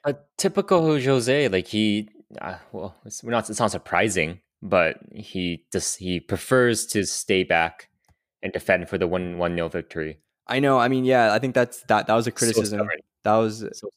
a 0.03 0.15
typical 0.37 0.99
Jose, 0.99 1.47
like 1.49 1.67
he, 1.67 2.09
uh, 2.41 2.57
well, 2.71 2.95
it's 3.05 3.23
not 3.23 3.49
it's 3.49 3.59
not 3.59 3.71
surprising, 3.71 4.39
but 4.61 4.97
he 5.13 5.65
just 5.71 5.97
he 5.97 6.19
prefers 6.19 6.85
to 6.87 7.05
stay 7.05 7.43
back 7.43 7.89
and 8.45 8.53
defend 8.53 8.87
for 8.87 8.97
the 8.97 9.07
one 9.07 9.37
one 9.37 9.55
nil 9.55 9.67
victory. 9.67 10.19
I 10.47 10.59
know. 10.59 10.77
I 10.77 10.87
mean, 10.87 11.03
yeah, 11.03 11.33
I 11.33 11.39
think 11.39 11.55
that's 11.55 11.81
that. 11.87 12.07
That 12.07 12.13
was 12.13 12.27
a 12.27 12.31
criticism. 12.31 12.79
So 12.79 12.87
that 13.23 13.35
was 13.35 13.65
so 13.73 13.89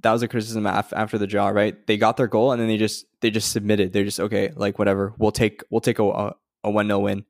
that 0.00 0.12
was 0.12 0.22
a 0.22 0.28
criticism 0.28 0.66
after, 0.66 0.96
after 0.96 1.18
the 1.18 1.26
draw. 1.26 1.48
Right? 1.48 1.86
They 1.86 1.98
got 1.98 2.16
their 2.16 2.26
goal 2.26 2.52
and 2.52 2.60
then 2.60 2.68
they 2.68 2.78
just 2.78 3.04
they 3.20 3.30
just 3.30 3.52
submitted. 3.52 3.92
They're 3.92 4.04
just 4.04 4.18
okay, 4.18 4.50
like 4.56 4.78
whatever. 4.78 5.12
We'll 5.18 5.32
take 5.32 5.62
we'll 5.70 5.82
take 5.82 5.98
a 5.98 6.34
a 6.64 6.70
one 6.70 6.86
0 6.86 7.00
win, 7.00 7.24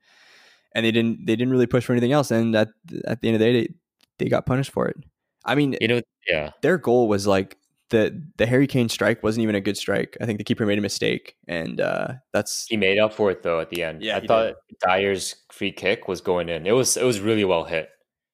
and 0.74 0.86
they 0.86 0.92
didn't 0.92 1.26
they 1.26 1.34
didn't 1.34 1.50
really 1.50 1.66
push 1.66 1.84
for 1.84 1.92
anything 1.92 2.12
else. 2.12 2.30
And 2.30 2.54
at 2.54 2.68
at 3.04 3.20
the 3.20 3.28
end 3.28 3.34
of 3.34 3.40
the 3.40 3.46
day, 3.46 3.52
they, 3.52 3.74
they 4.18 4.28
got 4.28 4.46
punished 4.46 4.70
for 4.70 4.86
it. 4.86 4.96
I 5.44 5.56
mean, 5.56 5.76
you 5.80 5.88
know, 5.88 6.00
yeah, 6.28 6.52
their 6.62 6.78
goal 6.78 7.08
was 7.08 7.26
like 7.26 7.58
the 7.90 8.22
the 8.38 8.46
Harry 8.46 8.66
Kane 8.66 8.88
strike 8.88 9.22
wasn't 9.22 9.42
even 9.42 9.54
a 9.54 9.60
good 9.60 9.76
strike. 9.76 10.16
I 10.20 10.26
think 10.26 10.38
the 10.38 10.44
keeper 10.44 10.64
made 10.64 10.78
a 10.78 10.82
mistake, 10.82 11.36
and 11.46 11.80
uh, 11.80 12.14
that's 12.32 12.66
he 12.68 12.76
made 12.76 12.98
up 12.98 13.12
for 13.12 13.30
it 13.30 13.42
though 13.42 13.60
at 13.60 13.70
the 13.70 13.82
end. 13.82 14.02
Yeah, 14.02 14.16
I 14.16 14.26
thought 14.26 14.46
did. 14.46 14.54
Dier's 14.80 15.36
free 15.52 15.72
kick 15.72 16.08
was 16.08 16.20
going 16.20 16.48
in. 16.48 16.66
It 16.66 16.72
was 16.72 16.96
it 16.96 17.04
was 17.04 17.20
really 17.20 17.44
well 17.44 17.64
hit. 17.64 17.90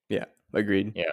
Yeah, 0.08 0.26
agreed. 0.52 0.92
Yeah, 0.94 1.12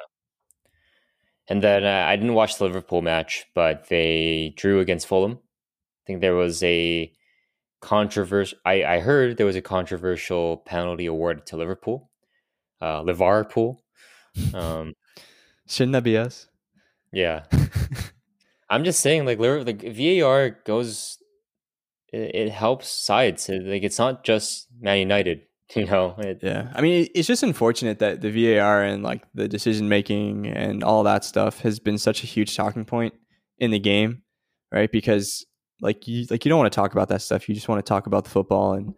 and 1.47 1.63
then 1.63 1.85
uh, 1.85 2.05
I 2.07 2.15
didn't 2.15 2.33
watch 2.33 2.57
the 2.57 2.65
Liverpool 2.65 3.01
match, 3.01 3.45
but 3.53 3.87
they 3.89 4.53
drew 4.57 4.79
against 4.79 5.07
Fulham. 5.07 5.33
I 5.33 6.03
think 6.05 6.21
there 6.21 6.35
was 6.35 6.61
a 6.63 7.11
controversial. 7.81 8.57
I 8.65 8.83
I 8.83 8.99
heard 8.99 9.37
there 9.37 9.45
was 9.45 9.55
a 9.55 9.61
controversial 9.61 10.57
penalty 10.57 11.05
awarded 11.05 11.45
to 11.47 11.57
Liverpool, 11.57 12.09
uh, 12.81 13.01
Liverpool. 13.01 13.83
Um, 14.53 14.93
Shouldn't 15.67 15.93
that 15.93 16.03
be 16.03 16.17
us? 16.17 16.47
Yeah. 17.11 17.43
I'm 18.69 18.83
just 18.83 18.99
saying, 18.99 19.25
like, 19.25 19.39
like 19.39 19.81
VAR 19.81 20.49
goes, 20.65 21.17
it, 22.17 22.35
it 22.35 22.49
helps 22.49 22.89
sides. 22.89 23.49
Like, 23.49 23.83
it's 23.83 23.99
not 23.99 24.23
just 24.23 24.67
Man 24.79 24.99
United. 24.99 25.41
You 25.75 25.85
know. 25.85 26.15
It, 26.17 26.39
yeah. 26.41 26.71
I 26.73 26.79
mean, 26.79 27.09
it's 27.13 27.27
just 27.27 27.43
unfortunate 27.43 27.99
that 27.99 28.21
the 28.21 28.31
VAR 28.31 28.83
and 28.83 29.03
like 29.03 29.23
the 29.33 29.49
decision 29.49 29.89
making 29.89 30.47
and 30.47 30.81
all 30.81 31.03
that 31.03 31.25
stuff 31.25 31.59
has 31.59 31.77
been 31.77 31.97
such 31.97 32.23
a 32.23 32.25
huge 32.25 32.55
talking 32.55 32.85
point 32.85 33.13
in 33.57 33.71
the 33.71 33.79
game, 33.79 34.21
right? 34.71 34.89
Because 34.89 35.45
like 35.81 36.07
you, 36.07 36.25
like 36.29 36.45
you 36.45 36.49
don't 36.49 36.57
want 36.57 36.71
to 36.71 36.75
talk 36.75 36.93
about 36.93 37.09
that 37.09 37.21
stuff. 37.21 37.49
You 37.49 37.53
just 37.53 37.67
want 37.67 37.85
to 37.85 37.89
talk 37.89 38.07
about 38.07 38.23
the 38.23 38.29
football 38.29 38.75
and. 38.75 38.95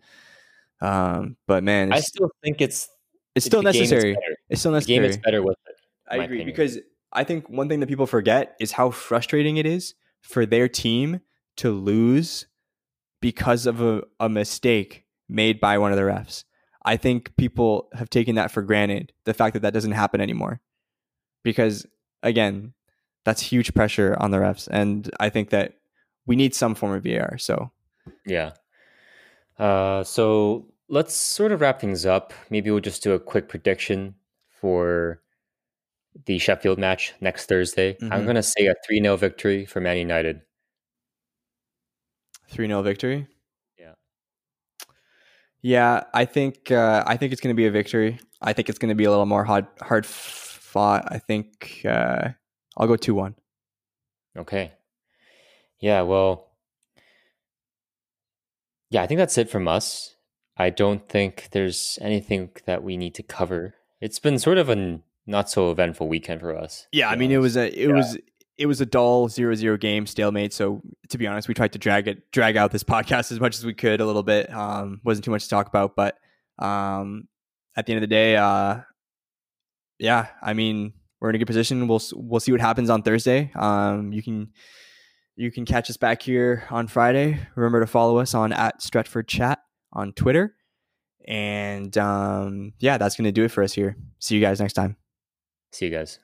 Um, 0.79 1.37
but 1.47 1.63
man, 1.63 1.91
I 1.91 2.01
still 2.01 2.29
think 2.43 2.61
it's 2.61 2.87
it's 3.33 3.47
still 3.47 3.63
necessary. 3.63 4.15
It's 4.49 4.61
still 4.61 4.71
necessary. 4.71 4.99
The 4.99 5.01
game 5.01 5.09
is 5.09 5.17
better 5.17 5.41
with 5.41 5.57
it. 5.67 5.75
I 6.07 6.15
agree 6.17 6.37
opinion. 6.37 6.45
because 6.45 6.77
I 7.11 7.23
think 7.23 7.49
one 7.49 7.69
thing 7.69 7.79
that 7.79 7.87
people 7.87 8.05
forget 8.05 8.55
is 8.59 8.71
how 8.71 8.91
frustrating 8.91 9.57
it 9.57 9.65
is 9.65 9.95
for 10.21 10.45
their 10.45 10.67
team 10.67 11.21
to 11.57 11.71
lose 11.71 12.45
because 13.21 13.65
of 13.65 13.81
a, 13.81 14.03
a 14.19 14.29
mistake 14.29 15.05
made 15.27 15.59
by 15.59 15.77
one 15.77 15.91
of 15.91 15.97
the 15.97 16.03
refs. 16.03 16.43
I 16.85 16.97
think 16.97 17.35
people 17.35 17.89
have 17.93 18.09
taken 18.09 18.35
that 18.35 18.51
for 18.51 18.61
granted, 18.61 19.11
the 19.25 19.33
fact 19.33 19.53
that 19.53 19.61
that 19.61 19.73
doesn't 19.73 19.91
happen 19.91 20.21
anymore. 20.21 20.61
Because 21.43 21.85
again, 22.23 22.73
that's 23.25 23.41
huge 23.41 23.73
pressure 23.73 24.15
on 24.19 24.31
the 24.31 24.37
refs. 24.37 24.67
And 24.71 25.09
I 25.19 25.29
think 25.29 25.49
that 25.49 25.75
we 26.25 26.35
need 26.35 26.55
some 26.55 26.75
form 26.75 26.93
of 26.93 27.03
VAR. 27.03 27.37
So, 27.37 27.71
yeah. 28.25 28.51
Uh, 29.57 30.03
so 30.03 30.67
let's 30.87 31.13
sort 31.13 31.51
of 31.51 31.61
wrap 31.61 31.79
things 31.81 32.05
up. 32.05 32.33
Maybe 32.49 32.71
we'll 32.71 32.79
just 32.79 33.03
do 33.03 33.13
a 33.13 33.19
quick 33.19 33.49
prediction 33.49 34.15
for 34.49 35.21
the 36.25 36.39
Sheffield 36.39 36.79
match 36.79 37.13
next 37.21 37.47
Thursday. 37.47 37.93
Mm-hmm. 37.93 38.13
I'm 38.13 38.23
going 38.23 38.35
to 38.35 38.43
say 38.43 38.67
a 38.67 38.75
3 38.85 39.01
0 39.01 39.17
victory 39.17 39.65
for 39.65 39.79
Man 39.81 39.97
United. 39.97 40.41
3 42.49 42.67
0 42.67 42.81
victory? 42.81 43.27
Yeah. 43.77 43.93
Yeah, 45.61 46.03
I 46.13 46.25
think 46.25 46.71
uh, 46.71 47.03
I 47.05 47.17
think 47.17 47.31
it's 47.31 47.41
going 47.41 47.53
to 47.53 47.57
be 47.57 47.67
a 47.67 47.71
victory. 47.71 48.19
I 48.41 48.53
think 48.53 48.69
it's 48.69 48.79
going 48.79 48.89
to 48.89 48.95
be 48.95 49.05
a 49.05 49.09
little 49.09 49.25
more 49.25 49.43
hard 49.43 49.67
hard 49.81 50.05
fought. 50.05 51.05
I 51.11 51.19
think 51.19 51.81
uh, 51.85 52.29
I'll 52.77 52.87
go 52.87 52.95
2 52.95 53.13
1. 53.13 53.35
Okay. 54.37 54.73
Yeah, 55.79 56.01
well, 56.01 56.49
yeah, 58.89 59.01
I 59.01 59.07
think 59.07 59.17
that's 59.17 59.37
it 59.37 59.49
from 59.49 59.67
us. 59.67 60.15
I 60.57 60.69
don't 60.69 61.07
think 61.07 61.49
there's 61.51 61.97
anything 62.01 62.49
that 62.65 62.83
we 62.83 62.97
need 62.97 63.15
to 63.15 63.23
cover. 63.23 63.75
It's 64.01 64.19
been 64.19 64.39
sort 64.39 64.57
of 64.57 64.69
a 64.69 64.99
not 65.25 65.49
so 65.49 65.71
eventful 65.71 66.07
weekend 66.09 66.41
for 66.41 66.55
us. 66.55 66.87
Yeah, 66.91 67.09
I 67.09 67.15
mean, 67.15 67.31
it 67.31 67.37
was 67.37 67.55
a 67.55 67.67
it 67.67 67.87
yeah. 67.89 67.95
was 67.95 68.17
it 68.59 68.65
was 68.65 68.81
a 68.81 68.85
dull 68.85 69.29
zero 69.29 69.55
zero 69.55 69.77
game 69.77 70.05
stalemate. 70.05 70.53
So 70.53 70.81
to 71.07 71.17
be 71.17 71.25
honest, 71.25 71.47
we 71.47 71.53
tried 71.53 71.71
to 71.73 71.79
drag 71.79 72.07
it 72.09 72.29
drag 72.31 72.57
out 72.57 72.71
this 72.71 72.83
podcast 72.95 73.31
as 73.31 73.39
much 73.39 73.57
as 73.57 73.65
we 73.65 73.73
could 73.73 74.01
a 74.01 74.05
little 74.05 74.21
bit. 74.21 74.53
Um, 74.53 74.99
wasn't 75.03 75.25
too 75.25 75.31
much 75.31 75.43
to 75.43 75.49
talk 75.49 75.67
about, 75.67 75.95
but 75.95 76.17
um, 76.59 77.27
at 77.77 77.85
the 77.85 77.93
end 77.93 78.03
of 78.03 78.09
the 78.09 78.13
day, 78.13 78.35
uh, 78.35 78.81
yeah, 79.97 80.27
I 80.41 80.53
mean, 80.53 80.93
we're 81.19 81.29
in 81.29 81.35
a 81.35 81.37
good 81.39 81.47
position. 81.47 81.87
We'll 81.87 82.01
we'll 82.13 82.41
see 82.41 82.51
what 82.51 82.61
happens 82.61 82.89
on 82.89 83.01
Thursday. 83.01 83.51
Um, 83.55 84.11
you 84.11 84.21
can 84.21 84.49
you 85.37 85.51
can 85.51 85.65
catch 85.65 85.89
us 85.89 85.95
back 85.95 86.21
here 86.21 86.65
on 86.69 86.87
Friday. 86.87 87.39
Remember 87.55 87.79
to 87.79 87.87
follow 87.87 88.19
us 88.19 88.33
on 88.33 88.51
at 88.51 88.81
Stretford 88.81 89.27
Chat 89.27 89.59
on 89.93 90.11
Twitter. 90.11 90.53
And 91.25 91.97
um, 91.97 92.73
yeah, 92.79 92.97
that's 92.97 93.15
to 93.15 93.31
do 93.31 93.45
it 93.45 93.51
for 93.51 93.63
us 93.63 93.71
here. 93.71 93.95
See 94.19 94.35
you 94.35 94.41
guys 94.41 94.59
next 94.59 94.73
time. 94.73 94.97
See 95.71 95.85
you 95.85 95.91
guys. 95.91 96.19